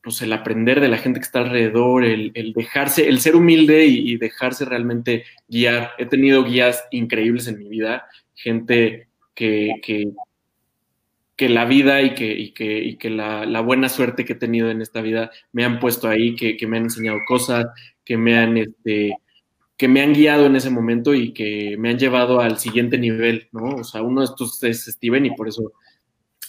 pues 0.02 0.22
el 0.22 0.32
aprender 0.32 0.80
de 0.80 0.88
la 0.88 0.98
gente 0.98 1.20
que 1.20 1.24
está 1.24 1.40
alrededor, 1.40 2.04
el, 2.04 2.32
dejarse, 2.54 3.08
el 3.08 3.20
ser 3.20 3.36
humilde 3.36 3.84
y, 3.84 4.16
dejarse 4.16 4.64
realmente 4.64 5.24
guiar. 5.48 5.92
He 5.98 6.06
tenido 6.06 6.44
guías 6.44 6.84
increíbles 6.90 7.46
en 7.48 7.58
mi 7.58 7.68
vida, 7.68 8.06
gente 8.34 9.08
que, 9.34 9.74
que, 9.82 11.48
la 11.48 11.64
vida 11.64 12.02
y 12.02 12.14
que, 12.14 12.96
que, 12.98 13.10
la, 13.10 13.60
buena 13.60 13.88
suerte 13.88 14.24
que 14.24 14.34
he 14.34 14.36
tenido 14.36 14.70
en 14.70 14.82
esta 14.82 15.02
vida 15.02 15.30
me 15.52 15.64
han 15.64 15.78
puesto 15.80 16.08
ahí, 16.08 16.34
que, 16.34 16.56
me 16.66 16.78
han 16.78 16.84
enseñado 16.84 17.18
cosas, 17.26 17.66
que 18.04 18.16
me 18.16 18.38
han, 18.38 18.56
este, 18.56 19.16
que 19.76 19.88
me 19.88 20.02
han 20.02 20.14
guiado 20.14 20.46
en 20.46 20.56
ese 20.56 20.70
momento 20.70 21.14
y 21.14 21.32
que 21.32 21.76
me 21.78 21.90
han 21.90 21.98
llevado 21.98 22.40
al 22.40 22.58
siguiente 22.58 22.98
nivel, 22.98 23.48
¿no? 23.52 23.76
O 23.76 23.84
sea, 23.84 24.02
uno 24.02 24.20
de 24.20 24.26
estos 24.26 24.62
es 24.62 24.84
Steven 24.84 25.26
y 25.26 25.34
por 25.34 25.48
eso 25.48 25.72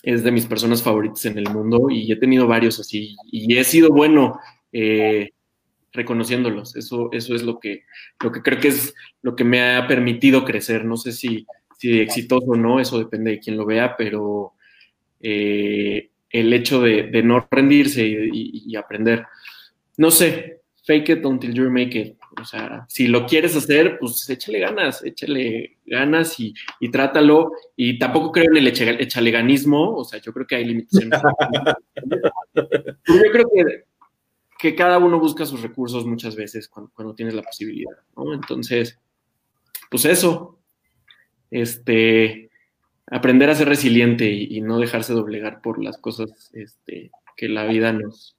es 0.04 0.24
de 0.24 0.32
mis 0.32 0.46
personas 0.46 0.82
favoritas 0.82 1.26
en 1.26 1.38
el 1.38 1.50
mundo 1.50 1.90
y 1.90 2.12
he 2.12 2.16
tenido 2.16 2.48
varios 2.48 2.80
así 2.80 3.16
y 3.32 3.56
he 3.58 3.64
sido 3.64 3.90
bueno 3.90 4.40
eh, 4.72 5.30
reconociéndolos. 5.94 6.76
Eso, 6.76 7.10
eso 7.12 7.36
es 7.36 7.44
lo 7.44 7.60
que, 7.60 7.84
lo 8.24 8.32
que 8.32 8.42
creo 8.42 8.60
que 8.60 8.70
es 8.70 8.94
lo 9.22 9.36
que 9.36 9.44
me 9.44 9.76
ha 9.76 9.88
permitido 9.88 10.46
crecer. 10.46 10.86
No 10.86 10.98
sé 10.98 11.12
si, 11.12 11.46
si 11.78 12.00
exitoso 12.00 12.52
o 12.52 12.56
no, 12.56 12.80
eso 12.80 12.98
depende 12.98 13.32
de 13.32 13.40
quién 13.40 13.58
lo 13.58 13.66
vea, 13.66 13.96
pero 13.98 14.54
eh, 15.20 16.10
el 16.30 16.54
hecho 16.54 16.82
de, 16.82 17.22
no 17.24 17.48
rendirse 17.50 18.06
y, 18.06 18.76
aprender. 18.76 19.26
No 19.98 20.12
sé, 20.12 20.62
fake 20.86 21.10
it 21.10 21.26
until 21.26 21.54
you 21.54 21.70
make 21.70 22.00
it. 22.00 22.16
O 22.42 22.46
sea, 22.46 22.86
si 22.90 23.08
lo 23.08 23.26
quieres 23.26 23.56
hacer, 23.56 23.98
pues 24.00 24.30
échale 24.30 24.60
ganas, 24.60 25.04
échale 25.04 25.78
ganas 25.86 26.40
y, 26.40 26.54
trátalo. 26.92 27.52
Y 27.76 28.00
tampoco 28.00 28.32
creo 28.32 28.52
en 28.52 28.58
el 28.58 28.68
echaleganismo, 28.68 29.96
o 29.96 30.04
sea, 30.04 30.20
yo 30.20 30.34
creo 30.34 30.48
que 30.48 30.56
hay 30.56 30.66
limitaciones. 30.66 31.22
yo 32.54 33.32
creo 33.32 33.46
que, 33.54 33.84
que, 34.60 34.76
cada 34.76 34.98
uno 34.98 35.20
busca 35.20 35.46
sus 35.46 35.62
recursos 35.62 36.06
muchas 36.06 36.36
veces 36.36 36.68
cuando, 36.68 36.92
cuando 36.94 37.16
tienes 37.16 37.36
la 37.36 37.44
posibilidad, 37.44 37.98
¿no? 38.16 38.34
Entonces, 38.34 39.00
pues 39.90 40.06
eso, 40.06 40.60
este, 41.52 42.50
aprender 43.12 43.50
a 43.50 43.56
ser 43.56 43.68
resiliente 43.68 44.32
y, 44.32 44.62
no 44.62 44.80
dejarse 44.80 45.14
doblegar 45.14 45.62
por 45.62 45.84
las 45.84 45.98
cosas 45.98 46.50
este, 46.54 47.12
que 47.36 47.50
la 47.50 47.66
vida 47.66 47.92
nos, 47.92 48.38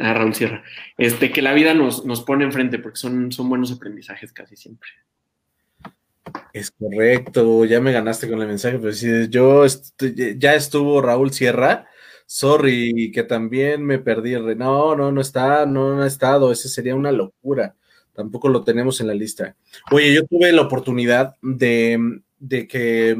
a 0.00 0.14
Raúl 0.14 0.34
Sierra, 0.34 0.62
este, 0.96 1.32
que 1.32 1.42
la 1.42 1.52
vida 1.52 1.74
nos, 1.74 2.04
nos 2.04 2.22
pone 2.22 2.44
enfrente, 2.44 2.78
porque 2.78 2.98
son, 2.98 3.32
son 3.32 3.48
buenos 3.48 3.72
aprendizajes 3.72 4.32
casi 4.32 4.56
siempre. 4.56 4.88
Es 6.52 6.70
correcto, 6.70 7.64
ya 7.64 7.80
me 7.80 7.92
ganaste 7.92 8.28
con 8.28 8.40
el 8.40 8.48
mensaje, 8.48 8.78
pero 8.78 8.92
si 8.92 9.28
yo 9.28 9.64
ya 10.36 10.54
estuvo 10.54 11.02
Raúl 11.02 11.32
Sierra, 11.32 11.88
sorry, 12.26 13.10
que 13.12 13.24
también 13.24 13.84
me 13.84 13.98
perdí 13.98 14.32
No, 14.56 14.96
no, 14.96 15.12
no 15.12 15.20
está, 15.20 15.66
no, 15.66 15.96
no 15.96 16.02
ha 16.02 16.06
estado, 16.06 16.52
ese 16.52 16.68
sería 16.68 16.94
una 16.94 17.12
locura. 17.12 17.74
Tampoco 18.14 18.48
lo 18.48 18.62
tenemos 18.62 19.00
en 19.00 19.06
la 19.06 19.14
lista. 19.14 19.56
Oye, 19.90 20.14
yo 20.14 20.24
tuve 20.26 20.52
la 20.52 20.62
oportunidad 20.62 21.36
de, 21.40 22.20
de 22.38 22.68
que 22.68 23.16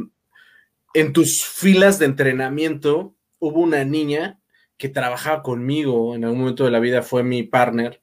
en 0.94 1.12
tus 1.12 1.44
filas 1.44 1.98
de 1.98 2.06
entrenamiento 2.06 3.14
hubo 3.38 3.60
una 3.60 3.84
niña 3.84 4.38
que 4.82 4.88
trabajaba 4.88 5.44
conmigo 5.44 6.16
en 6.16 6.24
algún 6.24 6.40
momento 6.40 6.64
de 6.64 6.72
la 6.72 6.80
vida, 6.80 7.02
fue 7.02 7.22
mi 7.22 7.44
partner, 7.44 8.02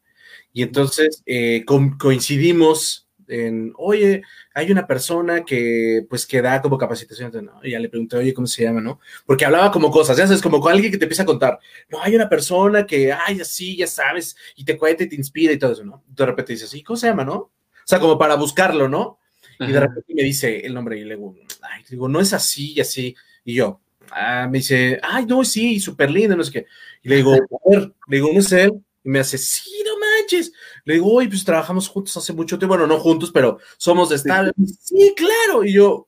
y 0.53 0.63
entonces 0.63 1.21
eh, 1.25 1.65
coincidimos 1.65 3.09
en, 3.27 3.73
oye, 3.75 4.21
hay 4.53 4.71
una 4.71 4.87
persona 4.87 5.43
que 5.43 6.05
pues 6.09 6.25
que 6.25 6.41
da 6.41 6.61
como 6.61 6.77
capacitación, 6.77 7.33
¿no? 7.43 7.59
Y 7.61 7.71
ya 7.71 7.79
le 7.79 7.89
pregunté, 7.89 8.15
oye, 8.15 8.33
¿cómo 8.33 8.47
se 8.47 8.63
llama, 8.63 8.79
no? 8.79 9.01
Porque 9.25 9.43
hablaba 9.43 9.73
como 9.73 9.91
cosas, 9.91 10.15
ya 10.15 10.25
sabes, 10.25 10.41
como 10.41 10.61
con 10.61 10.71
alguien 10.71 10.89
que 10.89 10.97
te 10.97 11.03
empieza 11.03 11.23
a 11.23 11.25
contar, 11.25 11.59
no, 11.89 12.01
hay 12.01 12.15
una 12.15 12.29
persona 12.29 12.85
que, 12.85 13.11
ay, 13.11 13.41
así, 13.41 13.75
ya 13.75 13.85
sabes, 13.85 14.37
y 14.55 14.63
te 14.63 14.77
cuenta 14.77 15.03
y 15.03 15.09
te 15.09 15.17
inspira 15.17 15.51
y 15.51 15.59
todo 15.59 15.73
eso, 15.73 15.83
¿no? 15.83 16.05
De 16.07 16.25
repente 16.25 16.53
dices, 16.53 16.73
¿y 16.75 16.81
cómo 16.81 16.95
se 16.95 17.07
llama, 17.07 17.25
no? 17.25 17.35
O 17.35 17.51
sea, 17.83 17.99
como 17.99 18.17
para 18.17 18.35
buscarlo, 18.35 18.87
¿no? 18.87 19.19
Y 19.59 19.69
de 19.69 19.81
repente 19.81 20.13
me 20.13 20.23
dice 20.23 20.65
el 20.65 20.73
nombre 20.73 20.97
y 20.97 21.03
le 21.03 21.17
digo, 21.17 21.35
ay, 21.61 21.83
digo, 21.89 22.07
no 22.07 22.21
es 22.21 22.31
así 22.31 22.71
y 22.71 22.79
así. 22.79 23.17
Y 23.43 23.55
yo, 23.55 23.81
Ah, 24.11 24.47
me 24.49 24.59
dice, 24.59 24.99
ay, 25.03 25.25
no, 25.25 25.43
sí, 25.43 25.79
súper 25.79 26.09
lindo, 26.11 26.35
no 26.35 26.43
sé 26.43 26.51
qué. 26.51 26.65
Y 27.03 27.09
le 27.09 27.17
digo, 27.17 27.33
a 27.33 27.69
ver, 27.69 27.93
le 28.07 28.17
digo, 28.17 28.29
¿no 28.33 28.39
es 28.39 28.51
él? 28.51 28.71
Y 29.03 29.09
me 29.09 29.19
hace, 29.19 29.37
sí, 29.37 29.83
no 29.85 29.91
manches. 29.99 30.51
Le 30.85 30.95
digo, 30.95 31.13
oye, 31.13 31.29
pues 31.29 31.43
trabajamos 31.43 31.87
juntos 31.87 32.15
hace 32.17 32.33
mucho 32.33 32.57
tiempo. 32.57 32.75
Bueno, 32.75 32.87
no 32.87 32.99
juntos, 32.99 33.31
pero 33.31 33.59
somos 33.77 34.09
de 34.09 34.15
estable. 34.15 34.51
Sí, 34.81 35.13
claro. 35.15 35.63
Y 35.63 35.73
yo, 35.73 36.07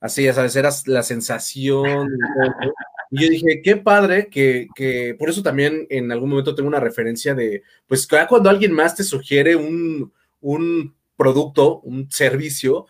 así, 0.00 0.24
ya 0.24 0.32
sabes, 0.32 0.56
era 0.56 0.70
la 0.86 1.02
sensación. 1.02 2.08
Y 3.10 3.22
yo 3.22 3.28
dije, 3.28 3.62
qué 3.62 3.76
padre 3.76 4.28
que, 4.28 4.66
que, 4.74 5.14
por 5.18 5.30
eso 5.30 5.42
también 5.42 5.86
en 5.90 6.10
algún 6.10 6.30
momento 6.30 6.54
tengo 6.54 6.68
una 6.68 6.80
referencia 6.80 7.34
de, 7.34 7.62
pues 7.86 8.08
cuando 8.28 8.50
alguien 8.50 8.72
más 8.72 8.96
te 8.96 9.04
sugiere 9.04 9.54
un, 9.54 10.12
un 10.40 10.94
producto, 11.16 11.80
un 11.80 12.10
servicio, 12.10 12.86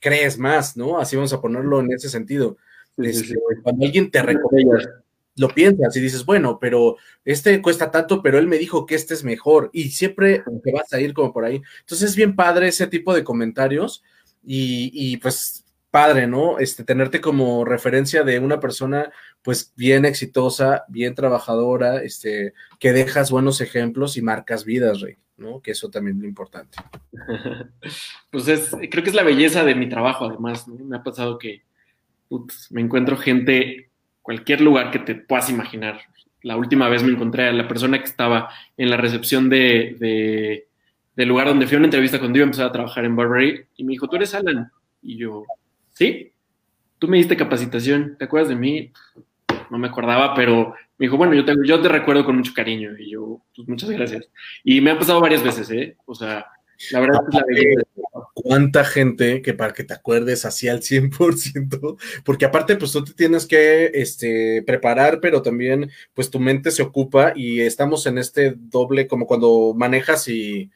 crees 0.00 0.38
más, 0.38 0.76
¿no? 0.76 0.98
Así 0.98 1.16
vamos 1.16 1.32
a 1.32 1.40
ponerlo 1.40 1.80
en 1.80 1.92
ese 1.92 2.08
sentido. 2.08 2.56
Este, 2.98 3.34
cuando 3.62 3.84
alguien 3.84 4.10
te 4.10 4.22
recomienda, 4.22 5.04
lo 5.38 5.48
piensas 5.48 5.96
y 5.96 6.00
dices, 6.00 6.24
bueno, 6.24 6.58
pero 6.60 6.96
este 7.24 7.62
cuesta 7.62 7.90
tanto, 7.90 8.22
pero 8.22 8.38
él 8.38 8.46
me 8.46 8.58
dijo 8.58 8.86
que 8.86 8.94
este 8.94 9.14
es 9.14 9.24
mejor 9.24 9.70
y 9.72 9.90
siempre 9.90 10.42
te 10.62 10.72
vas 10.72 10.92
a 10.92 11.00
ir 11.00 11.14
como 11.14 11.32
por 11.32 11.44
ahí. 11.44 11.62
Entonces 11.80 12.10
es 12.10 12.16
bien 12.16 12.36
padre 12.36 12.68
ese 12.68 12.86
tipo 12.86 13.14
de 13.14 13.24
comentarios 13.24 14.02
y, 14.44 15.16
pues 15.18 15.64
padre, 15.90 16.26
¿no? 16.26 16.58
Este, 16.58 16.84
tenerte 16.84 17.20
como 17.20 17.64
referencia 17.64 18.22
de 18.22 18.38
una 18.38 18.60
persona 18.60 19.10
pues 19.42 19.72
bien 19.74 20.04
exitosa, 20.04 20.84
bien 20.88 21.14
trabajadora, 21.14 22.02
este, 22.02 22.52
que 22.78 22.92
dejas 22.92 23.30
buenos 23.30 23.60
ejemplos 23.62 24.16
y 24.16 24.22
marcas 24.22 24.64
vidas, 24.64 25.00
Rey, 25.00 25.16
¿no? 25.38 25.62
Que 25.62 25.70
eso 25.70 25.88
también 25.88 26.16
es 26.16 26.22
lo 26.22 26.28
importante. 26.28 26.78
Pues 28.30 28.46
es, 28.48 28.70
creo 28.90 29.02
que 29.02 29.08
es 29.08 29.16
la 29.16 29.22
belleza 29.22 29.64
de 29.64 29.74
mi 29.74 29.88
trabajo, 29.88 30.26
además, 30.26 30.68
Me 30.68 30.98
ha 30.98 31.02
pasado 31.02 31.38
que 31.38 31.62
me 32.70 32.80
encuentro 32.80 33.16
gente, 33.16 33.90
cualquier 34.22 34.60
lugar 34.60 34.90
que 34.90 34.98
te 34.98 35.14
puedas 35.14 35.50
imaginar. 35.50 36.00
La 36.42 36.56
última 36.56 36.88
vez 36.88 37.02
me 37.02 37.12
encontré 37.12 37.48
a 37.48 37.52
la 37.52 37.66
persona 37.66 37.98
que 37.98 38.04
estaba 38.04 38.50
en 38.76 38.90
la 38.90 38.96
recepción 38.96 39.48
de, 39.48 40.66
del 41.16 41.28
lugar 41.28 41.48
donde 41.48 41.66
fui 41.66 41.76
a 41.76 41.78
una 41.78 41.86
entrevista 41.86 42.18
cuando 42.18 42.38
iba 42.38 42.48
a 42.48 42.66
a 42.66 42.72
trabajar 42.72 43.04
en 43.04 43.16
Burberry 43.16 43.64
y 43.76 43.84
me 43.84 43.92
dijo, 43.92 44.08
tú 44.08 44.16
eres 44.16 44.34
Alan. 44.34 44.70
Y 45.02 45.16
yo, 45.16 45.44
sí, 45.94 46.32
tú 46.98 47.08
me 47.08 47.16
diste 47.16 47.36
capacitación, 47.36 48.16
¿te 48.18 48.24
acuerdas 48.24 48.50
de 48.50 48.56
mí? 48.56 48.92
No 49.70 49.78
me 49.78 49.88
acordaba, 49.88 50.34
pero 50.34 50.74
me 50.96 51.06
dijo, 51.06 51.16
bueno, 51.16 51.34
yo 51.34 51.44
te, 51.44 51.54
yo 51.64 51.80
te 51.80 51.88
recuerdo 51.88 52.24
con 52.24 52.36
mucho 52.36 52.52
cariño. 52.54 52.90
Y 52.98 53.10
yo, 53.10 53.40
pues 53.54 53.68
muchas 53.68 53.90
gracias. 53.90 54.28
Y 54.64 54.80
me 54.80 54.90
ha 54.90 54.98
pasado 54.98 55.20
varias 55.20 55.42
veces, 55.42 55.70
¿eh? 55.70 55.96
O 56.06 56.14
sea, 56.14 56.46
la 56.90 57.00
verdad 57.00 57.20
es 57.28 57.76
la 57.96 58.28
¿Cuánta 58.34 58.84
gente 58.84 59.42
que 59.42 59.52
para 59.52 59.72
que 59.72 59.84
te 59.84 59.94
acuerdes 59.94 60.44
así 60.44 60.68
al 60.68 60.80
100%? 60.80 61.98
Porque 62.24 62.44
aparte, 62.44 62.76
pues 62.76 62.92
tú 62.92 63.04
te 63.04 63.12
tienes 63.12 63.46
que 63.46 63.90
este, 63.94 64.62
preparar, 64.62 65.20
pero 65.20 65.42
también, 65.42 65.90
pues 66.14 66.30
tu 66.30 66.38
mente 66.38 66.70
se 66.70 66.82
ocupa 66.82 67.32
y 67.34 67.60
estamos 67.60 68.06
en 68.06 68.18
este 68.18 68.54
doble, 68.56 69.06
como 69.06 69.26
cuando 69.26 69.74
manejas 69.76 70.28
y 70.28 70.70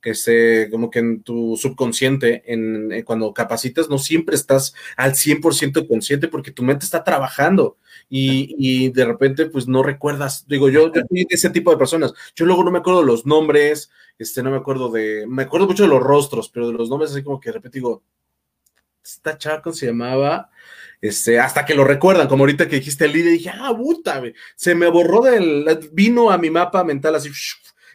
que 0.00 0.14
se, 0.14 0.68
como 0.70 0.90
que 0.90 1.00
en 1.00 1.22
tu 1.22 1.56
subconsciente, 1.56 2.42
en, 2.52 2.92
eh, 2.92 3.04
cuando 3.04 3.32
capacitas, 3.32 3.88
no 3.88 3.98
siempre 3.98 4.36
estás 4.36 4.74
al 4.96 5.14
100% 5.14 5.88
consciente 5.88 6.28
porque 6.28 6.52
tu 6.52 6.62
mente 6.62 6.84
está 6.84 7.02
trabajando 7.02 7.78
y, 8.08 8.90
de 8.90 9.04
repente, 9.04 9.46
pues 9.46 9.66
no 9.66 9.82
recuerdas. 9.82 10.46
Digo, 10.46 10.68
yo, 10.68 10.92
yo 10.92 11.02
soy 11.08 11.26
ese 11.28 11.50
tipo 11.50 11.70
de 11.70 11.76
personas. 11.76 12.12
Yo 12.34 12.46
luego 12.46 12.62
no 12.62 12.70
me 12.70 12.78
acuerdo 12.78 13.00
de 13.00 13.06
los 13.06 13.26
nombres, 13.26 13.90
este, 14.18 14.42
no 14.42 14.50
me 14.50 14.56
acuerdo 14.56 14.90
de, 14.90 15.26
me 15.26 15.42
acuerdo 15.42 15.66
mucho 15.66 15.82
de 15.82 15.88
los 15.88 16.02
rostros, 16.02 16.48
pero 16.48 16.68
de 16.68 16.74
los 16.74 16.88
nombres 16.88 17.10
así 17.10 17.22
como 17.22 17.40
que 17.40 17.50
de 17.50 17.54
repente 17.54 17.78
digo, 17.78 18.02
esta 19.04 19.38
chava 19.38 19.72
se 19.72 19.86
llamaba, 19.86 20.50
este, 21.00 21.38
hasta 21.38 21.64
que 21.64 21.74
lo 21.74 21.84
recuerdan, 21.84 22.28
como 22.28 22.42
ahorita 22.42 22.68
que 22.68 22.76
dijiste 22.76 23.04
el 23.04 23.12
líder, 23.12 23.32
dije, 23.32 23.50
ah, 23.52 23.74
puta, 23.76 24.22
se 24.56 24.74
me 24.74 24.88
borró 24.88 25.22
del, 25.22 25.90
vino 25.92 26.30
a 26.30 26.38
mi 26.38 26.50
mapa 26.50 26.82
mental 26.84 27.14
así, 27.14 27.30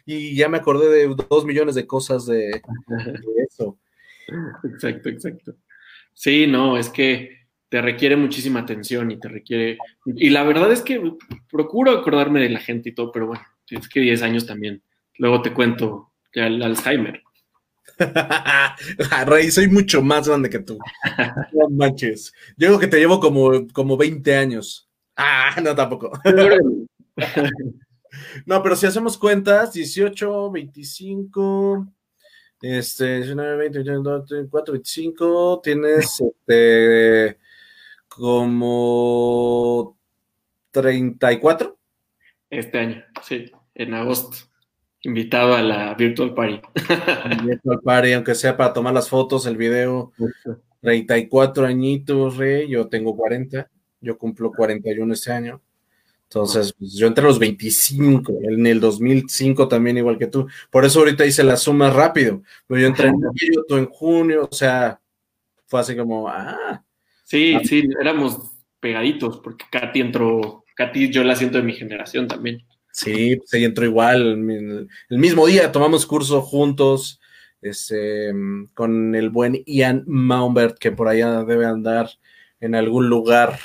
y 0.06 0.34
ya 0.34 0.48
me 0.48 0.58
acordé 0.58 0.88
de 0.88 1.14
dos 1.28 1.44
millones 1.44 1.74
de 1.74 1.86
cosas 1.86 2.26
de, 2.26 2.62
eso. 3.48 3.78
Exacto, 4.64 5.08
exacto. 5.08 5.56
Sí, 6.14 6.46
no, 6.46 6.78
es 6.78 6.88
que 6.88 7.41
te 7.72 7.80
requiere 7.80 8.16
muchísima 8.16 8.60
atención 8.60 9.10
y 9.10 9.18
te 9.18 9.30
requiere, 9.30 9.78
y 10.04 10.28
la 10.28 10.44
verdad 10.44 10.70
es 10.70 10.82
que 10.82 11.00
procuro 11.50 11.92
acordarme 11.92 12.40
de 12.40 12.50
la 12.50 12.60
gente 12.60 12.90
y 12.90 12.94
todo, 12.94 13.10
pero 13.10 13.28
bueno, 13.28 13.42
es 13.70 13.88
que 13.88 14.00
10 14.00 14.20
años 14.20 14.46
también. 14.46 14.82
Luego 15.16 15.40
te 15.40 15.54
cuento 15.54 16.12
que 16.30 16.46
el 16.46 16.62
Alzheimer. 16.62 17.22
Rey, 19.26 19.50
soy 19.50 19.68
mucho 19.68 20.02
más 20.02 20.28
grande 20.28 20.50
que 20.50 20.58
tú. 20.58 20.78
No 21.54 21.70
manches. 21.70 22.34
Yo 22.58 22.68
creo 22.68 22.78
que 22.78 22.88
te 22.88 22.98
llevo 22.98 23.18
como, 23.18 23.66
como 23.68 23.96
20 23.96 24.36
años. 24.36 24.90
Ah, 25.16 25.56
no, 25.62 25.74
tampoco. 25.74 26.12
no, 28.44 28.62
pero 28.62 28.76
si 28.76 28.84
hacemos 28.84 29.16
cuentas, 29.16 29.72
18, 29.72 30.50
25, 30.50 31.88
Este, 32.60 33.16
19, 33.16 33.56
20, 33.56 33.78
22, 33.78 34.28
24, 34.28 34.72
25, 34.74 35.60
tienes 35.64 36.20
este 36.20 37.40
como 38.16 39.96
34. 40.70 41.78
Este 42.50 42.78
año, 42.78 43.04
sí, 43.22 43.50
en 43.74 43.94
agosto. 43.94 44.36
Invitado 45.04 45.54
a 45.54 45.62
la 45.62 45.94
Virtual 45.94 46.34
Party. 46.34 46.60
Virtual 47.44 47.80
Party, 47.82 48.12
aunque 48.12 48.34
sea 48.34 48.56
para 48.56 48.72
tomar 48.72 48.94
las 48.94 49.08
fotos, 49.08 49.46
el 49.46 49.56
video. 49.56 50.12
34 50.80 51.66
añitos, 51.66 52.36
Rey. 52.36 52.68
Yo 52.68 52.88
tengo 52.88 53.16
40. 53.16 53.68
Yo 54.00 54.16
cumplo 54.18 54.52
41 54.52 55.12
este 55.14 55.32
año. 55.32 55.60
Entonces, 56.24 56.72
pues, 56.78 56.94
yo 56.94 57.06
entré 57.08 57.24
a 57.24 57.28
los 57.28 57.38
25, 57.38 58.38
en 58.42 58.66
el 58.66 58.80
2005 58.80 59.68
también, 59.68 59.98
igual 59.98 60.18
que 60.18 60.28
tú. 60.28 60.46
Por 60.70 60.84
eso 60.84 61.00
ahorita 61.00 61.26
hice 61.26 61.44
la 61.44 61.56
suma 61.56 61.90
rápido. 61.90 62.42
Pero 62.66 62.80
yo 62.80 62.86
entré 62.86 63.08
en 63.08 63.20
mayo, 63.20 63.64
tú 63.68 63.76
en 63.76 63.86
junio, 63.86 64.48
o 64.50 64.54
sea, 64.54 65.00
fue 65.66 65.80
así 65.80 65.96
como, 65.96 66.28
ah. 66.28 66.82
Sí, 67.32 67.56
sí, 67.64 67.88
éramos 67.98 68.40
pegaditos, 68.78 69.38
porque 69.38 69.64
Katy 69.70 70.02
entró, 70.02 70.66
Katy 70.76 71.10
yo 71.10 71.24
la 71.24 71.34
siento 71.34 71.56
de 71.56 71.64
mi 71.64 71.72
generación 71.72 72.28
también. 72.28 72.62
Sí, 72.90 73.36
pues 73.36 73.54
ella 73.54 73.68
entró 73.68 73.86
igual, 73.86 74.32
el 75.08 75.18
mismo 75.18 75.46
día 75.46 75.72
tomamos 75.72 76.04
curso 76.04 76.42
juntos, 76.42 77.22
este, 77.62 78.34
con 78.74 79.14
el 79.14 79.30
buen 79.30 79.62
Ian 79.64 80.04
Maumbert, 80.06 80.76
que 80.78 80.92
por 80.92 81.08
allá 81.08 81.42
debe 81.44 81.64
andar 81.64 82.10
en 82.60 82.74
algún 82.74 83.08
lugar 83.08 83.58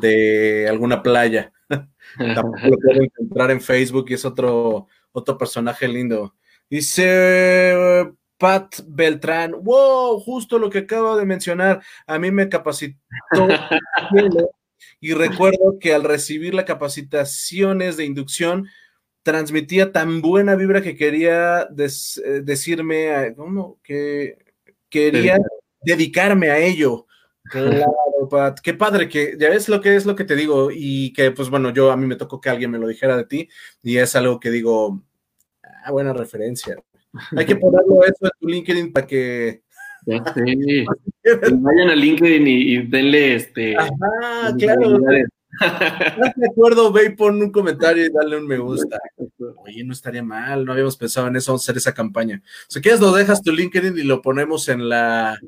de 0.00 0.66
alguna 0.68 1.00
playa. 1.00 1.52
Tampoco 2.18 2.66
lo 2.66 2.78
puedo 2.78 3.00
encontrar 3.00 3.52
en 3.52 3.60
Facebook 3.60 4.06
y 4.08 4.14
es 4.14 4.24
otro, 4.24 4.88
otro 5.12 5.38
personaje 5.38 5.86
lindo. 5.86 6.34
Dice 6.68 8.10
Pat 8.38 8.76
Beltrán, 8.86 9.52
wow, 9.62 10.20
justo 10.20 10.58
lo 10.58 10.70
que 10.70 10.78
acabo 10.78 11.16
de 11.16 11.24
mencionar, 11.24 11.82
a 12.06 12.18
mí 12.18 12.30
me 12.30 12.48
capacitó 12.48 12.98
y 15.00 15.14
recuerdo 15.14 15.78
que 15.80 15.94
al 15.94 16.04
recibir 16.04 16.54
la 16.54 16.64
capacitaciones 16.64 17.96
de 17.96 18.04
inducción 18.04 18.68
transmitía 19.22 19.92
tan 19.92 20.22
buena 20.22 20.54
vibra 20.54 20.82
que 20.82 20.96
quería 20.96 21.68
eh, 21.76 22.40
decirme, 22.42 23.34
¿cómo? 23.36 23.78
Que 23.82 24.38
quería 24.88 25.38
dedicarme 25.82 26.50
a 26.50 26.58
ello. 26.58 27.06
Claro, 27.44 27.92
Pat. 28.30 28.60
Qué 28.60 28.74
padre 28.74 29.08
que 29.08 29.36
ya 29.38 29.50
ves 29.50 29.68
lo 29.68 29.80
que 29.80 29.96
es 29.96 30.06
lo 30.06 30.16
que 30.16 30.24
te 30.24 30.36
digo 30.36 30.70
y 30.72 31.12
que 31.12 31.30
pues 31.30 31.50
bueno, 31.50 31.70
yo 31.70 31.90
a 31.90 31.96
mí 31.96 32.06
me 32.06 32.16
tocó 32.16 32.40
que 32.40 32.50
alguien 32.50 32.70
me 32.70 32.78
lo 32.78 32.88
dijera 32.88 33.16
de 33.16 33.24
ti 33.24 33.48
y 33.82 33.98
es 33.98 34.14
algo 34.16 34.40
que 34.40 34.50
digo, 34.50 35.02
ah, 35.62 35.90
buena 35.90 36.12
referencia. 36.12 36.76
Hay 37.36 37.46
que 37.46 37.56
ponerlo 37.56 38.04
eso 38.04 38.26
en 38.26 38.30
tu 38.40 38.48
LinkedIn 38.48 38.92
para 38.92 39.06
que 39.06 39.62
ya 40.06 40.24
sé. 40.32 40.84
Vayan 41.52 41.90
a 41.90 41.94
LinkedIn 41.94 42.46
y, 42.46 42.86
denle 42.86 43.36
este. 43.36 43.76
Ajá, 43.76 44.54
claro. 44.58 44.90
No 44.90 44.98
de 46.36 46.46
acuerdo, 46.50 46.92
ve 46.92 47.06
y 47.06 47.16
pon 47.16 47.42
un 47.42 47.50
comentario 47.50 48.06
y 48.06 48.10
dale 48.12 48.36
un 48.36 48.46
me 48.46 48.58
gusta. 48.58 48.98
Oye, 49.64 49.82
no 49.82 49.92
estaría 49.92 50.22
mal, 50.22 50.64
no 50.64 50.72
habíamos 50.72 50.96
pensado 50.96 51.26
en 51.26 51.36
eso, 51.36 51.52
vamos 51.52 51.62
a 51.62 51.64
hacer 51.64 51.76
esa 51.78 51.94
campaña. 51.94 52.42
Si 52.68 52.80
quieres, 52.80 53.00
lo 53.00 53.12
dejas 53.12 53.42
tu 53.42 53.50
LinkedIn 53.50 53.98
y 53.98 54.02
lo 54.02 54.22
ponemos 54.22 54.68
en 54.68 54.88
la 54.88 55.38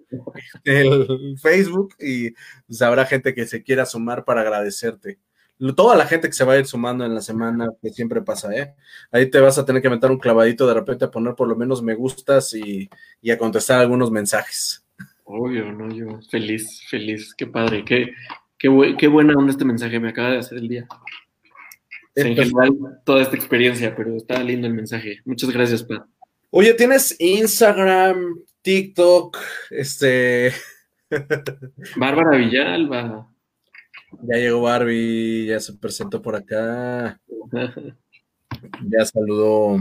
el 0.64 1.36
Facebook 1.40 1.94
y 1.98 2.30
pues, 2.66 2.82
habrá 2.82 3.06
gente 3.06 3.34
que 3.34 3.46
se 3.46 3.62
quiera 3.62 3.86
sumar 3.86 4.24
para 4.24 4.40
agradecerte. 4.40 5.18
Toda 5.76 5.96
la 5.96 6.06
gente 6.06 6.28
que 6.28 6.34
se 6.34 6.44
va 6.44 6.54
a 6.54 6.58
ir 6.58 6.66
sumando 6.66 7.04
en 7.04 7.14
la 7.14 7.20
semana, 7.20 7.70
que 7.82 7.90
siempre 7.90 8.22
pasa, 8.22 8.54
¿eh? 8.54 8.74
Ahí 9.10 9.30
te 9.30 9.40
vas 9.40 9.58
a 9.58 9.64
tener 9.64 9.82
que 9.82 9.90
meter 9.90 10.10
un 10.10 10.18
clavadito 10.18 10.66
de 10.66 10.74
repente 10.74 11.04
a 11.04 11.10
poner 11.10 11.34
por 11.34 11.48
lo 11.48 11.56
menos 11.56 11.82
me 11.82 11.94
gustas 11.94 12.54
y, 12.54 12.88
y 13.20 13.30
a 13.30 13.38
contestar 13.38 13.80
algunos 13.80 14.10
mensajes. 14.10 14.84
Obvio, 15.24 15.70
no, 15.70 15.94
yo 15.94 16.20
feliz, 16.30 16.82
feliz, 16.88 17.34
qué 17.36 17.46
padre, 17.46 17.84
qué, 17.84 18.10
Qué, 18.60 18.94
qué, 18.98 19.08
buena 19.08 19.32
onda 19.32 19.52
este 19.52 19.64
mensaje 19.64 19.98
me 19.98 20.10
acaba 20.10 20.32
de 20.32 20.38
hacer 20.38 20.58
el 20.58 20.68
día. 20.68 20.86
En 22.14 22.36
general, 22.36 22.76
toda 23.06 23.22
esta 23.22 23.34
experiencia, 23.34 23.96
pero 23.96 24.14
está 24.14 24.42
lindo 24.42 24.66
el 24.66 24.74
mensaje. 24.74 25.20
Muchas 25.24 25.50
gracias, 25.50 25.82
Pat. 25.82 26.04
Oye, 26.50 26.74
¿tienes 26.74 27.16
Instagram, 27.18 28.38
TikTok, 28.60 29.38
este... 29.70 30.52
Bárbara 31.96 32.36
Villalba. 32.36 33.29
Ya 34.22 34.36
llegó 34.36 34.62
Barbie, 34.62 35.46
ya 35.46 35.60
se 35.60 35.72
presentó 35.74 36.20
por 36.20 36.36
acá. 36.36 37.20
ya 38.88 39.04
saludó. 39.04 39.78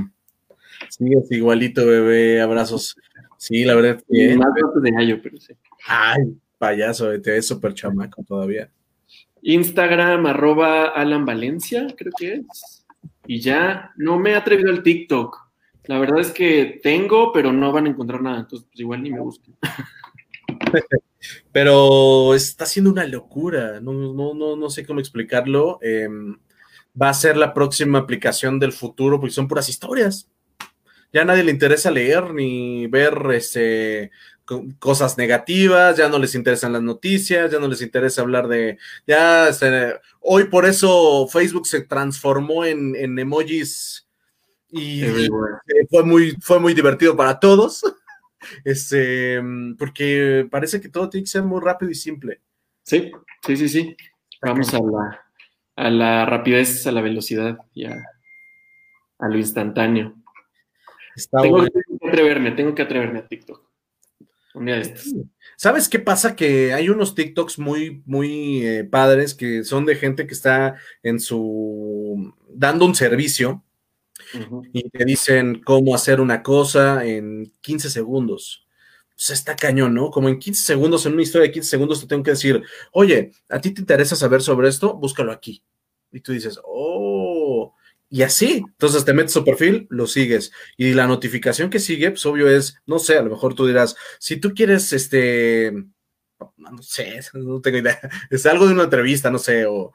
Sigues 0.90 1.32
igualito, 1.32 1.86
bebé, 1.86 2.42
abrazos. 2.42 2.96
Sí, 3.38 3.64
la 3.64 3.76
verdad. 3.76 4.04
Bien. 4.08 4.38
Más 4.38 4.50
de 4.82 4.92
gallo, 4.92 5.22
pero 5.22 5.38
sí. 5.40 5.54
Ay, 5.88 6.38
payaso, 6.58 7.10
te 7.22 7.32
ves 7.32 7.48
súper 7.48 7.74
chamaco 7.74 8.24
todavía. 8.24 8.70
Instagram, 9.42 10.26
arroba 10.26 10.88
Alan 10.88 11.26
Valencia, 11.26 11.88
creo 11.98 12.12
que 12.18 12.34
es. 12.34 12.86
Y 13.26 13.40
ya, 13.40 13.92
no 13.96 14.20
me 14.20 14.32
he 14.32 14.36
atrevido 14.36 14.70
al 14.70 14.84
TikTok. 14.84 15.50
La 15.86 16.00
verdad 16.00 16.20
es 16.20 16.32
que 16.32 16.80
tengo, 16.84 17.32
pero 17.32 17.52
no 17.52 17.72
van 17.72 17.88
a 17.88 17.90
encontrar 17.90 18.22
nada, 18.22 18.40
entonces 18.42 18.68
pues, 18.70 18.80
igual 18.80 19.02
ni 19.02 19.12
me 19.12 19.20
busquen. 19.20 19.56
pero 21.52 22.34
está 22.34 22.66
siendo 22.66 22.92
una 22.92 23.06
locura, 23.06 23.80
no, 23.82 23.94
no, 23.94 24.34
no, 24.34 24.56
no 24.56 24.70
sé 24.70 24.86
cómo 24.86 25.00
explicarlo. 25.00 25.80
Em, 25.82 26.38
va 27.00 27.10
a 27.10 27.14
ser 27.14 27.38
la 27.38 27.54
próxima 27.54 28.00
aplicación 28.00 28.60
del 28.60 28.74
futuro, 28.74 29.20
porque 29.20 29.34
son 29.34 29.48
puras 29.48 29.70
historias. 29.70 30.30
Ya 31.12 31.24
a 31.24 31.26
nadie 31.26 31.44
le 31.44 31.52
interesa 31.52 31.90
leer 31.90 32.34
ni 32.34 32.88
ver 32.88 33.18
este, 33.34 34.12
cosas 34.80 35.18
negativas, 35.18 35.98
ya 35.98 36.10
no 36.10 36.20
les 36.20 36.36
interesan 36.36 36.74
las 36.74 36.82
noticias, 36.82 37.52
ya 37.52 37.60
no 37.60 37.68
les 37.68 37.82
interesa 37.82 38.22
hablar 38.22 38.48
de, 38.48 38.78
ya, 39.06 39.50
este, 39.50 39.96
hoy 40.20 40.46
por 40.46 40.66
eso 40.66 41.28
Facebook 41.28 41.68
se 41.68 41.82
transformó 41.82 42.66
en, 42.66 43.18
emojis 43.18 44.08
y, 44.72 45.04
fue 45.90 46.04
muy, 46.04 46.36
fue 46.42 46.60
muy 46.60 46.74
divertido 46.74 47.16
para 47.16 47.40
todos, 47.40 47.82
este, 48.64 49.42
porque 49.78 50.48
parece 50.50 50.80
que 50.82 50.90
todo 50.90 51.10
tiene 51.10 51.24
que 51.24 51.32
ser 51.32 51.44
muy 51.44 51.62
rápido 51.62 51.92
y 51.92 51.96
simple. 51.96 52.42
Sí, 52.84 53.12
sí, 53.46 53.58
sí, 53.58 53.70
sí. 53.70 53.98
Vamos 54.42 54.74
a 54.74 54.80
la, 54.80 55.22
a 55.76 55.90
la 55.90 56.26
rapidez, 56.26 56.86
a 56.88 56.92
la 56.92 57.02
velocidad 57.02 57.58
y 57.74 57.86
a, 57.86 57.96
lo 59.20 59.38
instantáneo. 59.38 60.16
tengo 61.42 61.64
que 61.64 62.08
atreverme, 62.08 62.52
tengo 62.52 62.74
que 62.74 62.82
atreverme 62.82 63.20
a 63.20 63.28
TikTok. 63.28 63.70
¿Sabes 65.56 65.88
qué 65.88 66.00
pasa? 66.00 66.36
Que 66.36 66.74
hay 66.74 66.90
unos 66.90 67.16
TikToks 67.16 67.60
muy, 67.60 68.02
muy 68.06 68.66
eh, 68.66 68.84
padres 68.84 69.36
que 69.36 69.64
son 69.64 69.86
de 69.86 69.96
gente 69.96 70.26
que 70.26 70.34
está 70.34 70.76
en 71.04 71.20
su. 71.20 72.34
dando 72.50 72.86
un 72.86 72.96
servicio 72.96 73.64
y 74.74 74.90
te 74.90 75.06
dicen 75.06 75.62
cómo 75.64 75.96
hacer 75.96 76.22
una 76.22 76.44
cosa 76.44 77.06
en 77.06 77.54
15 77.62 77.90
segundos. 77.90 78.66
Pues 79.16 79.32
está 79.32 79.56
cañón, 79.56 79.94
¿no? 79.94 80.12
Como 80.12 80.30
en 80.30 80.40
15 80.40 80.64
segundos, 80.64 81.06
en 81.06 81.14
una 81.14 81.24
historia 81.24 81.48
de 81.48 81.54
15 81.54 81.70
segundos, 81.70 82.02
te 82.02 82.08
tengo 82.08 82.24
que 82.24 82.32
decir, 82.32 82.64
oye, 82.92 83.32
¿a 83.50 83.60
ti 83.60 83.72
te 83.72 83.82
interesa 83.82 84.16
saber 84.16 84.42
sobre 84.42 84.70
esto? 84.70 84.96
Búscalo 84.96 85.32
aquí. 85.32 85.64
Y 86.12 86.22
tú 86.22 86.32
dices, 86.32 86.60
oh, 86.64 87.74
y 88.10 88.24
así, 88.24 88.64
entonces 88.66 89.06
te 89.06 89.14
metes 89.14 89.34
su 89.34 89.44
perfil, 89.46 89.88
lo 89.90 90.08
sigues. 90.08 90.52
Y 90.78 90.94
la 90.94 91.06
notificación 91.06 91.70
que 91.70 91.80
sigue, 91.80 92.10
pues 92.10 92.26
obvio 92.26 92.50
es, 92.50 92.78
no 92.88 92.98
sé, 92.98 93.18
a 93.18 93.22
lo 93.22 93.30
mejor 93.30 93.54
tú 93.54 93.68
dirás, 93.68 93.96
si 94.20 94.38
tú 94.38 94.54
quieres, 94.54 94.94
este, 94.94 95.74
no 96.58 96.82
sé, 96.82 97.20
no 97.34 97.62
tengo 97.62 97.78
idea, 97.78 98.00
es 98.30 98.46
algo 98.46 98.68
de 98.68 98.74
una 98.74 98.84
entrevista, 98.86 99.30
no 99.30 99.38
sé, 99.38 99.66
o 99.66 99.92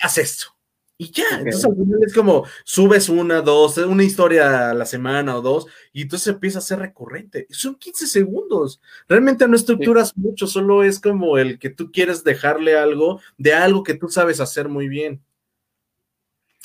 haz 0.00 0.18
esto. 0.18 0.55
Y 0.98 1.10
ya, 1.10 1.24
entonces 1.38 1.64
al 1.64 1.74
final 1.74 2.00
es 2.06 2.14
como 2.14 2.44
subes 2.64 3.10
una, 3.10 3.42
dos, 3.42 3.76
una 3.78 4.02
historia 4.02 4.70
a 4.70 4.74
la 4.74 4.86
semana 4.86 5.36
o 5.36 5.42
dos, 5.42 5.66
y 5.92 6.02
entonces 6.02 6.28
empieza 6.28 6.58
a 6.58 6.62
ser 6.62 6.78
recurrente. 6.78 7.46
Son 7.50 7.74
15 7.74 8.06
segundos. 8.06 8.80
Realmente 9.06 9.46
no 9.46 9.56
estructuras 9.56 10.16
mucho, 10.16 10.46
solo 10.46 10.82
es 10.82 10.98
como 10.98 11.36
el 11.36 11.58
que 11.58 11.68
tú 11.68 11.92
quieres 11.92 12.24
dejarle 12.24 12.78
algo 12.78 13.20
de 13.36 13.52
algo 13.52 13.82
que 13.82 13.94
tú 13.94 14.08
sabes 14.08 14.40
hacer 14.40 14.68
muy 14.68 14.88
bien. 14.88 15.20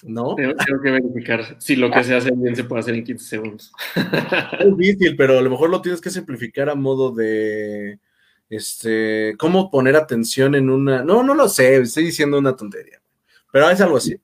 ¿no? 0.04 0.36
Tengo, 0.36 0.56
que 0.82 0.92
verificar 0.92 1.58
si 1.60 1.76
lo 1.76 1.92
que 1.92 2.04
se 2.04 2.16
hace 2.16 2.32
bien 2.32 2.56
se 2.56 2.64
puede 2.64 2.82
hacer 2.82 2.96
en 2.96 3.04
15 3.04 3.26
segundos. 3.26 3.72
Es 4.60 4.78
difícil, 4.78 5.16
pero 5.16 5.38
a 5.38 5.42
lo 5.42 5.50
mejor 5.50 5.70
lo 5.70 5.82
tienes 5.82 6.02
que 6.02 6.10
simplificar 6.10 6.70
a 6.70 6.76
modo 6.76 7.12
de, 7.12 8.00
este, 8.50 9.36
cómo 9.38 9.72
poner 9.72 9.96
atención 9.96 10.56
en 10.56 10.70
una, 10.70 11.04
no, 11.04 11.24
no 11.24 11.34
lo 11.34 11.48
sé, 11.48 11.78
estoy 11.78 12.06
diciendo 12.06 12.38
una 12.38 12.56
tontería, 12.56 13.02
pero 13.52 13.70
es 13.70 13.82
algo 13.82 13.98
así. 13.98 14.16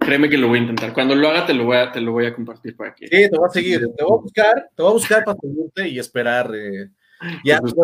Créeme 0.00 0.28
que 0.28 0.38
lo 0.38 0.48
voy 0.48 0.58
a 0.58 0.62
intentar. 0.62 0.92
Cuando 0.92 1.14
lo 1.14 1.28
haga, 1.28 1.46
te 1.46 1.54
lo 1.54 1.64
voy 1.64 1.76
a, 1.76 1.90
te 1.90 2.00
lo 2.00 2.12
voy 2.12 2.26
a 2.26 2.34
compartir 2.34 2.76
para 2.76 2.94
que. 2.94 3.06
Sí, 3.06 3.30
te 3.30 3.36
voy 3.36 3.48
a 3.48 3.52
seguir. 3.52 3.80
Te 3.96 4.04
voy 4.04 4.18
a 4.18 4.22
buscar, 4.22 4.70
te 4.74 4.82
voy 4.82 4.90
a 4.90 4.94
buscar 4.94 5.24
para 5.24 5.38
seguirte 5.40 5.88
y 5.88 5.98
esperar. 5.98 6.50
Eh. 6.54 6.90
Ya, 7.44 7.60
los 7.60 7.74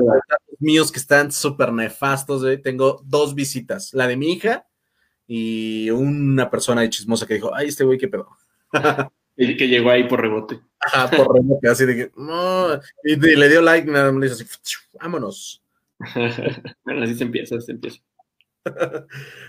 míos 0.58 0.90
que 0.92 0.98
están 0.98 1.32
súper 1.32 1.72
nefastos. 1.72 2.44
Eh. 2.44 2.58
Tengo 2.58 3.02
dos 3.04 3.34
visitas: 3.34 3.92
la 3.92 4.06
de 4.06 4.16
mi 4.16 4.32
hija 4.32 4.66
y 5.26 5.90
una 5.90 6.50
persona 6.50 6.82
de 6.82 6.90
chismosa 6.90 7.26
que 7.26 7.34
dijo, 7.34 7.54
ay, 7.54 7.68
este 7.68 7.84
güey, 7.84 7.98
qué 7.98 8.08
pedo. 8.08 8.28
El 9.36 9.56
que 9.56 9.68
llegó 9.68 9.90
ahí 9.90 10.04
por 10.04 10.20
rebote. 10.20 10.60
Ajá, 10.80 11.10
por 11.10 11.34
remote, 11.34 11.68
así 11.68 11.84
de 11.84 11.96
que, 11.96 12.10
no, 12.16 12.74
y, 13.04 13.12
y 13.12 13.36
le 13.36 13.48
dio 13.48 13.60
like, 13.60 13.90
nada 13.90 14.10
más 14.10 14.20
le 14.20 14.28
dice 14.28 14.44
así, 14.44 14.76
vámonos. 14.98 15.62
bueno, 16.84 17.02
así 17.02 17.14
se 17.14 17.24
empieza, 17.24 17.60
se 17.60 17.72
empieza. 17.72 18.00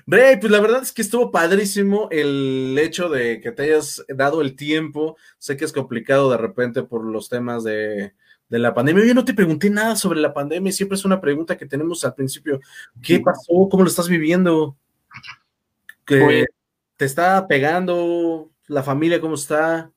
Rey, 0.07 0.38
pues 0.39 0.52
la 0.52 0.60
verdad 0.60 0.81
es 0.84 0.91
que 0.91 1.02
estuvo 1.02 1.31
padrísimo 1.31 2.07
el 2.11 2.77
hecho 2.80 3.10
de 3.10 3.39
que 3.41 3.52
te 3.52 3.64
hayas 3.64 4.06
dado 4.10 4.41
el 4.41 4.56
tiempo. 4.56 5.18
Sé 5.38 5.57
que 5.57 5.65
es 5.65 5.73
complicado 5.73 6.30
de 6.31 6.38
repente 6.38 6.84
por 6.84 7.03
los 7.06 7.30
temas 7.30 7.64
de, 7.64 8.14
de 8.49 8.60
la 8.60 8.73
pandemia. 8.73 9.06
Yo 9.06 9.14
no 9.14 9.26
te 9.26 9.34
pregunté 9.34 9.69
nada 9.69 9.95
sobre 9.95 10.19
la 10.19 10.34
pandemia, 10.34 10.72
siempre 10.72 10.95
es 10.98 11.06
una 11.06 11.19
pregunta 11.22 11.57
que 11.57 11.65
tenemos 11.65 12.03
al 12.06 12.14
principio. 12.14 12.60
¿Qué 13.02 13.19
pasó? 13.19 13.68
¿Cómo 13.69 13.84
lo 13.84 13.89
estás 13.89 14.07
viviendo? 14.10 14.77
¿Qué 16.06 16.19
Pues- 16.23 16.45
te 16.95 17.06
está 17.06 17.48
pegando? 17.48 18.49
¿La 18.68 18.84
familia 18.84 19.22
cómo 19.22 19.35
está? 19.35 19.91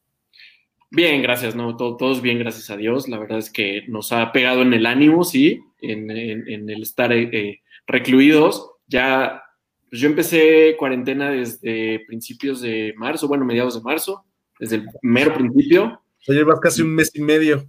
Bien, 0.91 1.23
gracias, 1.23 1.55
no, 1.55 1.77
todo, 1.77 1.97
todos 1.97 2.21
bien, 2.21 2.39
gracias 2.41 2.69
a 2.71 2.77
Dios. 2.77 3.09
La 3.09 3.19
verdad 3.19 3.39
es 3.39 3.51
que 3.51 3.85
nos 3.89 4.13
ha 4.13 4.33
pegado 4.33 4.63
en 4.63 4.75
el 4.75 4.87
ánimo, 4.87 5.23
sí, 5.25 5.61
en, 5.81 6.11
en- 6.11 6.49
en 6.49 6.69
el 6.69 6.83
estar 6.83 7.13
eh, 7.13 7.31
eh, 7.33 7.61
recluidos. 7.87 8.73
Ya, 8.91 9.43
pues 9.89 10.01
yo 10.01 10.09
empecé 10.09 10.77
cuarentena 10.77 11.31
desde 11.31 12.05
principios 12.07 12.61
de 12.61 12.93
marzo, 12.97 13.29
bueno, 13.29 13.45
mediados 13.45 13.75
de 13.77 13.83
marzo, 13.83 14.25
desde 14.59 14.77
el 14.77 14.87
mero 15.03 15.33
principio, 15.35 15.85
O 15.85 16.23
sea, 16.23 16.35
llevas 16.35 16.59
casi 16.61 16.83
un 16.83 16.95
mes 16.95 17.11
y 17.15 17.23
medio. 17.23 17.67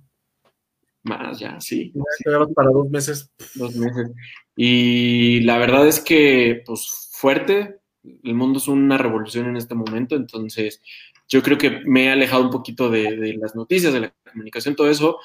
más 1.03 1.39
ya, 1.39 1.59
sí, 1.59 1.91
Ya 1.93 2.31
llevas 2.31 2.49
para 2.53 2.69
dos 2.71 2.89
meses. 2.89 3.31
dos 3.55 3.75
meses. 3.75 4.11
Y 4.55 5.41
la 5.41 5.57
verdad 5.57 5.87
es 5.87 5.99
que, 5.99 6.63
pues, 6.65 7.09
fuerte, 7.11 7.77
el 8.23 8.33
mundo 8.33 8.57
es 8.59 8.67
una 8.67 8.97
revolución 8.97 9.47
en 9.47 9.57
este 9.57 9.75
momento, 9.75 10.15
entonces 10.15 10.81
yo 11.29 11.41
creo 11.43 11.57
que 11.57 11.81
me 11.85 12.05
he 12.05 12.09
alejado 12.11 12.43
un 12.43 12.49
poquito 12.49 12.89
de, 12.89 13.15
de 13.15 13.33
las 13.35 13.55
noticias, 13.55 13.93
de 13.93 13.99
la 14.01 14.13
comunicación, 14.31 14.75
todo 14.75 14.89
eso, 14.89 15.17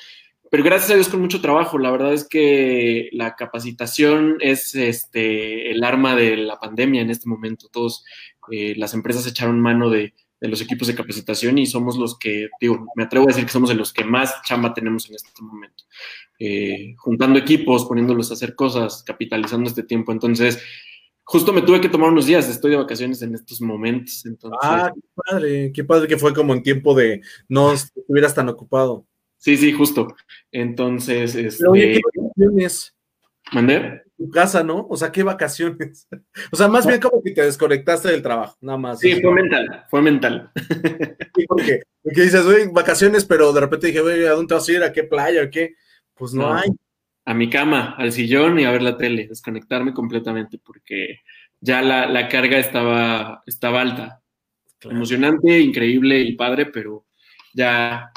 pero 0.56 0.64
gracias 0.64 0.90
a 0.90 0.94
Dios 0.94 1.10
con 1.10 1.20
mucho 1.20 1.42
trabajo. 1.42 1.76
La 1.76 1.90
verdad 1.90 2.14
es 2.14 2.26
que 2.26 3.10
la 3.12 3.36
capacitación 3.36 4.38
es 4.40 4.74
este, 4.74 5.70
el 5.70 5.84
arma 5.84 6.16
de 6.16 6.38
la 6.38 6.58
pandemia 6.58 7.02
en 7.02 7.10
este 7.10 7.28
momento. 7.28 7.68
Todos 7.70 8.06
eh, 8.50 8.72
las 8.78 8.94
empresas 8.94 9.26
echaron 9.26 9.60
mano 9.60 9.90
de, 9.90 10.14
de 10.40 10.48
los 10.48 10.62
equipos 10.62 10.88
de 10.88 10.94
capacitación 10.94 11.58
y 11.58 11.66
somos 11.66 11.98
los 11.98 12.18
que, 12.18 12.48
digo, 12.58 12.86
me 12.96 13.02
atrevo 13.02 13.26
a 13.26 13.28
decir 13.28 13.44
que 13.44 13.52
somos 13.52 13.68
de 13.68 13.74
los 13.74 13.92
que 13.92 14.04
más 14.04 14.40
chamba 14.44 14.72
tenemos 14.72 15.06
en 15.10 15.16
este 15.16 15.42
momento. 15.42 15.84
Eh, 16.38 16.94
juntando 16.96 17.38
equipos, 17.38 17.84
poniéndolos 17.84 18.30
a 18.30 18.34
hacer 18.34 18.54
cosas, 18.54 19.02
capitalizando 19.04 19.68
este 19.68 19.82
tiempo. 19.82 20.10
Entonces, 20.10 20.58
justo 21.22 21.52
me 21.52 21.60
tuve 21.60 21.82
que 21.82 21.90
tomar 21.90 22.08
unos 22.08 22.24
días, 22.24 22.48
estoy 22.48 22.70
de 22.70 22.78
vacaciones 22.78 23.20
en 23.20 23.34
estos 23.34 23.60
momentos. 23.60 24.24
Entonces, 24.24 24.58
Ah, 24.62 24.90
qué 24.94 25.02
padre, 25.14 25.72
qué 25.74 25.84
padre 25.84 26.08
que 26.08 26.16
fue 26.16 26.32
como 26.32 26.54
en 26.54 26.62
tiempo 26.62 26.94
de 26.94 27.20
no 27.46 27.74
estuvieras 27.74 28.34
tan 28.34 28.48
ocupado. 28.48 29.04
Sí, 29.46 29.56
sí, 29.56 29.72
justo. 29.72 30.16
Entonces, 30.50 31.36
este, 31.36 31.60
Pero 31.60 31.70
oye, 31.70 31.92
¿qué 31.92 32.00
vacaciones? 32.20 32.96
¿mandé? 33.52 34.02
Tu 34.18 34.28
casa, 34.30 34.64
¿no? 34.64 34.88
O 34.90 34.96
sea, 34.96 35.12
¿qué 35.12 35.22
vacaciones? 35.22 36.08
O 36.52 36.56
sea, 36.56 36.66
más 36.66 36.84
bien 36.84 37.00
como 37.00 37.22
que 37.22 37.30
te 37.30 37.42
desconectaste 37.42 38.08
del 38.08 38.22
trabajo, 38.22 38.56
nada 38.60 38.76
más. 38.78 38.98
Sí, 38.98 39.20
fue 39.22 39.32
mental, 39.32 39.84
fue 39.88 40.02
mental. 40.02 40.50
Sí, 41.36 41.44
porque, 41.46 41.82
porque 42.02 42.22
dices, 42.22 42.44
oye, 42.44 42.68
vacaciones, 42.72 43.24
pero 43.24 43.52
de 43.52 43.60
repente 43.60 43.86
dije, 43.86 44.00
oye, 44.00 44.26
¿a 44.28 44.32
dónde 44.32 44.54
vas 44.54 44.68
a 44.68 44.72
ir? 44.72 44.82
¿A 44.82 44.92
qué 44.92 45.04
playa? 45.04 45.42
¿A 45.42 45.50
qué? 45.50 45.74
Pues 46.14 46.34
no, 46.34 46.48
No. 46.48 46.54
hay. 46.54 46.68
A 47.24 47.34
mi 47.34 47.48
cama, 47.50 47.94
al 47.98 48.10
sillón 48.12 48.58
y 48.58 48.64
a 48.64 48.70
ver 48.72 48.82
la 48.82 48.96
tele, 48.96 49.28
desconectarme 49.28 49.92
completamente 49.92 50.58
porque 50.58 51.20
ya 51.60 51.82
la, 51.82 52.06
la 52.06 52.28
carga 52.28 52.58
estaba, 52.58 53.42
estaba 53.46 53.80
alta. 53.80 54.22
Emocionante, 54.82 55.58
increíble 55.60 56.20
y 56.20 56.36
padre, 56.36 56.66
pero 56.66 57.04
ya 57.54 58.12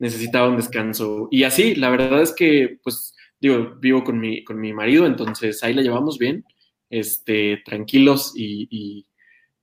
necesitaba 0.00 0.48
un 0.48 0.56
descanso. 0.56 1.28
Y 1.30 1.44
así, 1.44 1.76
la 1.76 1.90
verdad 1.90 2.22
es 2.22 2.32
que, 2.32 2.80
pues, 2.82 3.14
digo, 3.40 3.76
vivo 3.78 4.02
con 4.02 4.18
mi, 4.18 4.42
con 4.42 4.58
mi 4.58 4.72
marido, 4.72 5.06
entonces 5.06 5.62
ahí 5.62 5.72
la 5.72 5.82
llevamos 5.82 6.18
bien, 6.18 6.44
este, 6.88 7.62
tranquilos 7.64 8.32
y, 8.34 8.66
y, 8.70 9.06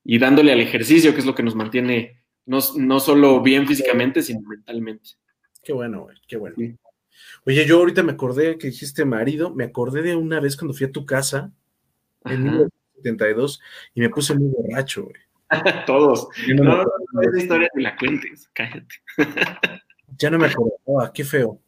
y 0.06 0.20
dándole 0.20 0.54
al 0.54 0.62
ejercicio, 0.62 1.14
que 1.14 1.20
es 1.20 1.26
lo 1.26 1.36
que 1.36 1.44
nos 1.44 1.56
mantiene 1.56 2.22
no, 2.46 2.60
no 2.78 3.00
solo 3.00 3.42
bien 3.42 3.68
físicamente, 3.68 4.22
sino 4.22 4.40
mentalmente. 4.48 5.10
Qué 5.64 5.74
bueno, 5.74 6.04
güey, 6.04 6.16
qué 6.28 6.38
bueno. 6.38 6.56
Sí. 6.58 6.78
Oye, 7.46 7.66
yo 7.66 7.80
ahorita 7.80 8.04
me 8.04 8.14
acordé 8.14 8.58
que 8.58 8.68
dijiste 8.68 9.04
marido, 9.04 9.54
me 9.54 9.66
acordé 9.66 10.02
de 10.02 10.16
una 10.16 10.40
vez 10.40 10.56
cuando 10.56 10.74
fui 10.74 10.86
a 10.86 10.92
tu 10.92 11.06
casa 11.06 11.52
en 12.26 12.48
Ajá. 12.48 12.52
1972 12.52 13.62
y 13.96 14.02
me 14.02 14.10
puse 14.10 14.34
muy 14.34 14.50
borracho, 14.50 15.04
güey. 15.04 15.22
Todos. 15.86 16.28
No, 16.56 16.64
No, 16.64 16.84
no, 16.84 17.22
esa 17.22 17.38
historia 17.38 17.70
ni 17.76 17.84
la 17.84 17.98
cuentes, 17.98 18.50
cállate. 18.54 18.96
ya 20.18 20.30
no 20.30 20.38
me 20.38 20.48
acordaba, 20.48 21.12
qué 21.14 21.24
feo. 21.24 21.60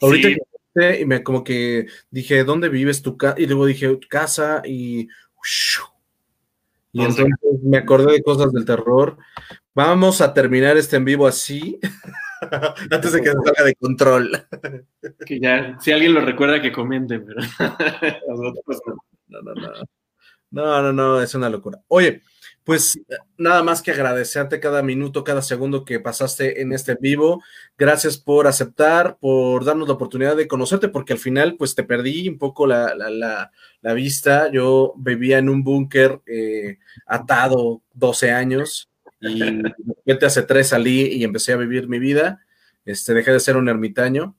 Ahorita 0.00 0.28
Sí. 0.28 0.36
que 0.74 1.00
y 1.00 1.04
me 1.06 1.22
como 1.22 1.42
que 1.42 1.86
dije, 2.10 2.44
¿dónde 2.44 2.68
vives 2.68 3.02
tu 3.02 3.16
casa? 3.16 3.34
Y 3.38 3.46
luego 3.46 3.66
dije, 3.66 3.98
casa 4.08 4.62
y... 4.64 5.08
Y 6.92 7.02
entonces 7.02 7.26
me 7.62 7.78
acordé 7.78 8.12
de 8.12 8.22
cosas 8.22 8.52
del 8.52 8.64
terror. 8.64 9.18
Vamos 9.74 10.20
a 10.20 10.32
terminar 10.34 10.76
este 10.76 10.96
en 10.96 11.04
vivo 11.04 11.26
así, 11.26 11.78
antes 12.90 13.12
de 13.12 13.20
que 13.20 13.28
se 13.28 13.34
salga 13.34 13.64
de 13.64 13.74
control. 13.74 14.30
Que 15.26 15.38
ya, 15.40 15.78
si 15.80 15.92
alguien 15.92 16.14
lo 16.14 16.20
recuerda, 16.20 16.60
que 16.60 16.72
comente, 16.72 17.20
pero. 17.20 17.40
No, 19.30 19.42
no, 19.42 19.54
no. 19.54 19.72
No, 20.50 20.82
no, 20.82 20.92
no, 20.92 21.20
es 21.20 21.34
una 21.34 21.50
locura. 21.50 21.78
Oye, 21.88 22.22
pues 22.68 23.00
nada 23.38 23.62
más 23.62 23.80
que 23.80 23.92
agradecerte 23.92 24.60
cada 24.60 24.82
minuto, 24.82 25.24
cada 25.24 25.40
segundo 25.40 25.86
que 25.86 26.00
pasaste 26.00 26.60
en 26.60 26.74
este 26.74 26.96
vivo. 27.00 27.42
Gracias 27.78 28.18
por 28.18 28.46
aceptar, 28.46 29.16
por 29.18 29.64
darnos 29.64 29.88
la 29.88 29.94
oportunidad 29.94 30.36
de 30.36 30.46
conocerte, 30.46 30.90
porque 30.90 31.14
al 31.14 31.18
final, 31.18 31.56
pues 31.56 31.74
te 31.74 31.82
perdí 31.82 32.28
un 32.28 32.36
poco 32.36 32.66
la, 32.66 32.94
la, 32.94 33.08
la, 33.08 33.52
la 33.80 33.92
vista. 33.94 34.52
Yo 34.52 34.92
vivía 34.98 35.38
en 35.38 35.48
un 35.48 35.64
búnker 35.64 36.20
eh, 36.26 36.76
atado 37.06 37.80
12 37.94 38.32
años 38.32 38.90
y 39.18 39.40
de 39.40 39.74
repente 40.04 40.26
hace 40.26 40.42
tres 40.42 40.68
salí 40.68 41.06
y 41.06 41.24
empecé 41.24 41.54
a 41.54 41.56
vivir 41.56 41.88
mi 41.88 41.98
vida. 41.98 42.44
Este, 42.84 43.14
dejé 43.14 43.32
de 43.32 43.40
ser 43.40 43.56
un 43.56 43.70
ermitaño 43.70 44.36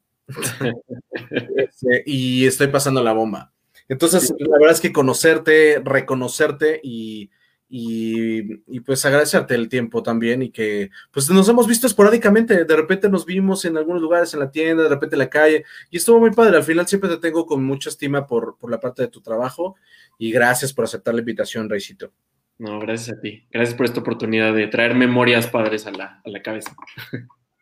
Este, 1.56 2.03
y 2.06 2.45
estoy 2.45 2.68
pasando 2.68 3.03
la 3.03 3.14
bomba. 3.14 3.53
Entonces, 3.88 4.31
la 4.38 4.60
verdad 4.60 4.76
es 4.76 4.81
que 4.81 4.93
conocerte, 4.93 5.81
reconocerte 5.84 6.80
y, 6.84 7.31
y, 7.72 8.56
y, 8.66 8.80
pues 8.80 9.06
agradecerte 9.06 9.54
el 9.54 9.70
tiempo 9.70 10.02
también 10.02 10.41
y 10.41 10.50
que 10.50 10.90
pues 11.12 11.30
nos 11.30 11.48
hemos 11.50 11.68
visto 11.68 11.86
esporádicamente, 11.86 12.66
de 12.66 12.76
repente 12.76 13.10
nos 13.10 13.26
vimos 13.28 13.64
en 13.64 13.78
algunos 13.78 14.02
lugares 14.02 14.34
en 14.34 14.40
la 14.40 14.50
tienda, 14.50 14.84
de 14.84 14.90
repente 14.90 15.16
en 15.16 15.20
la 15.20 15.30
calle 15.30 15.64
y 15.91 15.98
estuvo 15.98 16.20
muy 16.20 16.32
padre, 16.32 16.58
al 16.58 16.64
final 16.64 16.88
siempre 16.88 17.10
te 17.12 17.18
tengo 17.18 17.46
con 17.46 17.64
mucha 17.64 17.90
estima 17.90 18.26
por, 18.26 18.58
por 18.58 18.72
la 18.72 18.80
parte 18.80 19.04
de 19.04 19.08
tu 19.10 19.22
trabajo 19.22 19.76
y 20.18 20.32
gracias 20.32 20.74
por 20.74 20.86
aceptar 20.86 21.14
la 21.14 21.20
invitación, 21.20 21.70
Reycito. 21.70 22.12
No, 22.58 22.80
gracias 22.80 23.18
a 23.18 23.22
ti. 23.22 23.48
Gracias 23.52 23.76
por 23.78 23.86
esta 23.86 24.02
oportunidad 24.02 24.54
de 24.54 24.68
traer 24.68 24.96
memorias 24.96 25.48
padres 25.48 25.86
a 25.86 25.91
la, 25.91 26.22
a 26.26 26.30
la 26.30 26.41
cabeza. 26.41 26.76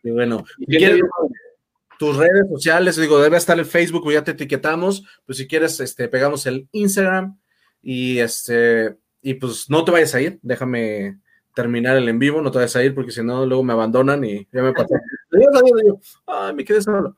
Y 0.04 0.10
bueno, 0.12 0.44
¿Y 0.58 0.66
si 0.66 0.72
qué 0.72 0.78
quieres, 0.78 1.02
te- 1.02 1.98
tus 2.00 2.16
redes 2.16 2.48
sociales, 2.50 2.96
digo, 2.96 3.20
debe 3.20 3.38
estar 3.38 3.60
el 3.60 3.66
Facebook, 3.66 4.08
o 4.08 4.12
ya 4.12 4.24
te 4.24 4.32
etiquetamos, 4.32 5.04
pues 5.26 5.38
si 5.38 5.48
quieres, 5.48 5.80
este, 5.82 6.08
pegamos 6.08 6.46
el 6.46 6.68
Instagram 6.72 7.38
y 7.82 8.20
este, 8.20 8.96
y 9.28 9.34
pues 9.34 9.70
no 9.70 9.84
te 9.84 9.92
vayas 9.92 10.16
a 10.16 10.22
ir, 10.22 10.40
déjame 10.42 11.20
terminar 11.54 11.98
el 11.98 12.08
en 12.08 12.18
vivo, 12.18 12.42
no 12.42 12.50
te 12.50 12.60
vayas 12.60 12.78
a 12.78 12.84
ir 12.86 12.96
porque 12.96 13.12
si 13.12 13.22
no, 13.22 13.46
luego 13.46 13.62
me 13.62 13.74
abandonan 13.74 14.24
y 14.24 14.48
ya 14.54 14.62
me 14.62 14.72
pasó. 14.72 14.94
Adiós, 15.34 15.50
adiós, 15.54 15.82
adiós. 15.82 16.22
Ay, 16.26 16.56
me 16.56 16.64
quedé 16.64 16.82
solo. 16.82 17.18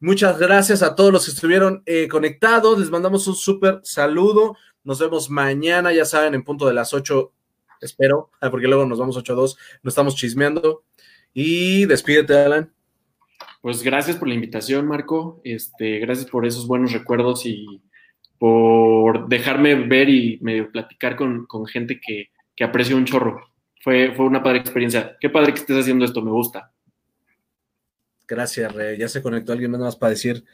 Muchas 0.00 0.36
gracias 0.36 0.82
a 0.82 0.96
todos 0.96 1.12
los 1.12 1.24
que 1.24 1.30
estuvieron 1.30 1.84
eh, 1.86 2.08
conectados, 2.08 2.80
les 2.80 2.90
mandamos 2.90 3.28
un 3.28 3.36
súper 3.36 3.78
saludo, 3.84 4.56
nos 4.82 4.98
vemos 4.98 5.30
mañana, 5.30 5.92
ya 5.92 6.04
saben, 6.04 6.34
en 6.34 6.42
punto 6.42 6.66
de 6.66 6.74
las 6.74 6.92
8, 6.92 7.32
espero, 7.80 8.30
ah, 8.40 8.50
porque 8.50 8.66
luego 8.66 8.84
nos 8.84 8.98
vamos 8.98 9.16
8 9.16 9.32
a 9.32 9.36
2, 9.36 9.58
nos 9.84 9.92
estamos 9.92 10.16
chismeando. 10.16 10.82
Y 11.32 11.86
despídete, 11.86 12.36
Alan. 12.36 12.72
Pues 13.62 13.80
gracias 13.84 14.16
por 14.16 14.26
la 14.26 14.34
invitación, 14.34 14.88
Marco. 14.88 15.40
Este, 15.44 16.00
gracias 16.00 16.28
por 16.28 16.46
esos 16.46 16.66
buenos 16.66 16.92
recuerdos 16.92 17.46
y 17.46 17.80
por 18.38 19.28
dejarme 19.28 19.74
ver 19.74 20.08
y 20.08 20.38
medio 20.42 20.70
platicar 20.70 21.16
con, 21.16 21.46
con 21.46 21.66
gente 21.66 22.00
que, 22.00 22.30
que 22.54 22.64
aprecio 22.64 22.96
un 22.96 23.04
chorro. 23.04 23.54
Fue, 23.80 24.12
fue 24.14 24.26
una 24.26 24.42
padre 24.42 24.58
experiencia. 24.58 25.16
Qué 25.20 25.28
padre 25.28 25.52
que 25.52 25.60
estés 25.60 25.78
haciendo 25.78 26.04
esto, 26.04 26.22
me 26.22 26.30
gusta. 26.30 26.72
Gracias, 28.26 28.72
Rey. 28.72 28.98
Ya 28.98 29.08
se 29.08 29.22
conectó 29.22 29.52
alguien 29.52 29.70
más 29.72 29.96
para 29.96 30.10
decir 30.10 30.44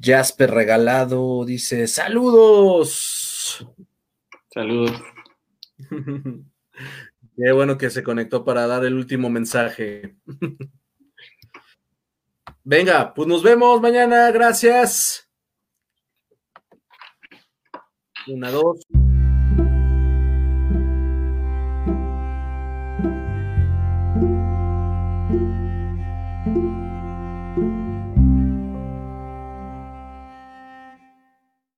Jasper 0.00 0.50
regalado. 0.50 1.44
Dice: 1.44 1.86
¡Saludos! 1.86 3.66
Saludos. 4.52 5.02
Qué 7.36 7.52
bueno 7.52 7.78
que 7.78 7.90
se 7.90 8.02
conectó 8.02 8.44
para 8.44 8.66
dar 8.66 8.84
el 8.84 8.94
último 8.94 9.30
mensaje. 9.30 10.16
Venga, 12.64 13.14
pues 13.14 13.28
nos 13.28 13.42
vemos 13.42 13.80
mañana. 13.80 14.30
Gracias. 14.30 15.29
Una, 18.26 18.50
dos. 18.50 18.80